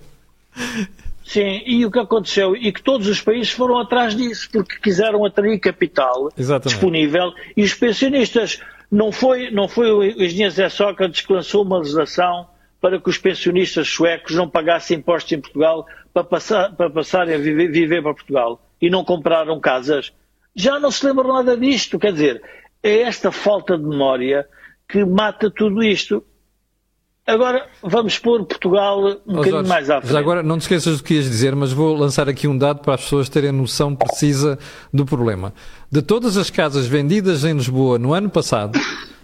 Sim, 1.28 1.62
e 1.66 1.84
o 1.84 1.90
que 1.90 1.98
aconteceu? 1.98 2.56
E 2.56 2.72
que 2.72 2.82
todos 2.82 3.06
os 3.06 3.20
países 3.20 3.52
foram 3.52 3.78
atrás 3.78 4.16
disso, 4.16 4.48
porque 4.50 4.78
quiseram 4.80 5.26
atrair 5.26 5.58
capital 5.60 6.30
Exatamente. 6.36 6.68
disponível 6.68 7.32
e 7.54 7.62
os 7.62 7.74
pensionistas 7.74 8.60
Não 8.90 9.12
foi, 9.12 9.50
não 9.50 9.68
foi 9.68 9.92
o 9.92 10.02
engenheiro 10.02 10.50
Zé 10.50 10.70
Sócrates 10.70 11.20
que 11.20 11.30
lançou 11.30 11.62
uma 11.62 11.76
legislação 11.76 12.48
para 12.80 12.98
que 12.98 13.10
os 13.10 13.18
pensionistas 13.18 13.86
suecos 13.88 14.34
não 14.34 14.48
pagassem 14.48 14.96
impostos 14.96 15.30
em 15.32 15.40
Portugal 15.40 15.86
para, 16.14 16.24
passar, 16.24 16.74
para 16.74 16.88
passarem 16.88 17.34
a 17.34 17.38
viver, 17.38 17.70
viver 17.70 18.02
para 18.02 18.14
Portugal 18.14 18.58
e 18.80 18.88
não 18.88 19.04
compraram 19.04 19.60
casas. 19.60 20.12
Já 20.56 20.80
não 20.80 20.90
se 20.90 21.04
lembra 21.04 21.28
nada 21.28 21.56
disto. 21.56 21.98
Quer 21.98 22.12
dizer, 22.12 22.42
é 22.82 23.02
esta 23.02 23.30
falta 23.30 23.76
de 23.76 23.84
memória 23.84 24.48
que 24.88 25.04
mata 25.04 25.50
tudo 25.50 25.82
isto. 25.82 26.24
Agora 27.28 27.66
vamos 27.82 28.18
pôr 28.18 28.42
Portugal 28.46 29.04
um 29.04 29.10
oh, 29.10 29.32
bocadinho 29.32 29.50
Jorge, 29.56 29.68
mais 29.68 29.90
à 29.90 30.00
frente. 30.00 30.16
agora 30.16 30.42
não 30.42 30.56
te 30.56 30.62
esqueças 30.62 30.96
do 30.96 31.04
que 31.04 31.12
ias 31.12 31.26
dizer, 31.26 31.54
mas 31.54 31.70
vou 31.72 31.94
lançar 31.94 32.26
aqui 32.26 32.48
um 32.48 32.56
dado 32.56 32.80
para 32.80 32.94
as 32.94 33.02
pessoas 33.02 33.28
terem 33.28 33.52
noção 33.52 33.94
precisa 33.94 34.58
do 34.90 35.04
problema. 35.04 35.52
De 35.92 36.00
todas 36.00 36.38
as 36.38 36.48
casas 36.48 36.86
vendidas 36.86 37.44
em 37.44 37.52
Lisboa 37.52 37.98
no 37.98 38.14
ano 38.14 38.30
passado, 38.30 38.80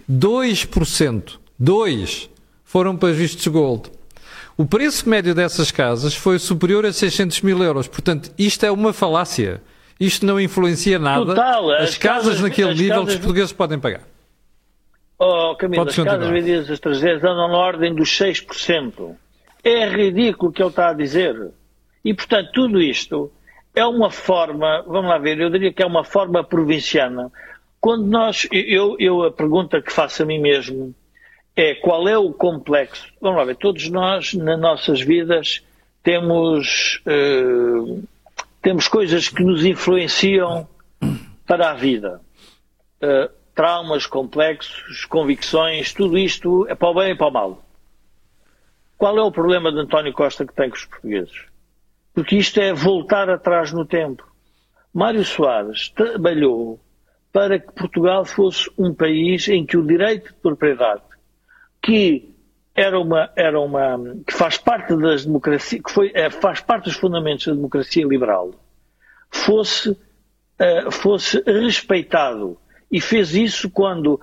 2%, 0.07 1.39
2% 1.59 2.29
foram 2.63 2.95
para 2.95 3.11
vistos 3.11 3.47
gold. 3.47 3.89
O 4.55 4.67
preço 4.67 5.09
médio 5.09 5.33
dessas 5.33 5.71
casas 5.71 6.13
foi 6.13 6.37
superior 6.37 6.85
a 6.85 6.93
600 6.93 7.41
mil 7.41 7.63
euros. 7.63 7.87
Portanto, 7.87 8.31
isto 8.37 8.67
é 8.67 8.71
uma 8.71 8.93
falácia. 8.93 9.63
Isto 9.99 10.27
não 10.27 10.39
influencia 10.39 10.99
nada. 10.99 11.25
Total, 11.25 11.71
as, 11.71 11.89
as 11.89 11.97
casas, 11.97 12.25
casas, 12.25 12.41
naquele 12.41 12.73
nível 12.75 12.89
casas... 12.89 13.05
que 13.05 13.11
os 13.13 13.17
portugueses 13.17 13.51
podem 13.51 13.79
pagar. 13.79 14.01
Oh, 15.17 15.55
Camilo, 15.55 15.87
as 15.87 15.95
casas 15.95 16.29
vendidas 16.29 16.69
estrangeiras 16.69 17.23
andam 17.23 17.47
na 17.47 17.57
ordem 17.57 17.93
dos 17.93 18.09
6%. 18.09 19.15
É 19.63 19.87
ridículo 19.87 20.49
o 20.49 20.53
que 20.53 20.61
ele 20.61 20.69
está 20.69 20.89
a 20.89 20.93
dizer. 20.93 21.51
E, 22.03 22.13
portanto, 22.13 22.51
tudo 22.53 22.81
isto 22.81 23.31
é 23.73 23.85
uma 23.85 24.11
forma, 24.11 24.83
vamos 24.87 25.09
lá 25.09 25.17
ver, 25.17 25.39
eu 25.39 25.49
diria 25.49 25.73
que 25.73 25.81
é 25.81 25.85
uma 25.85 26.03
forma 26.03 26.43
provinciana. 26.43 27.31
Quando 27.79 28.05
nós, 28.05 28.47
eu, 28.51 28.95
eu 28.99 29.23
a 29.23 29.31
pergunta 29.31 29.81
que 29.81 29.91
faço 29.91 30.23
a 30.23 30.25
mim 30.25 30.39
mesmo 30.39 30.93
é 31.55 31.75
qual 31.75 32.07
é 32.07 32.17
o 32.17 32.33
complexo. 32.33 33.07
Vamos 33.21 33.37
lá 33.37 33.45
ver, 33.45 33.55
todos 33.55 33.89
nós, 33.89 34.33
nas 34.33 34.59
nossas 34.59 35.01
vidas, 35.01 35.63
temos, 36.03 37.01
uh, 37.07 38.03
temos 38.61 38.87
coisas 38.87 39.29
que 39.29 39.43
nos 39.43 39.65
influenciam 39.65 40.67
para 41.47 41.71
a 41.71 41.73
vida. 41.73 42.21
Uh, 43.01 43.29
traumas, 43.55 44.05
complexos, 44.05 45.05
convicções, 45.05 45.93
tudo 45.93 46.17
isto 46.17 46.67
é 46.67 46.75
para 46.75 46.89
o 46.89 46.93
bem 46.93 47.13
e 47.13 47.17
para 47.17 47.27
o 47.27 47.31
mal. 47.31 47.65
Qual 48.97 49.17
é 49.17 49.23
o 49.23 49.31
problema 49.31 49.71
de 49.71 49.79
António 49.79 50.13
Costa 50.13 50.45
que 50.45 50.53
tem 50.53 50.69
com 50.69 50.75
os 50.75 50.85
portugueses? 50.85 51.45
Porque 52.13 52.35
isto 52.35 52.59
é 52.59 52.73
voltar 52.73 53.29
atrás 53.29 53.71
no 53.71 53.85
tempo. 53.85 54.25
Mário 54.93 55.23
Soares 55.23 55.89
trabalhou 55.89 56.79
para 57.31 57.59
que 57.59 57.73
Portugal 57.73 58.23
fosse 58.23 58.69
um 58.77 58.93
país 58.93 59.47
em 59.49 59.65
que 59.65 59.75
o 59.75 59.85
direito 59.85 60.33
de 60.33 60.39
propriedade, 60.39 61.01
que 61.81 62.33
era 62.73 62.99
uma, 62.99 63.29
era 63.35 63.59
uma, 63.59 63.97
que 64.25 64.33
faz 64.33 64.57
parte 64.57 64.95
das 64.97 65.25
democracias, 65.25 65.81
que 65.81 65.91
foi, 65.91 66.11
é, 66.13 66.29
faz 66.29 66.61
parte 66.61 66.85
dos 66.85 66.95
fundamentos 66.95 67.45
da 67.45 67.53
democracia 67.53 68.05
liberal, 68.05 68.51
fosse, 69.29 69.89
uh, 69.89 70.91
fosse 70.91 71.41
respeitado 71.45 72.57
e 72.91 73.01
fez 73.01 73.35
isso 73.35 73.69
quando, 73.69 74.19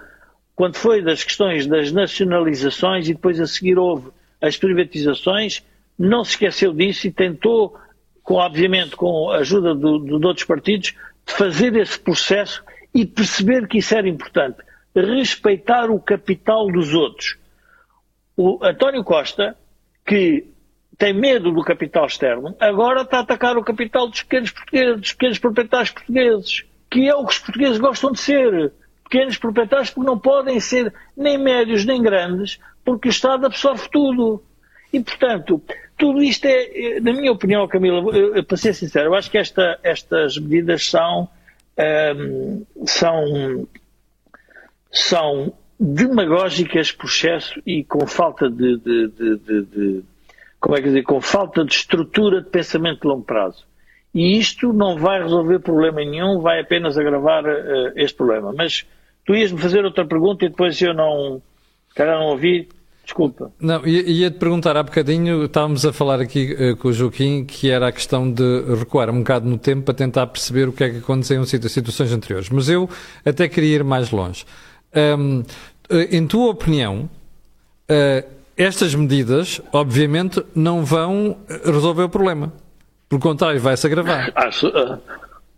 quando 0.54 0.76
foi 0.76 1.02
das 1.02 1.22
questões 1.24 1.66
das 1.66 1.92
nacionalizações 1.92 3.08
e 3.08 3.14
depois 3.14 3.40
a 3.40 3.46
seguir 3.46 3.78
houve 3.78 4.10
as 4.40 4.56
privatizações, 4.56 5.62
não 5.98 6.24
se 6.24 6.32
esqueceu 6.32 6.72
disso 6.72 7.06
e 7.06 7.12
tentou, 7.12 7.78
com, 8.22 8.34
obviamente 8.34 8.96
com 8.96 9.30
a 9.30 9.38
ajuda 9.38 9.74
do, 9.74 9.98
do, 9.98 10.18
de 10.18 10.26
outros 10.26 10.46
partidos, 10.46 10.94
fazer 11.24 11.76
esse 11.76 11.98
processo 11.98 12.62
e 12.94 13.06
perceber 13.06 13.68
que 13.68 13.78
isso 13.78 13.94
era 13.94 14.08
importante. 14.08 14.58
Respeitar 14.94 15.90
o 15.90 16.00
capital 16.00 16.66
dos 16.66 16.92
outros. 16.92 17.38
O 18.36 18.58
António 18.62 19.04
Costa, 19.04 19.56
que 20.04 20.46
tem 20.98 21.14
medo 21.14 21.52
do 21.52 21.62
capital 21.62 22.06
externo, 22.06 22.54
agora 22.60 23.02
está 23.02 23.18
a 23.18 23.20
atacar 23.20 23.56
o 23.56 23.64
capital 23.64 24.08
dos 24.08 24.22
pequenos 24.22 24.50
portugueses, 24.50 25.00
dos 25.00 25.12
pequenos 25.12 25.38
proprietários 25.38 25.90
portugueses 25.90 26.64
que 26.92 27.08
é 27.08 27.14
o 27.14 27.24
que 27.24 27.32
os 27.32 27.38
portugueses 27.38 27.78
gostam 27.78 28.12
de 28.12 28.20
ser. 28.20 28.72
Pequenos 29.04 29.38
proprietários 29.38 29.90
porque 29.90 30.06
não 30.06 30.18
podem 30.18 30.60
ser 30.60 30.92
nem 31.16 31.38
médios 31.38 31.84
nem 31.84 32.02
grandes, 32.02 32.58
porque 32.84 33.08
o 33.08 33.10
Estado 33.10 33.46
absorve 33.46 33.88
tudo. 33.90 34.42
E, 34.92 35.00
portanto, 35.00 35.60
tudo 35.96 36.22
isto 36.22 36.44
é, 36.44 37.00
na 37.00 37.12
minha 37.12 37.32
opinião, 37.32 37.66
Camila, 37.66 38.02
para 38.46 38.56
ser 38.56 38.74
sincero, 38.74 39.08
eu 39.08 39.14
acho 39.14 39.30
que 39.30 39.38
esta, 39.38 39.78
estas 39.82 40.36
medidas 40.36 40.86
são, 40.86 41.28
um, 42.14 42.66
são, 42.86 43.68
são 44.90 45.54
demagógicas 45.80 46.92
por 46.92 47.06
excesso 47.06 47.60
e 47.66 47.84
com 47.84 48.06
falta 48.06 48.50
de, 48.50 48.78
de, 48.78 49.08
de, 49.08 49.62
de, 49.62 50.04
como 50.60 50.76
é 50.76 50.80
que 50.80 50.88
dizer, 50.88 51.02
com 51.04 51.20
falta 51.20 51.64
de 51.64 51.72
estrutura 51.72 52.42
de 52.42 52.50
pensamento 52.50 53.00
de 53.00 53.08
longo 53.08 53.24
prazo. 53.24 53.66
E 54.14 54.38
isto 54.38 54.72
não 54.72 54.98
vai 54.98 55.22
resolver 55.22 55.58
problema 55.60 56.00
nenhum, 56.00 56.40
vai 56.40 56.60
apenas 56.60 56.98
agravar 56.98 57.44
uh, 57.44 57.92
este 57.96 58.16
problema. 58.16 58.52
Mas 58.54 58.84
tu 59.24 59.34
ias-me 59.34 59.58
fazer 59.58 59.84
outra 59.84 60.06
pergunta 60.06 60.44
e 60.44 60.48
depois 60.48 60.80
eu 60.82 60.92
não, 60.92 61.40
cara, 61.94 62.18
não 62.18 62.26
ouvi. 62.26 62.68
Desculpa. 63.04 63.50
Não, 63.60 63.84
ia-te 63.84 64.38
perguntar 64.38 64.76
há 64.76 64.82
bocadinho, 64.82 65.44
estávamos 65.44 65.84
a 65.84 65.92
falar 65.92 66.20
aqui 66.20 66.54
uh, 66.54 66.76
com 66.76 66.88
o 66.88 66.92
Joaquim, 66.92 67.44
que 67.44 67.68
era 67.68 67.88
a 67.88 67.92
questão 67.92 68.30
de 68.30 68.62
recuar 68.78 69.10
um 69.10 69.18
bocado 69.18 69.48
no 69.48 69.58
tempo 69.58 69.82
para 69.82 69.94
tentar 69.94 70.26
perceber 70.28 70.68
o 70.68 70.72
que 70.72 70.84
é 70.84 70.90
que 70.90 70.98
aconteceu 70.98 71.42
em 71.42 71.44
situações 71.44 72.12
anteriores. 72.12 72.48
Mas 72.48 72.68
eu 72.68 72.88
até 73.24 73.48
queria 73.48 73.76
ir 73.76 73.84
mais 73.84 74.10
longe. 74.12 74.44
Um, 74.94 75.42
eh, 75.90 76.16
em 76.16 76.26
tua 76.28 76.50
opinião, 76.50 77.10
uh, 77.90 78.28
estas 78.56 78.94
medidas, 78.94 79.60
obviamente, 79.72 80.40
não 80.54 80.84
vão 80.84 81.38
resolver 81.64 82.04
o 82.04 82.08
problema. 82.08 82.52
Pelo 83.12 83.20
contrário, 83.20 83.60
vai-se 83.60 83.86
agravar. 83.86 84.32
Acho, 84.34 84.68
uh, 84.68 84.98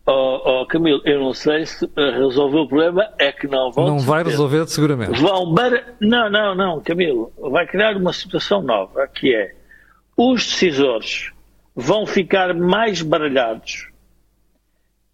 oh, 0.05 0.63
oh, 0.63 0.67
Camilo, 0.67 1.01
eu 1.05 1.21
não 1.21 1.33
sei 1.33 1.65
se 1.65 1.85
uh, 1.85 1.91
resolveu 1.95 2.63
o 2.63 2.69
problema, 2.69 3.09
é 3.17 3.31
que 3.31 3.47
não 3.47 3.71
vão. 3.71 3.87
Não 3.87 3.99
vai 4.01 4.25
resolver, 4.25 4.67
seguramente. 4.67 5.21
Vão 5.21 5.55
bar... 5.55 5.95
Não, 6.01 6.29
não, 6.29 6.53
não, 6.57 6.81
Camilo. 6.81 7.33
Vai 7.39 7.65
criar 7.65 7.97
uma 7.97 8.13
situação 8.13 8.61
nova, 8.61 9.07
que 9.07 9.33
é 9.33 9.55
os 10.17 10.45
decisores 10.45 11.31
vão 11.77 12.07
ficar 12.07 12.53
mais 12.55 13.03
baralhados 13.03 13.89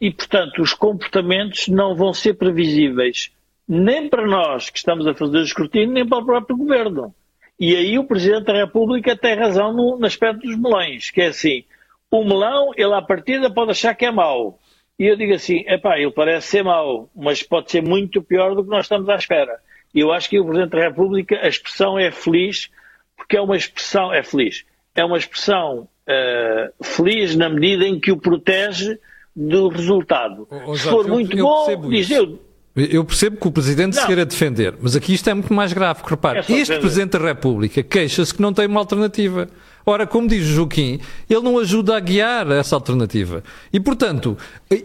e, 0.01 0.11
portanto, 0.11 0.63
os 0.63 0.73
comportamentos 0.73 1.69
não 1.69 1.95
vão 1.95 2.15
ser 2.15 2.33
previsíveis 2.39 3.31
nem 3.69 4.09
para 4.09 4.27
nós 4.27 4.71
que 4.71 4.79
estamos 4.79 5.07
a 5.07 5.13
fazer 5.13 5.37
o 5.37 5.45
escrutínio, 5.45 5.93
nem 5.93 6.09
para 6.09 6.19
o 6.19 6.25
próprio 6.25 6.57
governo. 6.57 7.15
E 7.59 7.77
aí 7.77 7.99
o 7.99 8.05
Presidente 8.05 8.47
da 8.47 8.55
República 8.55 9.15
tem 9.15 9.37
razão 9.37 9.75
no, 9.75 9.99
no 9.99 10.07
aspecto 10.07 10.41
dos 10.41 10.57
melões, 10.57 11.11
que 11.11 11.21
é 11.21 11.27
assim, 11.27 11.65
o 12.11 12.25
melão, 12.25 12.73
ele 12.77 12.93
à 12.93 13.01
partida 13.01 13.53
pode 13.53 13.71
achar 13.71 13.95
que 13.95 14.05
é 14.05 14.11
mau. 14.11 14.59
E 14.99 15.07
eu 15.07 15.17
digo 15.17 15.33
assim, 15.33 15.65
epá, 15.67 15.99
ele 15.99 16.11
parece 16.11 16.49
ser 16.49 16.63
mau, 16.63 17.09
mas 17.15 17.43
pode 17.43 17.71
ser 17.71 17.83
muito 17.83 18.21
pior 18.23 18.55
do 18.55 18.63
que 18.63 18.71
nós 18.71 18.85
estamos 18.85 19.09
à 19.09 19.15
espera. 19.15 19.59
E 19.95 20.01
eu 20.01 20.13
acho 20.13 20.29
que 20.29 20.39
o 20.39 20.45
Presidente 20.45 20.73
da 20.73 20.81
República, 20.81 21.37
a 21.37 21.49
expressão 21.49 21.99
é 21.99 22.11
feliz, 22.11 22.69
porque 23.17 23.37
é 23.37 23.41
uma 23.41 23.57
expressão, 23.57 24.13
é 24.13 24.23
feliz, 24.23 24.65
é 24.95 25.05
uma 25.05 25.17
expressão 25.17 25.89
uh, 26.07 26.85
feliz 26.85 27.35
na 27.35 27.49
medida 27.49 27.85
em 27.85 27.99
que 27.99 28.13
o 28.13 28.17
protege 28.17 28.99
do 29.35 29.69
resultado. 29.69 30.47
Oh, 30.67 30.77
Se 30.77 30.89
for 30.89 31.07
muito 31.09 31.37
eu, 31.37 31.45
bom, 31.45 31.89
diz 31.89 32.11
eu, 32.11 32.39
eu 32.77 33.05
percebo 33.05 33.37
que 33.37 33.49
o 33.49 33.53
Presidente 33.53 33.95
não. 33.95 34.03
se 34.03 34.07
queira 34.07 34.27
defender, 34.27 34.75
mas 34.81 34.95
aqui 34.95 35.15
isto 35.15 35.29
é 35.31 35.35
muito 35.35 35.53
mais 35.53 35.73
grave. 35.73 36.03
Repare, 36.05 36.39
é 36.39 36.41
este 36.41 36.55
defender. 36.57 36.81
Presidente 36.81 37.19
da 37.19 37.25
República 37.25 37.83
queixa-se 37.83 38.35
que 38.35 38.43
não 38.43 38.53
tem 38.53 38.67
uma 38.67 38.81
alternativa. 38.81 39.49
Ora, 39.91 40.07
como 40.07 40.29
diz 40.29 40.45
Joaquim, 40.45 41.01
ele 41.29 41.41
não 41.41 41.59
ajuda 41.59 41.97
a 41.97 42.01
guiar 42.01 42.49
essa 42.53 42.77
alternativa. 42.77 43.43
E, 43.73 43.81
portanto, 43.81 44.39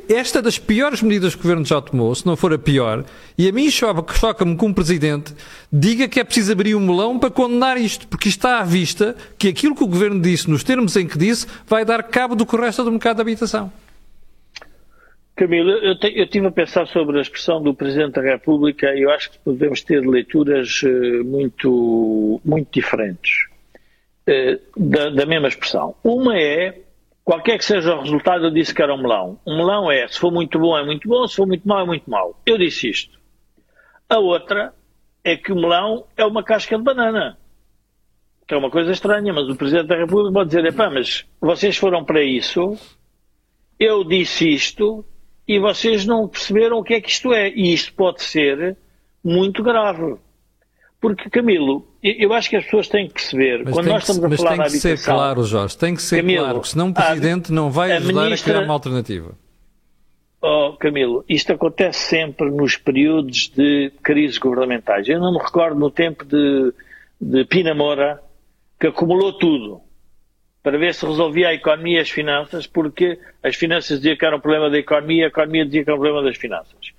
esta 0.09 0.39
é 0.39 0.41
das 0.41 0.57
piores 0.57 1.03
medidas 1.03 1.35
que 1.35 1.41
o 1.41 1.43
Governo 1.43 1.63
já 1.63 1.79
tomou, 1.79 2.13
se 2.15 2.25
não 2.25 2.35
for 2.35 2.51
a 2.51 2.57
pior, 2.57 3.05
e 3.37 3.47
a 3.47 3.51
mim 3.51 3.69
choca-me 3.69 4.57
que 4.57 4.65
um 4.65 4.73
Presidente 4.73 5.35
diga 5.71 6.07
que 6.07 6.19
é 6.19 6.23
preciso 6.23 6.51
abrir 6.51 6.73
um 6.73 6.79
melão 6.79 7.19
para 7.19 7.29
condenar 7.29 7.77
isto, 7.77 8.07
porque 8.07 8.29
está 8.29 8.59
à 8.59 8.63
vista 8.63 9.15
que 9.37 9.47
aquilo 9.47 9.75
que 9.75 9.83
o 9.83 9.87
Governo 9.87 10.19
disse, 10.19 10.49
nos 10.49 10.63
termos 10.63 10.95
em 10.95 11.05
que 11.05 11.19
disse, 11.19 11.45
vai 11.67 11.85
dar 11.85 12.01
cabo 12.01 12.35
do 12.35 12.43
que 12.43 12.57
resta 12.57 12.83
do 12.83 12.91
mercado 12.91 13.17
de 13.17 13.21
habitação. 13.21 13.71
Camilo, 15.35 15.69
eu, 15.69 15.95
eu 16.01 16.23
estive 16.23 16.47
a 16.47 16.51
pensar 16.51 16.87
sobre 16.87 17.19
a 17.19 17.21
expressão 17.21 17.61
do 17.61 17.75
Presidente 17.75 18.13
da 18.13 18.21
República 18.23 18.95
e 18.95 19.03
eu 19.03 19.11
acho 19.11 19.29
que 19.29 19.37
podemos 19.37 19.83
ter 19.83 19.99
leituras 19.99 20.81
uh, 20.81 21.23
muito, 21.23 22.41
muito 22.43 22.69
diferentes. 22.71 23.47
Eh, 24.27 24.59
da, 24.75 25.09
da, 25.09 25.25
mesma 25.25 25.47
expressão. 25.47 25.95
Uma 26.03 26.35
é, 26.35 26.81
qualquer 27.23 27.59
que 27.59 27.65
seja 27.65 27.95
o 27.95 28.01
resultado, 28.01 28.45
eu 28.45 28.51
disse 28.51 28.73
que 28.73 28.81
era 28.81 28.93
um 28.93 29.01
melão. 29.01 29.39
Um 29.45 29.57
melão 29.57 29.91
é, 29.91 30.07
se 30.07 30.19
for 30.19 30.31
muito 30.31 30.57
bom, 30.57 30.75
é 30.75 30.83
muito 30.83 31.07
bom, 31.07 31.27
se 31.27 31.35
for 31.35 31.45
muito 31.45 31.67
mau, 31.67 31.81
é 31.81 31.85
muito 31.85 32.09
mau. 32.09 32.39
Eu 32.43 32.57
disse 32.57 32.89
isto. 32.89 33.19
A 34.09 34.17
outra 34.17 34.73
é 35.23 35.37
que 35.37 35.51
o 35.51 35.55
melão 35.55 36.05
é 36.17 36.25
uma 36.25 36.43
casca 36.43 36.75
de 36.75 36.83
banana. 36.83 37.37
Que 38.47 38.55
é 38.55 38.57
uma 38.57 38.71
coisa 38.71 38.91
estranha, 38.91 39.31
mas 39.31 39.47
o 39.47 39.55
Presidente 39.55 39.87
da 39.87 39.95
República 39.95 40.33
pode 40.33 40.49
dizer, 40.49 40.65
epá, 40.65 40.89
mas 40.89 41.25
vocês 41.39 41.77
foram 41.77 42.03
para 42.03 42.23
isso, 42.23 42.77
eu 43.79 44.03
disse 44.03 44.49
isto, 44.49 45.05
e 45.47 45.59
vocês 45.59 46.05
não 46.05 46.27
perceberam 46.27 46.79
o 46.79 46.83
que 46.83 46.95
é 46.95 47.01
que 47.01 47.09
isto 47.09 47.31
é. 47.31 47.49
E 47.49 47.73
isto 47.73 47.93
pode 47.93 48.23
ser 48.23 48.75
muito 49.23 49.61
grave. 49.61 50.17
Porque, 50.99 51.29
Camilo, 51.29 51.87
eu 52.05 52.33
acho 52.33 52.49
que 52.49 52.55
as 52.55 52.63
pessoas 52.65 52.87
têm 52.87 53.07
que 53.07 53.13
perceber, 53.13 53.63
mas 53.63 53.73
quando 53.73 53.87
nós 53.87 54.07
estamos 54.07 54.27
que, 54.27 54.33
a 54.33 54.37
falar 54.37 54.57
da 54.57 54.63
habitação... 54.63 54.73
Mas 54.73 54.81
tem 54.83 54.91
que 54.91 54.97
ser 54.97 55.11
claro, 55.11 55.43
Jorge, 55.43 55.77
tem 55.77 55.95
que 55.95 56.01
ser 56.01 56.17
Camilo, 56.17 56.43
claro, 56.43 56.63
senão 56.63 56.89
o 56.89 56.93
Presidente 56.93 57.51
a, 57.51 57.55
não 57.55 57.71
vai 57.71 57.91
ajudar 57.93 58.21
a, 58.21 58.23
ministra, 58.25 58.51
a 58.51 58.53
criar 58.55 58.65
uma 58.65 58.73
alternativa. 58.73 59.31
Oh, 60.41 60.73
Camilo, 60.77 61.25
isto 61.27 61.51
acontece 61.51 61.99
sempre 61.99 62.51
nos 62.51 62.77
períodos 62.77 63.49
de 63.49 63.91
crises 64.03 64.37
governamentais. 64.37 65.09
Eu 65.09 65.19
não 65.19 65.33
me 65.33 65.39
recordo 65.39 65.79
no 65.79 65.89
tempo 65.89 66.23
de, 66.23 66.71
de 67.19 67.45
Pina 67.45 67.73
Moura, 67.73 68.21
que 68.79 68.85
acumulou 68.85 69.33
tudo 69.33 69.81
para 70.61 70.77
ver 70.77 70.93
se 70.93 71.05
resolvia 71.05 71.49
a 71.49 71.53
economia 71.53 71.97
e 71.97 72.01
as 72.01 72.09
finanças, 72.09 72.67
porque 72.67 73.17
as 73.41 73.55
finanças 73.55 73.97
diziam 73.97 74.15
que 74.15 74.25
era 74.25 74.35
um 74.35 74.39
problema 74.39 74.69
da 74.69 74.77
economia, 74.77 75.25
a 75.25 75.27
economia 75.29 75.65
dizia 75.65 75.83
que 75.83 75.89
era 75.89 75.97
um 75.97 76.01
problema 76.01 76.23
das 76.23 76.37
finanças 76.37 76.94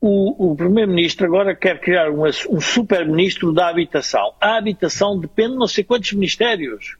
o, 0.00 0.52
o 0.52 0.56
Primeiro-Ministro 0.56 1.26
agora 1.26 1.54
quer 1.54 1.80
criar 1.80 2.10
uma, 2.10 2.28
um 2.50 2.60
super-ministro 2.60 3.52
da 3.52 3.68
habitação. 3.68 4.34
A 4.40 4.56
habitação 4.56 5.18
depende 5.18 5.52
de 5.52 5.58
não 5.58 5.66
sei 5.66 5.84
quantos 5.84 6.12
ministérios 6.12 6.96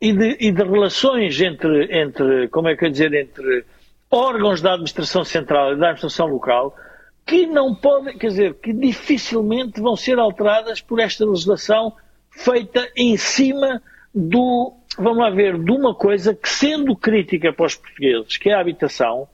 e 0.00 0.12
de, 0.12 0.36
e 0.40 0.50
de 0.50 0.62
relações 0.62 1.40
entre, 1.40 1.96
entre, 1.96 2.48
como 2.48 2.68
é 2.68 2.76
que 2.76 2.84
eu 2.84 2.90
dizer, 2.90 3.14
entre 3.14 3.64
órgãos 4.10 4.60
da 4.60 4.72
administração 4.72 5.24
central 5.24 5.72
e 5.72 5.76
da 5.76 5.86
administração 5.86 6.26
local 6.26 6.76
que 7.26 7.46
não 7.46 7.74
podem, 7.74 8.18
quer 8.18 8.28
dizer, 8.28 8.54
que 8.54 8.72
dificilmente 8.72 9.80
vão 9.80 9.96
ser 9.96 10.18
alteradas 10.18 10.80
por 10.80 11.00
esta 11.00 11.24
legislação 11.24 11.94
feita 12.30 12.86
em 12.96 13.16
cima 13.16 13.80
do, 14.14 14.74
vamos 14.98 15.18
lá 15.18 15.30
ver, 15.30 15.58
de 15.58 15.70
uma 15.70 15.94
coisa 15.94 16.34
que, 16.34 16.48
sendo 16.48 16.94
crítica 16.94 17.52
para 17.52 17.66
os 17.66 17.76
portugueses, 17.76 18.36
que 18.36 18.50
é 18.50 18.54
a 18.54 18.60
habitação, 18.60 19.26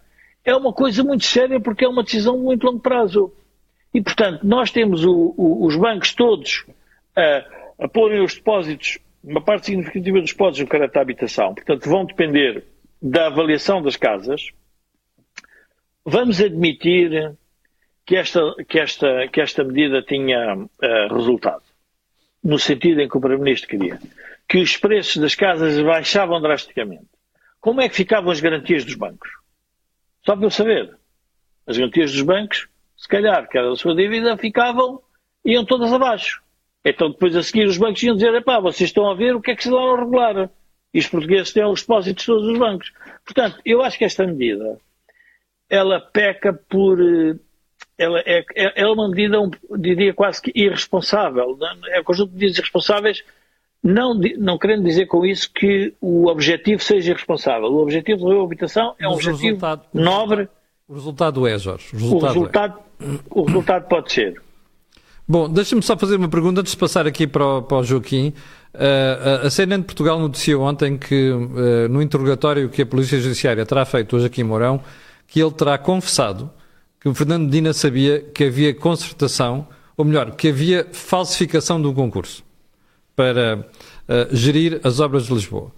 é 0.45 0.55
uma 0.55 0.73
coisa 0.73 1.03
muito 1.05 1.25
séria 1.25 1.61
porque 1.61 1.85
é 1.85 1.89
uma 1.89 2.03
decisão 2.03 2.37
de 2.37 2.43
muito 2.43 2.65
longo 2.65 2.81
prazo. 2.81 3.33
E, 3.93 4.01
portanto, 4.01 4.47
nós 4.47 4.71
temos 4.71 5.05
o, 5.05 5.35
o, 5.37 5.67
os 5.67 5.77
bancos 5.77 6.15
todos 6.15 6.65
a, 7.17 7.85
a 7.85 7.89
porem 7.89 8.23
os 8.23 8.35
depósitos, 8.35 8.99
uma 9.23 9.41
parte 9.41 9.67
significativa 9.67 10.21
dos 10.21 10.31
depósitos 10.31 10.61
no 10.61 10.69
caráter 10.69 10.95
da 10.95 11.01
habitação, 11.01 11.55
portanto, 11.55 11.89
vão 11.89 12.05
depender 12.05 12.65
da 13.03 13.27
avaliação 13.27 13.83
das 13.83 13.97
casas. 13.97 14.51
Vamos 16.05 16.41
admitir 16.41 17.35
que 18.07 18.17
esta, 18.17 18.41
que 18.69 18.79
esta, 18.79 19.29
que 19.29 19.41
esta 19.41 19.65
medida 19.65 20.03
tinha 20.03 20.57
uh, 20.57 21.15
resultado, 21.15 21.63
no 22.43 22.59
sentido 22.59 23.01
em 23.01 23.09
que 23.09 23.17
o 23.17 23.21
Primeiro-Ministro 23.21 23.69
queria, 23.69 23.99
que 24.49 24.59
os 24.59 24.77
preços 24.77 25.19
das 25.19 25.35
casas 25.35 25.81
baixavam 25.83 26.41
drasticamente. 26.41 27.07
Como 27.61 27.81
é 27.81 27.89
que 27.89 27.95
ficavam 27.95 28.31
as 28.31 28.41
garantias 28.41 28.85
dos 28.85 28.95
bancos? 28.95 29.40
Só 30.25 30.37
para 30.37 30.47
eu 30.47 30.51
saber. 30.51 30.97
As 31.67 31.77
garantias 31.77 32.13
dos 32.13 32.23
bancos, 32.23 32.69
se 32.97 33.09
calhar, 33.09 33.49
que 33.49 33.57
era 33.57 33.71
da 33.71 33.77
sua 33.77 33.95
dívida, 33.95 34.37
ficavam, 34.37 35.01
iam 35.45 35.65
todas 35.65 35.93
abaixo. 35.93 36.43
Então 36.85 37.11
depois 37.11 37.37
a 37.37 37.43
seguir 37.43 37.67
os 37.67 37.79
bancos 37.79 38.03
iam 38.03 38.15
dizer, 38.15 38.35
epá, 38.35 38.59
vocês 38.59 38.91
estão 38.91 39.09
a 39.09 39.15
ver 39.15 39.35
o 39.35 39.41
que 39.41 39.51
é 39.51 39.57
que 39.57 39.63
se 39.63 39.71
dá 39.71 39.77
ao 39.77 39.97
regular. 39.97 40.51
E 40.93 40.99
os 40.99 41.07
portugueses 41.07 41.53
têm 41.53 41.65
os 41.65 41.83
depósitos 41.83 42.25
todos 42.25 42.49
os 42.49 42.59
bancos. 42.59 42.93
Portanto, 43.25 43.61
eu 43.65 43.83
acho 43.83 43.97
que 43.97 44.05
esta 44.05 44.27
medida, 44.27 44.79
ela 45.69 46.01
peca 46.01 46.53
por... 46.53 46.99
Ela 47.97 48.21
é, 48.21 48.45
é, 48.57 48.83
é 48.83 48.87
uma 48.87 49.09
medida, 49.09 49.37
diria, 49.79 50.15
quase 50.15 50.41
que 50.41 50.51
irresponsável. 50.55 51.57
É 51.89 52.01
um 52.01 52.05
conjunto 52.05 52.31
de 52.31 52.35
medidas 52.35 52.59
irresponsáveis 52.59 53.23
não, 53.83 54.15
não 54.39 54.59
querendo 54.59 54.85
dizer 54.85 55.07
com 55.07 55.25
isso 55.25 55.51
que 55.53 55.95
o 56.01 56.27
objetivo 56.29 56.83
seja 56.83 57.11
irresponsável. 57.11 57.69
O 57.69 57.83
objetivo 57.83 58.29
da 58.29 58.43
habitação 58.43 58.95
é 58.99 59.09
um 59.09 59.13
objetivo 59.13 59.59
nobre. 59.93 60.49
O 60.87 60.95
resultado 60.95 61.47
é, 61.47 61.59
Jorge. 61.59 61.89
O 61.93 61.97
resultado, 61.97 62.25
o 62.25 62.33
resultado, 62.35 62.79
é. 63.01 63.05
o 63.31 63.45
resultado 63.45 63.89
pode 63.89 64.13
ser. 64.13 64.43
Bom, 65.27 65.49
deixa-me 65.49 65.83
só 65.83 65.97
fazer 65.97 66.17
uma 66.17 66.29
pergunta 66.29 66.61
antes 66.61 66.73
de 66.73 66.79
passar 66.79 67.07
aqui 67.07 67.27
para 67.27 67.47
o, 67.47 67.63
para 67.63 67.79
o 67.79 67.85
Joaquim. 67.85 68.35
Uh, 68.75 69.47
a 69.47 69.51
CNN 69.51 69.81
de 69.81 69.87
Portugal 69.87 70.19
noticiou 70.19 70.63
ontem 70.63 70.99
que, 70.99 71.31
uh, 71.31 71.89
no 71.89 72.03
interrogatório 72.03 72.69
que 72.69 72.83
a 72.83 72.87
Polícia 72.87 73.19
Judiciária 73.19 73.65
terá 73.65 73.85
feito 73.85 74.17
hoje 74.17 74.27
aqui 74.27 74.41
em 74.41 74.45
Mourão, 74.45 74.81
que 75.27 75.41
ele 75.41 75.53
terá 75.53 75.79
confessado 75.79 76.51
que 77.01 77.09
o 77.09 77.15
Fernando 77.15 77.45
Medina 77.45 77.73
sabia 77.73 78.21
que 78.21 78.45
havia 78.45 78.75
concertação, 78.75 79.67
ou 79.97 80.05
melhor, 80.05 80.33
que 80.33 80.49
havia 80.49 80.87
falsificação 80.93 81.81
do 81.81 81.95
concurso 81.95 82.45
para 83.21 83.59
uh, 83.59 84.35
gerir 84.35 84.81
as 84.83 84.99
obras 84.99 85.27
de 85.27 85.35
Lisboa. 85.35 85.71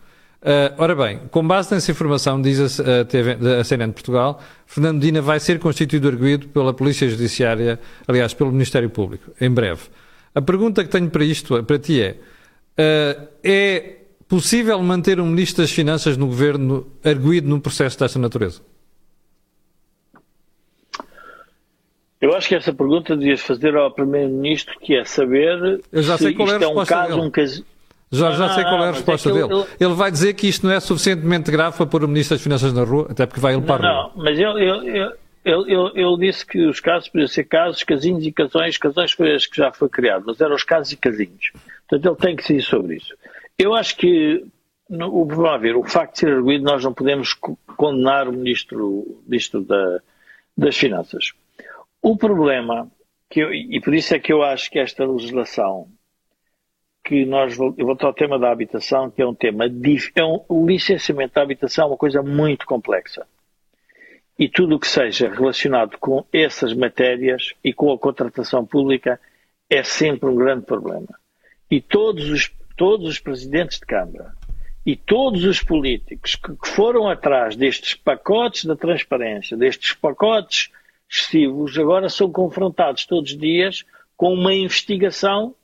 Uh, 0.43 0.75
ora 0.79 0.95
bem, 0.95 1.23
com 1.29 1.45
base 1.45 1.75
nessa 1.75 1.91
informação, 1.91 2.41
diz 2.41 2.79
a, 2.79 3.01
a, 3.01 3.05
TV, 3.05 3.37
a 3.59 3.65
CNN 3.65 3.89
de 3.89 3.95
Portugal, 3.95 4.41
Fernando 4.65 5.01
Dina 5.01 5.21
vai 5.21 5.41
ser 5.41 5.59
constituído 5.59 6.07
arguído 6.07 6.47
pela 6.47 6.73
Polícia 6.73 7.09
Judiciária, 7.09 7.81
aliás, 8.07 8.33
pelo 8.33 8.53
Ministério 8.53 8.89
Público, 8.89 9.33
em 9.41 9.51
breve. 9.51 9.83
A 10.33 10.41
pergunta 10.41 10.85
que 10.85 10.91
tenho 10.91 11.11
para 11.11 11.25
isto, 11.25 11.61
para 11.65 11.79
ti 11.81 12.01
é, 12.01 12.17
uh, 12.79 13.29
é 13.43 13.97
possível 14.29 14.81
manter 14.81 15.19
um 15.19 15.27
Ministro 15.27 15.65
das 15.65 15.73
Finanças 15.73 16.17
no 16.17 16.29
Governo 16.29 16.87
arguído 17.05 17.49
num 17.49 17.59
processo 17.59 17.99
desta 17.99 18.21
natureza? 18.21 18.61
Eu 22.23 22.33
acho 22.37 22.49
que 22.49 22.55
essa 22.55 22.73
pergunta 22.73 23.17
devias 23.17 23.41
fazer 23.41 23.75
ao 23.75 23.91
Primeiro-Ministro, 23.91 24.79
que 24.79 24.95
é 24.95 25.05
saber 25.05 25.83
Eu 25.91 26.03
já 26.05 26.17
sei 26.17 26.33
qual 26.33 26.49
é 26.49 26.55
a 26.55 26.59
resposta 26.59 26.95
é 26.95 26.97
um 26.97 27.01
caso, 27.01 27.09
dele. 27.17 27.27
Um 27.27 27.31
caso... 27.31 27.67
Já, 28.13 28.31
já 28.31 28.49
sei 28.51 28.63
qual 28.63 28.77
é 28.77 28.79
a 28.79 28.89
ah, 28.89 28.93
resposta 28.93 29.29
é 29.29 29.33
dele. 29.33 29.53
Ele... 29.53 29.67
ele... 29.81 29.95
vai 29.95 30.11
dizer 30.13 30.35
que 30.35 30.47
isto 30.47 30.65
não 30.65 30.73
é 30.73 30.79
suficientemente 30.79 31.51
grave 31.51 31.77
para 31.77 31.85
pôr 31.85 32.05
o 32.05 32.09
Ministro 32.09 32.37
das 32.37 32.43
Finanças 32.45 32.73
na 32.73 32.85
rua, 32.85 33.09
até 33.11 33.27
porque 33.27 33.41
vai 33.41 33.55
ele 33.55 33.63
para 33.63 33.83
não, 33.83 33.89
a 33.89 34.03
rua. 34.03 34.13
Não, 34.15 34.23
mas 34.23 34.39
ele, 34.39 34.65
ele, 34.65 35.13
ele, 35.45 35.93
ele, 35.97 36.17
disse 36.21 36.47
que 36.47 36.65
os 36.65 36.79
casos 36.79 37.09
podiam 37.09 37.27
ser 37.27 37.43
casos, 37.43 37.83
casinhos 37.83 38.25
e 38.25 38.31
casões. 38.31 38.79
Casões 38.79 39.11
foi 39.11 39.35
as 39.35 39.45
que 39.45 39.57
já 39.57 39.73
foi 39.73 39.89
criado, 39.89 40.23
mas 40.25 40.41
eram 40.41 40.55
os 40.55 40.63
casos 40.63 40.93
e 40.93 40.97
casinhos. 40.97 41.51
Portanto, 41.89 42.07
ele 42.07 42.25
tem 42.25 42.37
que 42.37 42.43
decidir 42.43 42.63
sobre 42.63 42.97
isso. 42.99 43.13
Eu 43.59 43.75
acho 43.75 43.97
que, 43.97 44.45
no, 44.89 45.25
vamos 45.27 45.61
ver, 45.61 45.75
o 45.75 45.83
facto 45.83 46.13
de 46.13 46.19
ser 46.21 46.33
arguído, 46.33 46.63
nós 46.63 46.85
não 46.85 46.95
podemos 46.95 47.35
condenar 47.77 48.29
o 48.29 48.33
Ministro, 48.33 49.21
ministro 49.27 49.63
da, 49.63 49.99
das 50.57 50.77
Finanças. 50.77 51.33
O 52.03 52.17
problema, 52.17 52.91
que 53.31 53.39
eu, 53.39 53.55
e 53.55 53.81
por 53.81 53.95
isso 53.95 54.13
é 54.13 54.19
que 54.19 54.33
eu 54.33 54.43
acho 54.43 54.69
que 54.69 54.81
esta 54.81 55.07
legislação, 55.07 55.89
que 57.05 57.25
nós, 57.25 57.57
eu 57.57 57.87
volto 57.87 58.05
ao 58.05 58.13
tema 58.13 58.41
da 58.41 58.51
habitação, 58.51 59.09
que 59.09 59.23
é 59.23 59.27
um 59.27 59.35
tema, 59.35 59.67
é 59.67 60.25
um, 60.25 60.45
o 60.49 60.67
licenciamento 60.67 61.35
da 61.35 61.43
habitação 61.43 61.85
é 61.85 61.89
uma 61.89 61.97
coisa 61.97 62.21
muito 62.21 62.67
complexa. 62.67 63.25
E 64.37 64.49
tudo 64.49 64.75
o 64.75 64.81
que 64.81 64.89
seja 64.89 65.29
relacionado 65.29 65.97
com 65.99 66.27
essas 66.33 66.75
matérias 66.75 67.53
e 67.63 67.73
com 67.73 67.93
a 67.93 67.99
contratação 67.99 68.67
pública 68.67 69.21
é 69.71 69.85
sempre 69.85 70.29
um 70.29 70.35
grande 70.35 70.67
problema. 70.67 71.09
E 71.71 71.81
todos 71.81 72.29
os, 72.29 72.53
todos 72.77 73.07
os 73.07 73.21
presidentes 73.21 73.79
de 73.79 73.87
Câmara 73.87 74.35
e 74.85 74.97
todos 74.97 75.45
os 75.45 75.63
políticos 75.63 76.35
que, 76.35 76.57
que 76.57 76.69
foram 76.69 77.09
atrás 77.09 77.55
destes 77.55 77.95
pacotes 77.95 78.65
da 78.65 78.75
transparência, 78.75 79.57
destes 79.57 79.93
pacotes 79.93 80.71
excessivos, 81.13 81.79
agora 81.79 82.09
são 82.09 82.33
confrontados 82.33 83.05
todos 83.05 83.33
os 83.33 83.39
dias 83.39 83.85
com 84.17 84.33
uma 84.33 84.55
investigação, 84.55 85.55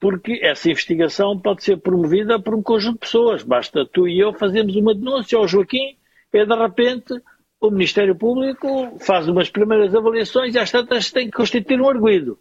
porque 0.00 0.40
essa 0.42 0.70
investigação 0.70 1.38
pode 1.38 1.62
ser 1.62 1.76
promovida 1.76 2.40
por 2.40 2.54
um 2.54 2.62
conjunto 2.62 2.94
de 2.94 3.00
pessoas. 3.00 3.42
Basta 3.42 3.86
tu 3.86 4.08
e 4.08 4.18
eu 4.18 4.32
fazermos 4.32 4.74
uma 4.76 4.94
denúncia 4.94 5.38
ao 5.38 5.46
Joaquim 5.46 5.96
e 6.32 6.44
de 6.44 6.54
repente 6.54 7.14
o 7.60 7.70
Ministério 7.70 8.14
Público 8.16 8.98
faz 9.00 9.28
umas 9.28 9.50
primeiras 9.50 9.94
avaliações 9.94 10.54
e 10.54 10.58
às 10.58 10.70
tantas 10.70 11.10
tem 11.10 11.26
que 11.26 11.36
constituir 11.36 11.80
um 11.80 11.88
arguído. 11.88 12.38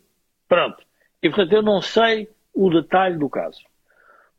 Pronto. 0.47 0.83
E 1.21 1.29
portanto 1.29 1.53
eu 1.53 1.61
não 1.61 1.81
sei 1.81 2.29
o 2.53 2.69
detalhe 2.69 3.17
do 3.17 3.29
caso. 3.29 3.59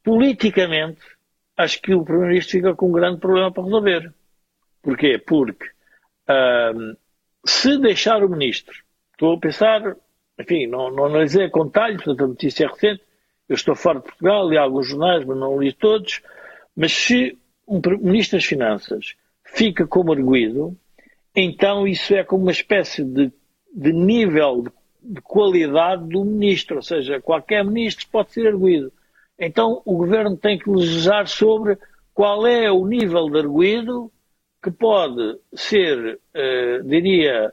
Politicamente, 0.02 1.00
acho 1.56 1.80
que 1.82 1.94
o 1.94 2.04
Primeiro-Ministro 2.04 2.52
fica 2.52 2.74
com 2.74 2.88
um 2.88 2.92
grande 2.92 3.20
problema 3.20 3.52
para 3.52 3.64
resolver. 3.64 4.12
Porquê? 4.82 5.18
Porque 5.18 5.66
se 7.46 7.78
deixar 7.78 8.22
o 8.22 8.28
ministro, 8.28 8.74
estou 9.12 9.34
a 9.34 9.40
pensar, 9.40 9.96
enfim, 10.38 10.66
não, 10.66 10.90
não 10.90 11.06
analisei 11.06 11.48
com 11.48 11.66
detalhe, 11.66 11.96
portanto 11.96 12.24
a 12.24 12.28
notícia 12.28 12.64
é 12.64 12.68
recente, 12.68 13.02
eu 13.48 13.54
estou 13.54 13.74
fora 13.74 13.98
de 13.98 14.04
Portugal, 14.04 14.48
li 14.48 14.58
alguns 14.58 14.88
jornais, 14.88 15.24
mas 15.24 15.36
não 15.36 15.60
li 15.60 15.72
todos, 15.72 16.20
mas 16.76 16.92
se 16.92 17.38
um 17.66 17.80
ministro 18.00 18.38
das 18.38 18.44
Finanças 18.44 19.14
fica 19.44 19.86
como 19.86 20.12
arguído, 20.12 20.76
então 21.34 21.86
isso 21.86 22.14
é 22.14 22.24
como 22.24 22.42
uma 22.42 22.52
espécie 22.52 23.04
de, 23.04 23.32
de 23.74 23.92
nível 23.92 24.62
de, 24.62 24.70
de 25.14 25.20
qualidade 25.20 26.08
do 26.08 26.24
ministro, 26.24 26.76
ou 26.76 26.82
seja, 26.82 27.20
qualquer 27.20 27.64
ministro 27.64 28.06
pode 28.10 28.32
ser 28.32 28.46
arguído. 28.48 28.92
Então 29.38 29.80
o 29.84 29.96
governo 29.96 30.36
tem 30.36 30.58
que 30.58 30.68
legislar 30.68 31.26
sobre 31.26 31.78
qual 32.12 32.46
é 32.46 32.70
o 32.70 32.84
nível 32.86 33.30
de 33.30 33.38
arguído 33.38 34.10
que 34.62 34.70
pode 34.70 35.38
ser, 35.54 36.18
uh, 36.34 36.88
diria, 36.88 37.52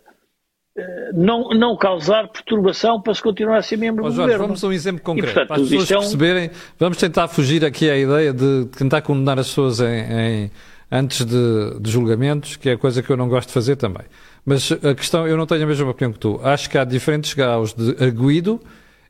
uh, 0.78 0.82
não, 1.14 1.49
não 1.49 1.78
causar 1.78 2.28
perturbação 2.30 3.01
para 3.01 3.14
se 3.14 3.22
continuar 3.22 3.58
a 3.58 3.62
ser 3.62 3.78
membro 3.78 4.03
oh, 4.03 4.10
do 4.10 4.16
Jorge, 4.16 4.34
governo. 4.34 4.47
Vamos 4.47 4.64
a 4.64 4.68
um 4.68 4.72
exemplo 4.74 5.01
concreto, 5.01 5.32
e, 5.32 5.34
portanto, 5.34 5.47
para 5.47 5.62
as 5.62 5.70
pessoas 5.70 5.91
é 5.91 5.97
um... 5.97 5.99
perceberem. 6.01 6.51
Vamos 6.80 6.97
tentar 6.97 7.28
fugir 7.28 7.64
aqui 7.64 7.89
à 7.89 7.97
ideia 7.97 8.34
de 8.34 8.66
tentar 8.78 9.01
condenar 9.01 9.39
as 9.39 9.47
pessoas 9.47 9.80
em, 9.80 9.86
em 9.86 10.51
antes 10.91 11.26
de, 11.26 11.80
de, 11.80 11.91
julgamentos, 11.91 12.56
que 12.56 12.70
é 12.70 12.78
coisa 12.78 13.01
que 13.01 13.10
eu 13.10 13.18
não 13.18 13.28
gosto 13.28 13.47
de 13.47 13.53
fazer 13.53 13.76
também. 13.76 14.03
Mas 14.45 14.72
a 14.72 14.93
questão, 14.93 15.28
eu 15.28 15.36
não 15.36 15.45
tenho 15.45 15.64
a 15.64 15.66
mesma 15.66 15.89
opinião 15.89 16.14
que 16.14 16.20
tu. 16.20 16.39
Acho 16.43 16.70
que 16.70 16.78
há 16.78 16.84
diferentes 16.84 17.34
graus 17.34 17.74
de 17.74 18.03
arguído 18.03 18.62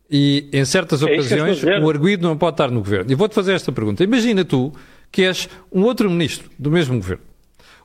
e, 0.09 0.49
em 0.53 0.63
certas 0.63 1.01
é 1.01 1.05
ocasiões, 1.05 1.61
o 1.63 1.89
arguído 1.89 2.27
não 2.27 2.37
pode 2.37 2.53
estar 2.53 2.71
no 2.71 2.79
governo. 2.79 3.11
E 3.11 3.15
vou-te 3.15 3.35
fazer 3.35 3.53
esta 3.53 3.71
pergunta. 3.71 4.03
Imagina 4.03 4.45
tu 4.45 4.73
que 5.11 5.23
és 5.23 5.49
um 5.71 5.83
outro 5.83 6.09
ministro 6.09 6.49
do 6.57 6.71
mesmo 6.71 6.95
governo. 6.95 7.23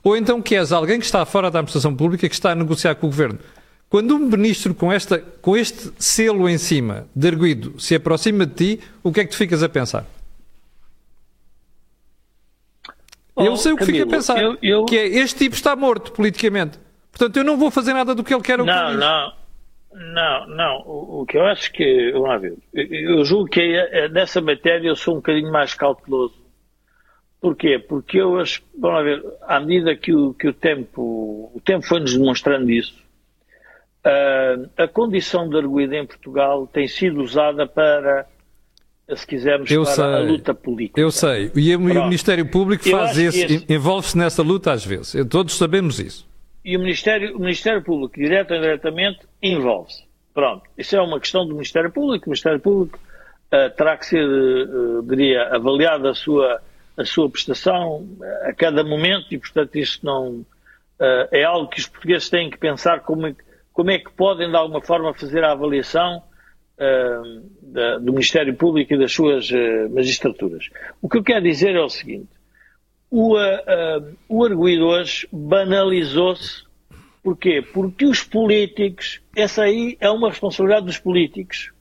Ou 0.03 0.17
então 0.17 0.41
que 0.41 0.55
és 0.55 0.71
alguém 0.71 0.99
que 0.99 1.05
está 1.05 1.25
fora 1.25 1.51
da 1.51 1.59
administração 1.59 1.95
pública 1.95 2.27
que 2.27 2.33
está 2.33 2.51
a 2.51 2.55
negociar 2.55 2.95
com 2.95 3.07
o 3.07 3.09
governo. 3.09 3.39
Quando 3.89 4.15
um 4.15 4.19
ministro 4.19 4.73
com, 4.73 4.91
esta, 4.91 5.19
com 5.19 5.55
este 5.55 5.91
selo 5.99 6.47
em 6.47 6.57
cima 6.57 7.07
de 7.15 7.27
arguído 7.27 7.79
se 7.79 7.93
aproxima 7.93 8.45
de 8.45 8.53
ti, 8.53 8.83
o 9.03 9.11
que 9.11 9.19
é 9.19 9.25
que 9.25 9.31
tu 9.31 9.37
ficas 9.37 9.61
a 9.61 9.69
pensar? 9.69 10.05
Oh, 13.35 13.43
eu 13.43 13.57
sei 13.57 13.73
o 13.73 13.75
que 13.75 13.85
Camilo, 13.85 14.05
fico 14.05 14.13
a 14.13 14.17
pensar, 14.17 14.41
eu, 14.41 14.57
eu... 14.61 14.85
que 14.85 14.97
é 14.97 15.07
este 15.07 15.39
tipo 15.39 15.55
está 15.55 15.75
morto 15.75 16.11
politicamente. 16.13 16.79
Portanto, 17.11 17.37
eu 17.37 17.43
não 17.43 17.57
vou 17.57 17.69
fazer 17.69 17.93
nada 17.93 18.15
do 18.15 18.23
que 18.23 18.33
ele 18.33 18.41
quer. 18.41 18.57
Não, 18.59 18.65
não, 18.65 19.33
não, 19.93 20.47
não. 20.47 20.83
O, 20.85 21.21
o, 21.21 21.25
que 21.25 21.37
eu 21.37 21.45
acho 21.45 21.71
que, 21.71 22.11
vamos 22.13 22.29
lá 22.29 22.37
ver, 22.37 22.57
eu 22.73 23.23
julgo 23.25 23.49
que 23.49 23.59
é, 23.59 24.05
é, 24.05 24.09
nessa 24.09 24.39
matéria 24.39 24.87
eu 24.87 24.95
sou 24.95 25.15
um 25.15 25.17
bocadinho 25.17 25.51
mais 25.51 25.73
cauteloso. 25.73 26.40
Porquê? 27.41 27.79
Porque 27.79 28.19
eu 28.19 28.39
acho, 28.39 28.61
vamos 28.77 29.03
ver, 29.03 29.25
à 29.41 29.59
medida 29.59 29.95
que 29.95 30.13
o, 30.13 30.31
que 30.33 30.47
o 30.47 30.53
tempo, 30.53 31.51
o 31.55 31.61
tempo 31.65 31.83
foi-nos 31.83 32.15
demonstrando 32.15 32.69
isso, 32.69 32.93
uh, 34.05 34.69
a 34.77 34.87
condição 34.87 35.49
de 35.49 35.57
arguida 35.57 35.97
em 35.97 36.05
Portugal 36.05 36.67
tem 36.67 36.87
sido 36.87 37.19
usada 37.21 37.65
para 37.65 38.27
se 39.15 39.25
quisermos, 39.27 39.69
eu 39.69 39.83
para 39.83 39.93
sei, 39.93 40.03
a 40.05 40.19
luta 40.19 40.53
política. 40.53 41.01
Eu 41.01 41.11
sei. 41.11 41.51
E, 41.55 41.75
o 41.75 41.79
Ministério 41.79 42.45
Público 42.49 42.87
faz 42.89 43.17
esse, 43.17 43.43
esse... 43.43 43.65
envolve-se 43.67 44.17
nessa 44.17 44.41
luta 44.41 44.71
às 44.71 44.85
vezes. 44.85 45.25
Todos 45.27 45.57
sabemos 45.57 45.99
isso. 45.99 46.29
E 46.63 46.77
o 46.77 46.79
Ministério, 46.79 47.35
o 47.35 47.39
Ministério 47.39 47.83
Público, 47.83 48.13
direto 48.15 48.51
ou 48.51 48.57
indiretamente, 48.57 49.19
envolve-se. 49.41 50.03
Pronto. 50.33 50.63
Isso 50.77 50.95
é 50.95 51.01
uma 51.01 51.19
questão 51.19 51.45
do 51.45 51.53
Ministério 51.53 51.91
Público. 51.91 52.27
O 52.27 52.29
Ministério 52.29 52.59
Público 52.59 52.99
uh, 53.47 53.75
terá 53.75 53.97
que 53.97 54.05
ser, 54.05 54.25
uh, 54.25 55.03
diria, 55.03 55.43
avaliado 55.55 56.07
a 56.07 56.13
sua, 56.13 56.61
a 57.01 57.05
sua 57.05 57.29
prestação 57.29 58.07
a 58.43 58.53
cada 58.53 58.83
momento 58.83 59.27
e, 59.31 59.37
portanto, 59.37 59.75
isso 59.77 59.99
não 60.03 60.45
uh, 60.99 61.27
é 61.31 61.43
algo 61.43 61.69
que 61.69 61.79
os 61.79 61.87
portugueses 61.87 62.29
têm 62.29 62.49
que 62.49 62.57
pensar 62.57 63.01
como 63.01 63.27
é, 63.27 63.35
como 63.73 63.91
é 63.91 63.99
que 63.99 64.11
podem, 64.11 64.49
de 64.49 64.55
alguma 64.55 64.81
forma, 64.81 65.13
fazer 65.13 65.43
a 65.43 65.51
avaliação 65.51 66.23
da, 67.61 67.99
do 67.99 68.11
Ministério 68.11 68.55
Público 68.55 68.91
e 68.91 68.97
das 68.97 69.13
suas 69.13 69.51
magistraturas. 69.91 70.67
O 70.99 71.07
que 71.07 71.19
eu 71.19 71.23
quero 71.23 71.43
dizer 71.43 71.75
é 71.75 71.79
o 71.79 71.89
seguinte: 71.89 72.29
o, 73.11 73.35
uh, 73.35 74.17
o 74.29 74.45
arguído 74.45 74.87
hoje 74.87 75.27
banalizou-se. 75.31 76.63
Porquê? 77.21 77.61
Porque 77.61 78.05
os 78.05 78.23
políticos, 78.23 79.21
essa 79.35 79.63
aí 79.63 79.95
é 79.99 80.09
uma 80.09 80.29
responsabilidade 80.29 80.87
dos 80.87 80.97
políticos, 80.97 81.71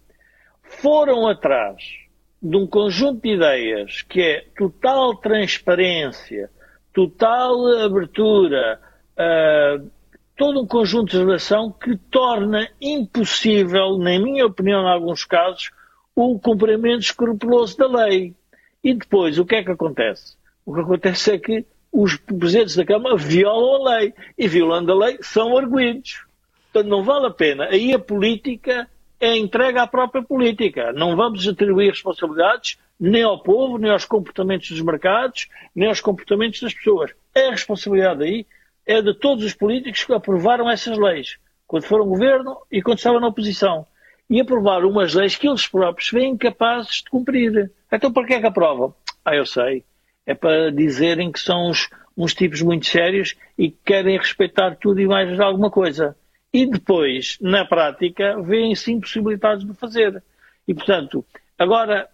foram 0.63 1.27
atrás 1.27 2.00
de 2.43 2.57
um 2.57 2.67
conjunto 2.67 3.23
de 3.23 3.35
ideias 3.35 4.03
que 4.03 4.21
é 4.21 4.47
total 4.57 5.15
transparência, 5.17 6.51
total 6.93 7.85
abertura, 7.85 8.81
uh, 9.13 9.91
todo 10.37 10.63
um 10.63 10.67
conjunto 10.67 11.11
de 11.11 11.19
relação 11.19 11.71
que 11.71 11.97
torna 12.11 12.67
impossível, 12.81 13.99
na 13.99 14.19
minha 14.19 14.47
opinião, 14.47 14.83
em 14.83 14.91
alguns 14.91 15.25
casos, 15.25 15.71
o 16.17 16.39
cumprimento 16.39 17.03
escrupuloso 17.03 17.77
da 17.77 17.87
lei. 17.87 18.35
E 18.83 18.95
depois, 18.95 19.39
o 19.39 19.45
que 19.45 19.57
é 19.57 19.63
que 19.63 19.71
acontece? 19.71 20.37
O 20.65 20.75
que 20.75 20.81
acontece 20.81 21.33
é 21.33 21.39
que 21.39 21.67
os 21.93 22.17
presidentes 22.17 22.77
da 22.77 22.85
Câmara 22.85 23.17
violam 23.17 23.87
a 23.87 23.99
lei. 23.99 24.15
E 24.39 24.49
violando 24.49 24.93
a 24.93 25.07
lei, 25.07 25.19
são 25.21 25.57
arguídos. 25.59 26.25
Portanto, 26.73 26.91
não 26.91 27.03
vale 27.03 27.27
a 27.27 27.31
pena. 27.31 27.65
Aí 27.65 27.93
a 27.93 27.99
política 27.99 28.89
é 29.21 29.37
entregue 29.37 29.79
à 29.79 29.87
própria 29.87 30.23
política. 30.23 30.93
Não 30.93 31.15
vamos 31.15 31.47
atribuir 31.47 31.91
responsabilidades 31.91 32.79
nem 32.99 33.23
ao 33.23 33.43
povo, 33.43 33.79
nem 33.79 33.91
aos 33.91 34.05
comportamentos 34.05 34.71
dos 34.71 34.81
mercados, 34.81 35.49
nem 35.75 35.89
aos 35.89 36.01
comportamentos 36.01 36.61
das 36.61 36.75
pessoas. 36.75 37.13
É 37.35 37.49
a 37.49 37.51
responsabilidade 37.51 38.25
aí 38.25 38.47
é 38.87 39.01
de 39.01 39.15
todos 39.15 39.45
os 39.45 39.55
políticos 39.55 40.05
que 40.05 40.13
aprovaram 40.13 40.69
essas 40.69 40.99
leis, 40.99 41.39
quando 41.67 41.85
foram 41.85 42.07
governo 42.07 42.57
e 42.73 42.83
quando 42.83 42.99
estavam 42.99 43.21
na 43.21 43.29
oposição. 43.29 43.87
E 44.29 44.41
aprovaram 44.41 44.89
umas 44.89 45.15
leis 45.15 45.37
que 45.37 45.49
eles 45.49 45.67
próprios 45.67 46.11
vêm 46.11 46.33
incapazes 46.33 46.97
de 46.97 47.11
cumprir. 47.11 47.71
Então, 47.93 48.13
para 48.13 48.27
que 48.27 48.35
é 48.35 48.41
que 48.41 48.47
aprovam? 48.47 48.95
Ah, 49.25 49.37
eu 49.37 49.47
sei. 49.47 49.85
É 50.27 50.35
para 50.35 50.71
dizerem 50.71 51.31
que 51.31 51.41
são 51.41 51.69
uns, 51.69 51.89
uns 52.17 52.35
tipos 52.35 52.63
muito 52.63 52.87
sérios 52.87 53.37
e 53.57 53.71
que 53.71 53.79
querem 53.85 54.19
respeitar 54.19 54.77
tudo 54.77 55.01
e 55.01 55.07
mais 55.07 55.39
alguma 55.41 55.71
coisa. 55.71 56.17
E 56.53 56.67
depois, 56.67 57.39
na 57.41 57.65
prática, 57.65 58.41
vêem-se 58.43 58.93
impossibilitados 58.93 59.65
de 59.65 59.73
fazer. 59.75 60.23
E, 60.67 60.75
portanto, 60.75 61.25
agora, 61.59 62.09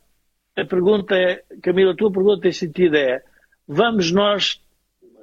a 0.55 0.64
pergunta 0.64 1.14
é, 1.14 1.43
Camila, 1.62 1.93
a 1.93 1.97
tua 1.97 2.12
pergunta 2.12 2.47
em 2.47 2.53
sentido 2.53 2.97
é, 2.97 3.22
vamos 3.66 4.12
nós, 4.12 4.61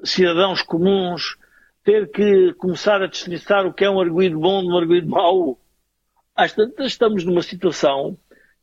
cidadãos 0.03 0.61
comuns, 0.61 1.37
ter 1.83 2.09
que 2.09 2.53
começar 2.53 3.01
a 3.01 3.07
distinguir 3.07 3.41
o 3.65 3.73
que 3.73 3.85
é 3.85 3.89
um 3.89 3.99
arguído 3.99 4.39
bom 4.39 4.61
de 4.61 4.69
um 4.69 4.77
arguído 4.77 5.09
mau. 5.09 5.59
Às 6.35 6.53
tantas 6.53 6.87
estamos 6.87 7.23
numa 7.23 7.41
situação 7.41 8.17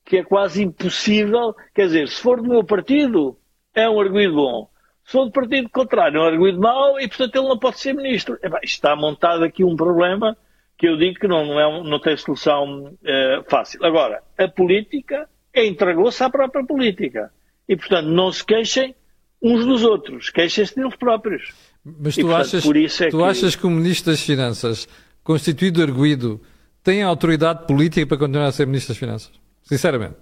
que 0.05 0.16
é 0.16 0.24
quase 0.24 0.62
impossível, 0.62 1.55
quer 1.74 1.86
dizer, 1.86 2.09
se 2.09 2.20
for 2.20 2.40
do 2.40 2.48
meu 2.48 2.64
partido, 2.64 3.38
é 3.74 3.88
um 3.88 4.01
arguído 4.01 4.34
bom. 4.34 4.70
For 5.11 5.24
do 5.24 5.32
partido 5.32 5.68
contrário, 5.68 6.18
é 6.18 6.20
um 6.20 6.24
arguído 6.24 6.61
mau 6.61 7.00
e, 7.00 7.08
portanto, 7.08 7.34
ele 7.34 7.48
não 7.48 7.58
pode 7.58 7.80
ser 7.80 7.92
ministro. 7.92 8.38
está 8.62 8.94
montado 8.94 9.42
aqui 9.42 9.64
um 9.64 9.74
problema 9.74 10.36
que 10.78 10.86
eu 10.88 10.96
digo 10.96 11.18
que 11.18 11.26
não, 11.26 11.44
não, 11.44 11.58
é, 11.61 11.82
não 11.82 11.98
tem 11.98 12.16
solução 12.16 12.96
é, 13.04 13.42
fácil. 13.48 13.84
Agora, 13.84 14.22
a 14.38 14.46
política 14.46 15.28
entregou-se 15.52 16.22
à 16.22 16.30
própria 16.30 16.64
política. 16.64 17.32
E, 17.68 17.76
portanto, 17.76 18.06
não 18.06 18.30
se 18.30 18.44
queixem 18.44 18.94
uns 19.42 19.64
dos 19.66 19.82
outros, 19.82 20.30
queixem-se 20.30 20.76
deles 20.76 20.94
próprios. 20.94 21.52
Mas 21.84 22.14
tu, 22.14 22.20
e, 22.20 22.24
portanto, 22.24 22.42
achas, 22.42 23.00
é 23.00 23.11
tu 23.11 23.18
que... 23.18 23.24
achas 23.24 23.56
que 23.56 23.66
o 23.66 23.70
Ministro 23.70 24.12
das 24.12 24.22
Finanças, 24.22 24.88
constituído 25.24 25.82
arguído, 25.82 26.40
tem 26.84 27.02
autoridade 27.02 27.66
política 27.66 28.06
para 28.06 28.16
continuar 28.16 28.46
a 28.46 28.52
ser 28.52 28.64
Ministro 28.64 28.94
das 28.94 28.98
Finanças? 28.98 29.32
Sinceramente. 29.64 30.18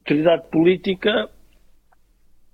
Autoridade 0.00 0.42
política, 0.50 1.30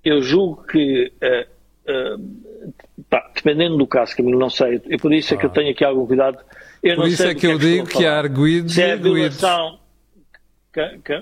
eu 0.05 0.23
julgo 0.23 0.65
que, 0.65 1.13
uh, 1.23 2.17
uh, 2.17 2.73
pá, 3.09 3.31
dependendo 3.35 3.77
do 3.77 3.87
caso, 3.87 4.17
Camilo, 4.17 4.39
não 4.39 4.51
sei, 4.51 4.81
e 4.89 4.99
por 4.99 5.13
isso 5.13 5.35
é 5.35 5.37
que 5.37 5.47
eu 5.47 5.51
ah. 5.51 5.53
tenho 5.53 5.71
aqui 5.71 5.85
algum 5.85 6.07
cuidado. 6.07 6.39
Eu 6.83 6.97
por 6.97 7.09
isso 7.09 7.23
é 7.23 7.35
que 7.35 7.47
eu 7.47 7.59
que 7.59 7.65
digo 7.65 7.87
que 7.87 8.07
há 8.07 8.19
arguídos 8.19 8.75
se 8.75 8.83
é 8.83 8.97
violação, 8.97 9.79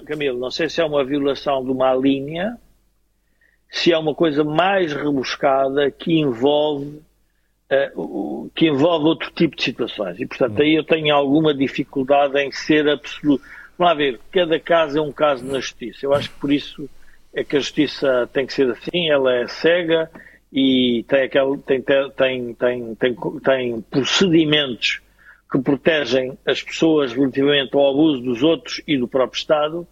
Camilo, 0.07 0.39
não 0.39 0.51
sei 0.51 0.69
se 0.69 0.81
é 0.81 0.85
uma 0.85 1.05
violação 1.05 1.65
de 1.65 1.71
uma 1.71 1.95
linha 1.95 2.57
se 3.71 3.93
é 3.93 3.99
uma 3.99 4.15
coisa 4.15 4.43
mais 4.43 4.93
rebuscada 4.93 5.91
que 5.91 6.19
envolve 6.19 7.03
uh, 7.71 8.51
que 8.55 8.67
envolve 8.67 9.07
outro 9.07 9.31
tipo 9.33 9.57
de 9.57 9.63
situações. 9.63 10.19
E, 10.19 10.27
portanto, 10.27 10.61
aí 10.63 10.75
eu 10.75 10.85
tenho 10.85 11.15
alguma 11.15 11.55
dificuldade 11.55 12.39
em 12.39 12.51
ser 12.51 12.89
absoluto. 12.89 13.45
Vamos 13.77 13.93
lá 13.93 13.95
ver, 13.95 14.21
cada 14.33 14.59
caso 14.59 14.99
é 14.99 15.03
um 15.03 15.13
caso 15.13 15.45
na 15.45 15.61
justiça. 15.61 16.05
Eu 16.05 16.15
acho 16.15 16.31
que 16.31 16.41
por 16.41 16.53
isso 16.53 16.89
é 17.35 17.45
que 17.45 17.57
a 17.57 17.61
justiça 17.61 18.29
tem 18.33 18.47
que 18.47 18.53
ser 18.53 18.71
assim, 18.71 19.11
ela 19.11 19.35
é 19.35 19.47
cega 19.47 20.11
e 20.53 21.05
tem, 21.09 21.23
aquele, 21.23 21.59
tem, 21.59 21.83
tem, 21.83 22.55
tem, 22.55 22.95
tem, 22.95 23.15
tem 23.43 23.81
procedimentos 23.83 25.01
que 25.51 25.59
protegem 25.59 26.39
as 26.47 26.63
pessoas 26.63 27.13
relativamente 27.13 27.75
ao 27.75 27.91
abuso 27.91 28.23
dos 28.23 28.43
outros 28.43 28.83
e 28.87 28.97
do 28.97 29.09
próprio 29.09 29.39
Estado. 29.39 29.87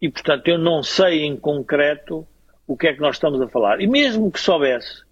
E, 0.00 0.08
portanto, 0.10 0.48
eu 0.48 0.58
não 0.58 0.82
sei 0.82 1.24
em 1.24 1.36
concreto 1.36 2.26
o 2.66 2.76
que 2.76 2.88
é 2.88 2.94
que 2.94 3.00
nós 3.00 3.16
estamos 3.16 3.40
a 3.40 3.48
falar. 3.48 3.80
E 3.80 3.86
mesmo 3.86 4.30
que 4.30 4.40
soubesse, 4.40 5.02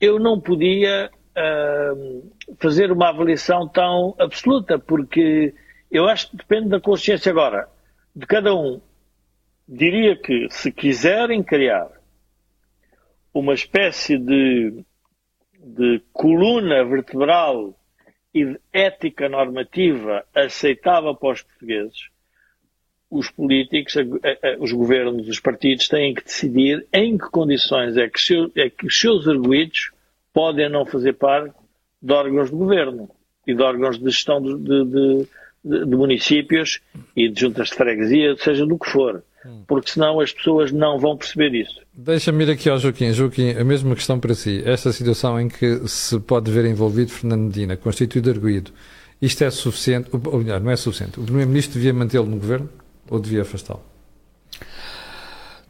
eu 0.00 0.18
não 0.18 0.40
podia 0.40 1.10
uh, 1.36 2.30
fazer 2.58 2.90
uma 2.90 3.10
avaliação 3.10 3.68
tão 3.68 4.14
absoluta, 4.18 4.78
porque 4.78 5.54
eu 5.90 6.08
acho 6.08 6.30
que 6.30 6.36
depende 6.36 6.68
da 6.68 6.80
consciência 6.80 7.30
agora 7.30 7.68
de 8.14 8.26
cada 8.26 8.54
um. 8.54 8.80
Diria 9.72 10.16
que 10.16 10.48
se 10.50 10.72
quiserem 10.72 11.44
criar 11.44 11.88
uma 13.32 13.54
espécie 13.54 14.18
de, 14.18 14.84
de 15.60 16.02
coluna 16.12 16.84
vertebral 16.84 17.78
e 18.34 18.46
de 18.46 18.60
ética 18.72 19.28
normativa 19.28 20.24
aceitável 20.34 21.14
para 21.14 21.34
os 21.34 21.42
portugueses, 21.42 22.08
os 23.08 23.30
políticos, 23.30 23.94
os 24.58 24.72
governos, 24.72 25.28
os 25.28 25.38
partidos 25.38 25.86
têm 25.86 26.14
que 26.14 26.24
decidir 26.24 26.84
em 26.92 27.16
que 27.16 27.30
condições 27.30 27.96
é 27.96 28.08
que, 28.08 28.20
seu, 28.20 28.50
é 28.56 28.68
que 28.68 28.86
os 28.86 28.98
seus 28.98 29.28
arguídos 29.28 29.92
podem 30.32 30.68
não 30.68 30.84
fazer 30.84 31.12
parte 31.12 31.54
de 32.02 32.12
órgãos 32.12 32.50
de 32.50 32.56
governo 32.56 33.08
e 33.46 33.54
de 33.54 33.62
órgãos 33.62 34.00
de 34.00 34.04
gestão 34.06 34.42
de, 34.42 34.56
de, 34.56 34.84
de, 35.64 35.86
de 35.86 35.96
municípios 35.96 36.80
e 37.14 37.28
de 37.28 37.40
juntas 37.40 37.68
de 37.68 37.76
freguesia, 37.76 38.36
seja 38.36 38.66
do 38.66 38.76
que 38.76 38.90
for. 38.90 39.22
Porque 39.66 39.92
senão 39.92 40.20
as 40.20 40.32
pessoas 40.32 40.70
não 40.70 40.98
vão 40.98 41.16
perceber 41.16 41.54
isso. 41.54 41.80
Deixa-me 41.94 42.44
ir 42.44 42.50
aqui 42.50 42.68
ao 42.68 42.78
Joaquim. 42.78 43.12
Joaquim, 43.12 43.50
a 43.50 43.64
mesma 43.64 43.94
questão 43.94 44.18
para 44.20 44.34
si. 44.34 44.62
Esta 44.64 44.92
situação 44.92 45.40
em 45.40 45.48
que 45.48 45.88
se 45.88 46.18
pode 46.20 46.50
ver 46.50 46.64
envolvido 46.64 47.10
Fernando 47.10 47.42
Medina, 47.42 47.76
constituído 47.76 48.30
arguído, 48.30 48.72
isto 49.20 49.42
é 49.44 49.50
suficiente, 49.50 50.08
ou 50.12 50.38
melhor, 50.38 50.60
não 50.60 50.70
é 50.70 50.76
suficiente. 50.76 51.18
O 51.20 51.24
Primeiro-Ministro 51.24 51.74
devia 51.74 51.92
mantê-lo 51.92 52.26
no 52.26 52.36
Governo 52.36 52.68
ou 53.08 53.18
devia 53.18 53.42
afastá-lo? 53.42 53.82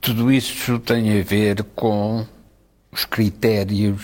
Tudo 0.01 0.33
isso 0.33 0.79
tem 0.79 1.19
a 1.19 1.23
ver 1.23 1.63
com 1.75 2.27
os 2.91 3.05
critérios 3.05 4.03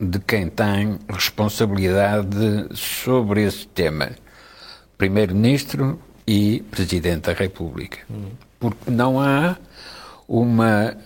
de 0.00 0.18
quem 0.18 0.48
tem 0.48 0.98
responsabilidade 1.08 2.68
sobre 2.74 3.44
esse 3.44 3.66
tema. 3.68 4.10
Primeiro-Ministro 4.98 6.00
e 6.26 6.62
Presidente 6.70 7.26
da 7.26 7.32
República. 7.32 7.98
Hum. 8.10 8.30
Porque 8.62 8.92
não 8.92 9.20
há 9.20 9.56
uma 10.28 10.96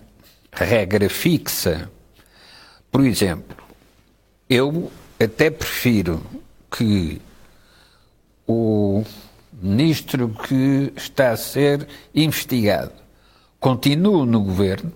regra 0.52 1.09
fixa. 1.09 1.90
Por 2.92 3.00
exemplo, 3.00 3.57
eu 4.46 4.92
até 5.18 5.48
prefiro 5.48 6.22
que 6.70 7.18
o 8.46 9.02
ministro 9.50 10.28
que 10.28 10.92
está 10.94 11.30
a 11.30 11.36
ser 11.38 11.88
investigado 12.14 12.92
continue 13.59 14.26
no 14.26 14.42
governo, 14.42 14.92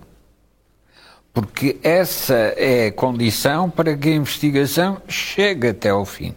porque 1.33 1.79
essa 1.81 2.35
é 2.35 2.89
a 2.89 2.91
condição 2.91 3.71
para 3.71 3.97
que 3.97 4.09
a 4.09 4.15
investigação 4.15 5.01
chegue 5.07 5.69
até 5.69 5.89
ao 5.89 6.05
fim. 6.05 6.35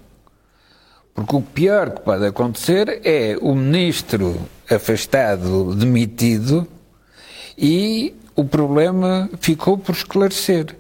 Porque 1.15 1.37
o 1.37 1.41
pior 1.41 1.91
que 1.91 2.01
pode 2.01 2.27
acontecer 2.27 3.01
é 3.05 3.39
o 3.41 3.55
ministro 3.55 4.37
afastado, 4.69 5.73
demitido, 5.75 6.67
e 7.57 8.15
o 8.35 8.45
problema 8.45 9.31
ficou 9.41 9.79
por 9.79 9.95
esclarecer. 9.95 10.77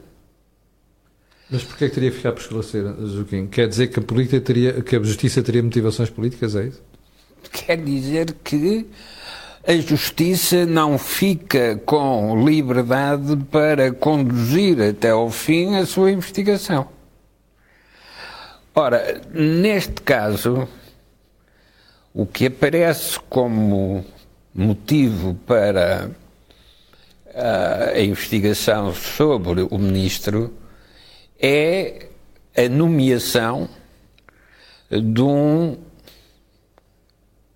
Mas 1.48 1.62
porquê 1.62 1.84
é 1.84 1.88
que 1.88 1.94
teria 1.94 2.10
que 2.10 2.16
ficar 2.16 2.32
por 2.32 2.40
esclarecer, 2.40 2.82
Joaquim? 3.06 3.46
Quer 3.46 3.68
dizer 3.68 3.86
que 3.88 4.00
a, 4.00 4.02
política 4.02 4.40
teria, 4.40 4.82
que 4.82 4.96
a 4.96 5.02
justiça 5.02 5.40
teria 5.40 5.62
motivações 5.62 6.10
políticas, 6.10 6.56
é 6.56 6.64
isso? 6.64 6.82
Quer 7.52 7.76
dizer 7.76 8.34
que 8.42 8.86
a 9.66 9.74
justiça 9.76 10.66
não 10.66 10.98
fica 10.98 11.80
com 11.86 12.44
liberdade 12.44 13.36
para 13.50 13.92
conduzir 13.92 14.80
até 14.80 15.10
ao 15.10 15.30
fim 15.30 15.76
a 15.76 15.86
sua 15.86 16.10
investigação. 16.10 16.88
Ora, 18.76 19.20
neste 19.32 20.02
caso, 20.02 20.68
o 22.12 22.26
que 22.26 22.46
aparece 22.46 23.20
como 23.28 24.04
motivo 24.52 25.34
para 25.46 26.10
a 27.94 28.00
investigação 28.00 28.92
sobre 28.92 29.62
o 29.62 29.78
ministro 29.78 30.52
é 31.40 32.08
a 32.56 32.68
nomeação 32.68 33.68
de 34.90 35.22
um 35.22 35.76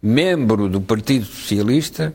membro 0.00 0.68
do 0.68 0.80
Partido 0.80 1.24
Socialista 1.24 2.14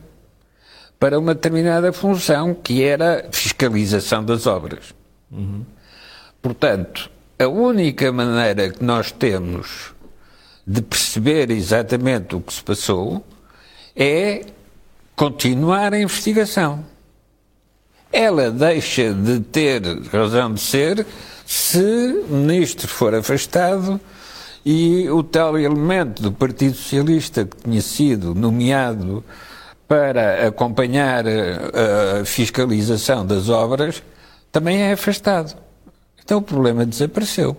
para 0.98 1.18
uma 1.18 1.34
determinada 1.34 1.92
função, 1.92 2.54
que 2.54 2.82
era 2.82 3.28
fiscalização 3.30 4.24
das 4.24 4.46
obras. 4.46 4.94
Uhum. 5.30 5.62
Portanto, 6.40 7.10
a 7.38 7.48
única 7.48 8.12
maneira 8.12 8.70
que 8.70 8.82
nós 8.84 9.10
temos 9.10 9.92
de 10.66 10.80
perceber 10.80 11.50
exatamente 11.50 12.34
o 12.34 12.40
que 12.40 12.52
se 12.52 12.62
passou 12.62 13.24
é 13.94 14.44
continuar 15.14 15.92
a 15.92 16.00
investigação. 16.00 16.84
Ela 18.12 18.50
deixa 18.50 19.12
de 19.12 19.40
ter 19.40 19.82
razão 20.12 20.54
de 20.54 20.60
ser 20.60 21.06
se 21.44 22.24
o 22.28 22.34
ministro 22.34 22.88
for 22.88 23.14
afastado 23.14 24.00
e 24.64 25.08
o 25.10 25.22
tal 25.22 25.58
elemento 25.58 26.22
do 26.22 26.32
Partido 26.32 26.74
Socialista 26.74 27.44
que 27.44 27.56
tinha 27.56 27.82
sido 27.82 28.34
nomeado 28.34 29.22
para 29.86 30.46
acompanhar 30.46 31.24
a 31.26 32.24
fiscalização 32.24 33.26
das 33.26 33.48
obras 33.48 34.02
também 34.50 34.82
é 34.82 34.92
afastado. 34.92 35.63
Então 36.24 36.38
o 36.38 36.42
problema 36.42 36.86
desapareceu. 36.86 37.56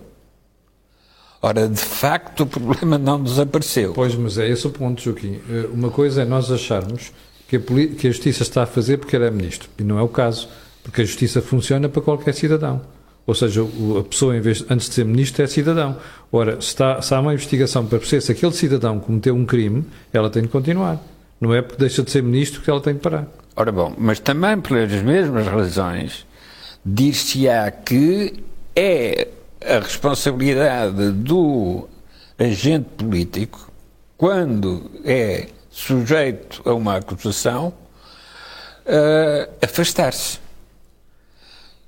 Ora, 1.40 1.68
de 1.68 1.80
facto, 1.80 2.42
o 2.42 2.46
problema 2.46 2.98
não 2.98 3.22
desapareceu. 3.22 3.92
Pois, 3.92 4.14
mas 4.14 4.36
é 4.38 4.48
esse 4.48 4.66
o 4.66 4.70
ponto, 4.70 5.00
Joaquim. 5.00 5.40
Eh, 5.48 5.68
uma 5.72 5.90
coisa 5.90 6.22
é 6.22 6.24
nós 6.24 6.50
acharmos 6.50 7.12
que 7.46 7.56
a, 7.56 7.60
que 7.60 8.08
a 8.08 8.10
Justiça 8.10 8.42
está 8.42 8.64
a 8.64 8.66
fazer 8.66 8.98
porque 8.98 9.14
é 9.14 9.30
Ministro. 9.30 9.68
E 9.78 9.84
não 9.84 9.98
é 9.98 10.02
o 10.02 10.08
caso. 10.08 10.48
Porque 10.82 11.02
a 11.02 11.04
Justiça 11.04 11.40
funciona 11.40 11.88
para 11.88 12.02
qualquer 12.02 12.34
cidadão. 12.34 12.80
Ou 13.26 13.34
seja, 13.34 13.62
a 13.62 14.04
pessoa, 14.04 14.38
vez, 14.40 14.64
antes 14.70 14.88
de 14.88 14.94
ser 14.94 15.04
ministro, 15.04 15.42
é 15.42 15.46
cidadão. 15.48 15.96
Ora, 16.30 16.60
se, 16.60 16.68
está, 16.68 17.02
se 17.02 17.12
há 17.12 17.20
uma 17.20 17.34
investigação 17.34 17.84
para 17.84 17.98
perceber 17.98 18.20
se 18.20 18.30
aquele 18.30 18.52
cidadão 18.52 19.00
cometeu 19.00 19.34
um 19.34 19.44
crime, 19.44 19.84
ela 20.12 20.30
tem 20.30 20.42
de 20.42 20.48
continuar. 20.48 21.02
Não 21.40 21.52
é 21.52 21.60
porque 21.60 21.80
deixa 21.80 22.04
de 22.04 22.10
ser 22.10 22.22
ministro 22.22 22.62
que 22.62 22.70
ela 22.70 22.80
tem 22.80 22.94
de 22.94 23.00
parar. 23.00 23.26
Ora 23.56 23.72
bom, 23.72 23.94
mas 23.98 24.20
também 24.20 24.60
pelas 24.60 24.92
mesmas 25.02 25.46
razões, 25.46 26.24
dir-se-á 26.84 27.70
que 27.70 28.34
é 28.76 29.28
a 29.64 29.78
responsabilidade 29.80 31.10
do 31.12 31.88
agente 32.38 32.88
político, 32.96 33.72
quando 34.18 34.90
é 35.04 35.48
sujeito 35.70 36.62
a 36.68 36.74
uma 36.74 36.96
acusação, 36.96 37.72
uh, 38.86 39.50
afastar-se. 39.62 40.38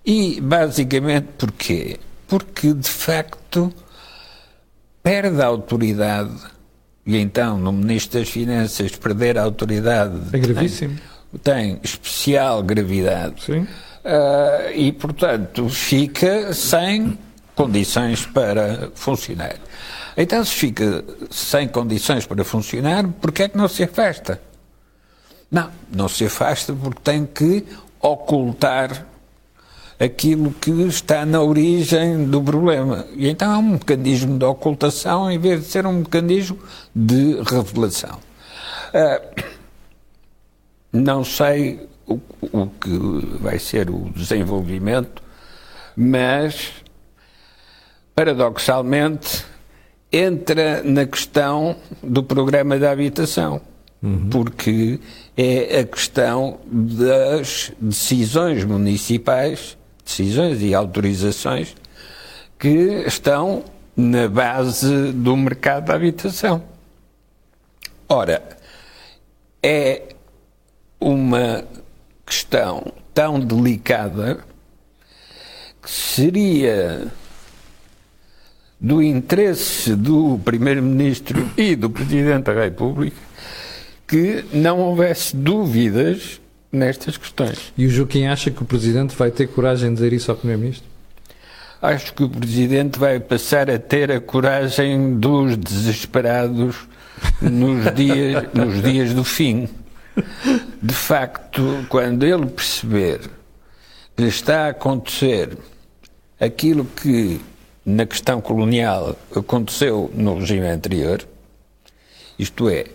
E 0.05 0.41
basicamente 0.41 1.29
porquê? 1.37 1.99
Porque 2.27 2.73
de 2.73 2.89
facto 2.89 3.73
perde 5.03 5.41
a 5.43 5.47
autoridade 5.47 6.35
e 7.07 7.17
então 7.17 7.59
no 7.59 7.73
Ministro 7.73 8.21
das 8.21 8.29
Finanças 8.29 8.95
perder 8.97 9.39
a 9.39 9.43
autoridade 9.43 10.19
é 10.33 10.39
gravíssimo. 10.39 10.99
Tem, 11.43 11.73
tem 11.73 11.81
especial 11.83 12.63
gravidade. 12.63 13.43
Sim. 13.45 13.67
Uh, 14.09 14.73
e 14.75 14.91
portanto 14.91 15.69
fica 15.69 16.55
sem 16.55 17.19
condições 17.55 18.25
para 18.25 18.91
funcionar. 18.95 19.57
Então 20.17 20.43
se 20.43 20.55
fica 20.55 21.05
sem 21.31 21.69
condições 21.69 22.25
para 22.25 22.43
funcionar, 22.43 23.07
porquê 23.21 23.43
é 23.43 23.49
que 23.51 23.59
não 23.59 23.69
se 23.69 23.83
afasta? 23.83 24.41
Não, 25.51 25.71
não 25.95 26.09
se 26.09 26.25
afasta 26.25 26.73
porque 26.73 27.01
tem 27.05 27.27
que 27.27 27.67
ocultar 28.01 29.05
aquilo 30.01 30.53
que 30.53 30.71
está 30.71 31.27
na 31.27 31.43
origem 31.43 32.25
do 32.25 32.43
problema. 32.43 33.05
E 33.15 33.29
então 33.29 33.53
é 33.53 33.59
um 33.59 33.73
mecanismo 33.73 34.39
de 34.39 34.45
ocultação 34.47 35.31
em 35.31 35.39
vez 35.39 35.61
de 35.61 35.67
ser 35.67 35.85
um 35.85 35.93
mecanismo 35.93 36.59
de 36.97 37.43
revelação. 37.43 38.19
Uh, 38.95 39.43
não 40.91 41.23
sei 41.23 41.87
o, 42.09 42.21
o 42.53 42.67
que 42.67 43.39
vai 43.41 43.59
ser 43.59 43.91
o 43.91 44.11
desenvolvimento, 44.11 45.23
mas, 45.97 46.73
paradoxalmente, 48.15 49.45
entra 50.11 50.83
na 50.83 51.07
questão 51.07 51.77
do 52.03 52.23
programa 52.23 52.79
da 52.79 52.91
habitação. 52.91 53.61
Uhum. 54.03 54.31
Porque 54.31 55.01
é 55.37 55.81
a 55.81 55.85
questão 55.85 56.61
das 56.65 57.73
decisões 57.81 58.65
municipais 58.65 59.77
decisões 60.09 60.63
e 60.63 60.75
autorizações 60.75 61.77
que 62.59 63.05
estão 63.07 63.63
na 63.95 64.27
base 64.27 65.13
do 65.13 65.37
mercado 65.37 65.87
da 65.87 65.95
habitação. 65.95 66.63
Ora, 68.09 68.43
é 69.63 70.03
uma 70.99 71.65
questão 72.29 72.93
tão 73.15 73.41
delicada 73.41 74.41
que 75.83 75.91
seria 75.91 77.07
do 78.79 79.03
interesse 79.03 79.97
do 79.97 80.39
Primeiro-Ministro 80.45 81.51
e 81.57 81.75
do 81.75 81.89
Presidente 81.89 82.45
da 82.45 82.53
República 82.53 83.17
que 84.07 84.45
não 84.53 84.79
houvesse 84.79 85.35
dúvidas 85.35 86.39
nestas 86.71 87.17
questões. 87.17 87.73
E 87.77 87.87
o 87.87 87.91
Joaquim 87.91 88.27
acha 88.27 88.51
que 88.51 88.63
o 88.63 88.67
Presidente 88.67 89.17
vai 89.17 89.31
ter 89.31 89.49
coragem 89.49 89.89
de 89.89 89.95
dizer 89.97 90.13
isso 90.13 90.31
ao 90.31 90.37
Primeiro-Ministro? 90.37 90.87
Acho 91.81 92.13
que 92.13 92.25
o 92.25 92.29
Presidente 92.29 92.99
vai 92.99 93.19
passar 93.21 93.71
a 93.71 93.79
ter 93.79 94.13
a 94.13 94.21
coragem 94.21 95.19
dos 95.19 95.57
desesperados 95.57 96.77
nos 97.41 97.95
dias, 97.95 98.45
nos 98.53 98.83
dias 98.83 99.15
do 99.15 99.25
fim. 99.25 99.67
De 100.81 100.95
facto, 100.95 101.85
quando 101.89 102.25
ele 102.25 102.47
perceber 102.47 103.21
que 104.17 104.23
está 104.25 104.67
a 104.67 104.69
acontecer 104.69 105.57
aquilo 106.41 106.85
que 106.85 107.41
na 107.85 108.07
questão 108.07 108.41
colonial 108.41 109.17
aconteceu 109.35 110.11
no 110.15 110.39
regime 110.39 110.69
anterior, 110.69 111.27
isto 112.39 112.69
é, 112.69 112.87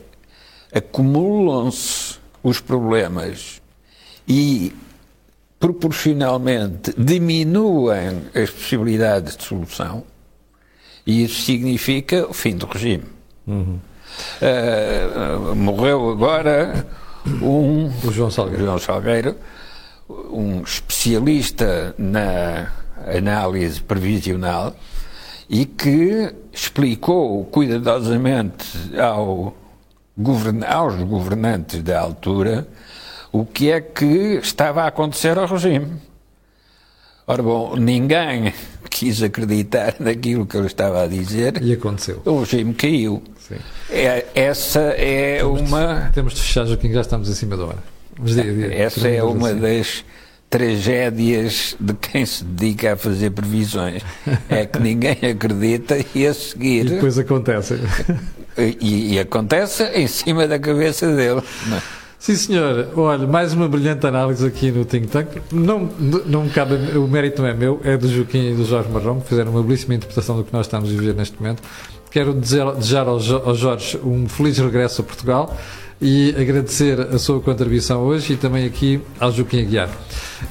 acumulam-se 0.74 2.20
os 2.42 2.60
problemas 2.62 3.62
e 4.28 4.74
proporcionalmente 5.60 6.94
diminuem 6.98 8.24
as 8.36 8.50
possibilidades 8.50 9.36
de 9.36 9.44
solução, 9.44 10.04
e 11.06 11.24
isso 11.24 11.42
significa 11.42 12.28
o 12.30 12.34
fim 12.34 12.56
do 12.56 12.66
regime. 12.66 13.06
Uhum. 13.48 13.80
Uh, 14.42 15.56
morreu 15.56 16.10
agora 16.10 16.86
um 17.26 17.92
o 18.04 18.12
João 18.12 18.30
Salgueiro. 18.30 18.66
João 18.66 18.80
Salgueiro, 18.80 19.36
um 20.10 20.62
especialista 20.62 21.96
na 21.98 22.72
análise 23.18 23.82
previsional 23.82 24.76
e 25.50 25.66
que 25.66 26.34
explicou 26.52 27.44
cuidadosamente 27.46 28.98
ao 28.98 29.56
govern 30.18 30.64
aos 30.66 30.96
governantes 31.04 31.82
da 31.82 32.00
altura 32.00 32.68
o 33.32 33.46
que 33.46 33.72
é 33.72 33.82
que 33.82 34.40
estava 34.42 34.84
a 34.84 34.88
acontecer 34.88 35.38
ao 35.38 35.48
regime. 35.48 36.00
Ora 37.26 37.42
bom, 37.42 37.76
ninguém 37.76 38.54
quis 38.94 39.24
acreditar 39.24 39.96
naquilo 40.00 40.46
que 40.46 40.56
ele 40.56 40.68
estava 40.68 41.04
a 41.04 41.08
dizer. 41.08 41.62
E 41.62 41.74
aconteceu. 41.74 42.22
O 42.24 42.42
regime 42.42 42.74
caiu. 42.74 43.24
Sim. 43.40 43.56
É, 43.90 44.26
essa 44.36 44.80
é 44.80 45.40
temos 45.40 45.70
uma. 45.70 45.96
De, 45.96 46.14
temos 46.14 46.34
de 46.34 46.42
fechar, 46.42 46.66
Joaquim, 46.66 46.94
já 46.94 47.02
estamos 47.02 47.28
em 47.30 47.34
cima 47.34 47.58
da 47.58 47.66
hora. 47.66 47.84
Mas 48.18 48.38
essa 48.38 49.08
é 49.08 49.24
uma 49.24 49.50
assim. 49.50 49.60
das 49.60 50.06
tragédias 50.50 51.76
de 51.80 51.94
quem 51.96 52.26
se 52.26 52.44
dedica 52.44 52.94
a 52.94 52.96
fazer 52.96 53.32
previsões. 53.32 54.04
É 54.48 54.68
que 54.68 54.80
ninguém 54.80 55.18
acredita 55.32 55.98
e 56.14 56.28
a 56.28 56.34
seguir. 56.34 56.86
E 56.86 56.90
depois 56.90 57.18
acontece. 57.18 57.80
E, 58.56 59.16
e 59.16 59.20
acontece 59.20 59.84
em 59.96 60.06
cima 60.06 60.48
da 60.48 60.60
cabeça 60.60 61.08
dele. 61.16 61.42
Não. 61.66 61.82
Sim, 62.24 62.38
senhor. 62.38 62.88
Olha, 62.96 63.28
mais 63.28 63.52
uma 63.52 63.68
brilhante 63.68 64.08
análise 64.08 64.48
aqui 64.48 64.72
no 64.72 64.86
Think 64.86 65.08
Tank. 65.08 65.28
Não, 65.52 65.90
não 66.26 66.48
cabe, 66.48 66.76
o 66.98 67.06
mérito 67.06 67.42
não 67.42 67.50
é 67.50 67.54
meu, 67.54 67.82
é 67.84 67.98
do 67.98 68.08
Joaquim 68.08 68.52
e 68.52 68.56
do 68.56 68.64
Jorge 68.64 68.90
Marrão, 68.90 69.20
que 69.20 69.28
fizeram 69.28 69.52
uma 69.52 69.62
belíssima 69.62 69.94
interpretação 69.94 70.38
do 70.38 70.46
que 70.46 70.54
nós 70.54 70.66
estamos 70.66 70.90
a 70.90 70.94
viver 70.94 71.14
neste 71.16 71.38
momento. 71.38 71.62
Quero 72.10 72.34
desejar 72.34 73.08
ao 73.08 73.20
Jorge 73.20 74.00
um 74.06 74.30
feliz 74.30 74.58
regresso 74.58 75.02
a 75.02 75.04
Portugal 75.04 75.54
e 76.04 76.36
agradecer 76.38 77.00
a 77.00 77.18
sua 77.18 77.40
contribuição 77.40 78.02
hoje 78.02 78.34
e 78.34 78.36
também 78.36 78.66
aqui 78.66 79.02
ao 79.18 79.32
Joaquim 79.32 79.62
Aguiar. 79.62 79.90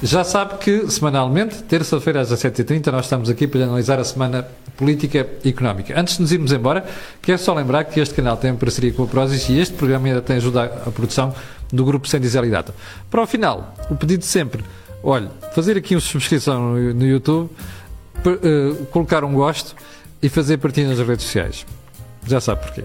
Já 0.01 0.23
sabe 0.23 0.57
que, 0.57 0.89
semanalmente, 0.89 1.61
terça-feira 1.61 2.21
às 2.21 2.31
17h30, 2.31 2.87
nós 2.91 3.05
estamos 3.05 3.29
aqui 3.29 3.45
para 3.45 3.63
analisar 3.63 3.99
a 3.99 4.03
semana 4.03 4.47
política 4.75 5.29
e 5.43 5.49
económica. 5.49 5.93
Antes 5.97 6.15
de 6.15 6.23
nos 6.23 6.31
irmos 6.31 6.51
embora, 6.51 6.83
quero 7.21 7.37
só 7.37 7.53
lembrar 7.53 7.83
que 7.83 7.99
este 7.99 8.15
canal 8.15 8.35
tem 8.35 8.55
parceria 8.55 8.91
com 8.91 9.03
a 9.03 9.07
Prozis 9.07 9.47
e 9.47 9.59
este 9.59 9.75
programa 9.75 10.07
ainda 10.07 10.23
tem 10.23 10.37
ajuda 10.37 10.63
à 10.63 10.89
produção 10.89 11.35
do 11.71 11.85
grupo 11.85 12.07
Sem 12.07 12.19
Dizer 12.19 12.49
Data. 12.49 12.73
Para 13.11 13.21
o 13.21 13.27
final, 13.27 13.75
o 13.91 13.95
pedido 13.95 14.25
sempre, 14.25 14.63
olha, 15.03 15.29
fazer 15.53 15.77
aqui 15.77 15.93
uma 15.93 16.01
subscrição 16.01 16.73
no, 16.73 17.05
YouTube, 17.05 17.51
per, 18.23 18.33
uh, 18.33 18.85
colocar 18.87 19.23
um 19.23 19.33
gosto 19.33 19.75
e 20.19 20.29
fazer 20.29 20.57
partilha 20.57 20.89
nas 20.89 20.97
redes 20.97 21.25
sociais. 21.25 21.63
Já 22.25 22.41
sabe 22.41 22.63
porquê. 22.63 22.83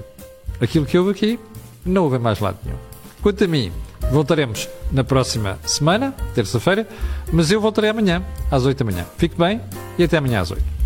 Aquilo 0.60 0.84
que 0.84 0.98
houve 0.98 1.12
aqui 1.12 1.40
não 1.84 2.04
houve 2.04 2.18
mais 2.18 2.40
lado 2.40 2.58
nenhum. 2.64 2.78
Quanto 3.22 3.44
a 3.44 3.48
mim, 3.48 3.72
voltaremos 4.10 4.68
na 4.92 5.02
próxima 5.04 5.58
semana, 5.66 6.14
terça-feira, 6.34 6.86
mas 7.32 7.50
eu 7.50 7.60
voltarei 7.60 7.90
amanhã, 7.90 8.22
às 8.50 8.64
8 8.64 8.78
da 8.78 8.84
manhã. 8.90 9.06
Fique 9.16 9.36
bem 9.36 9.60
e 9.98 10.04
até 10.04 10.18
amanhã 10.18 10.40
às 10.40 10.50
8. 10.50 10.77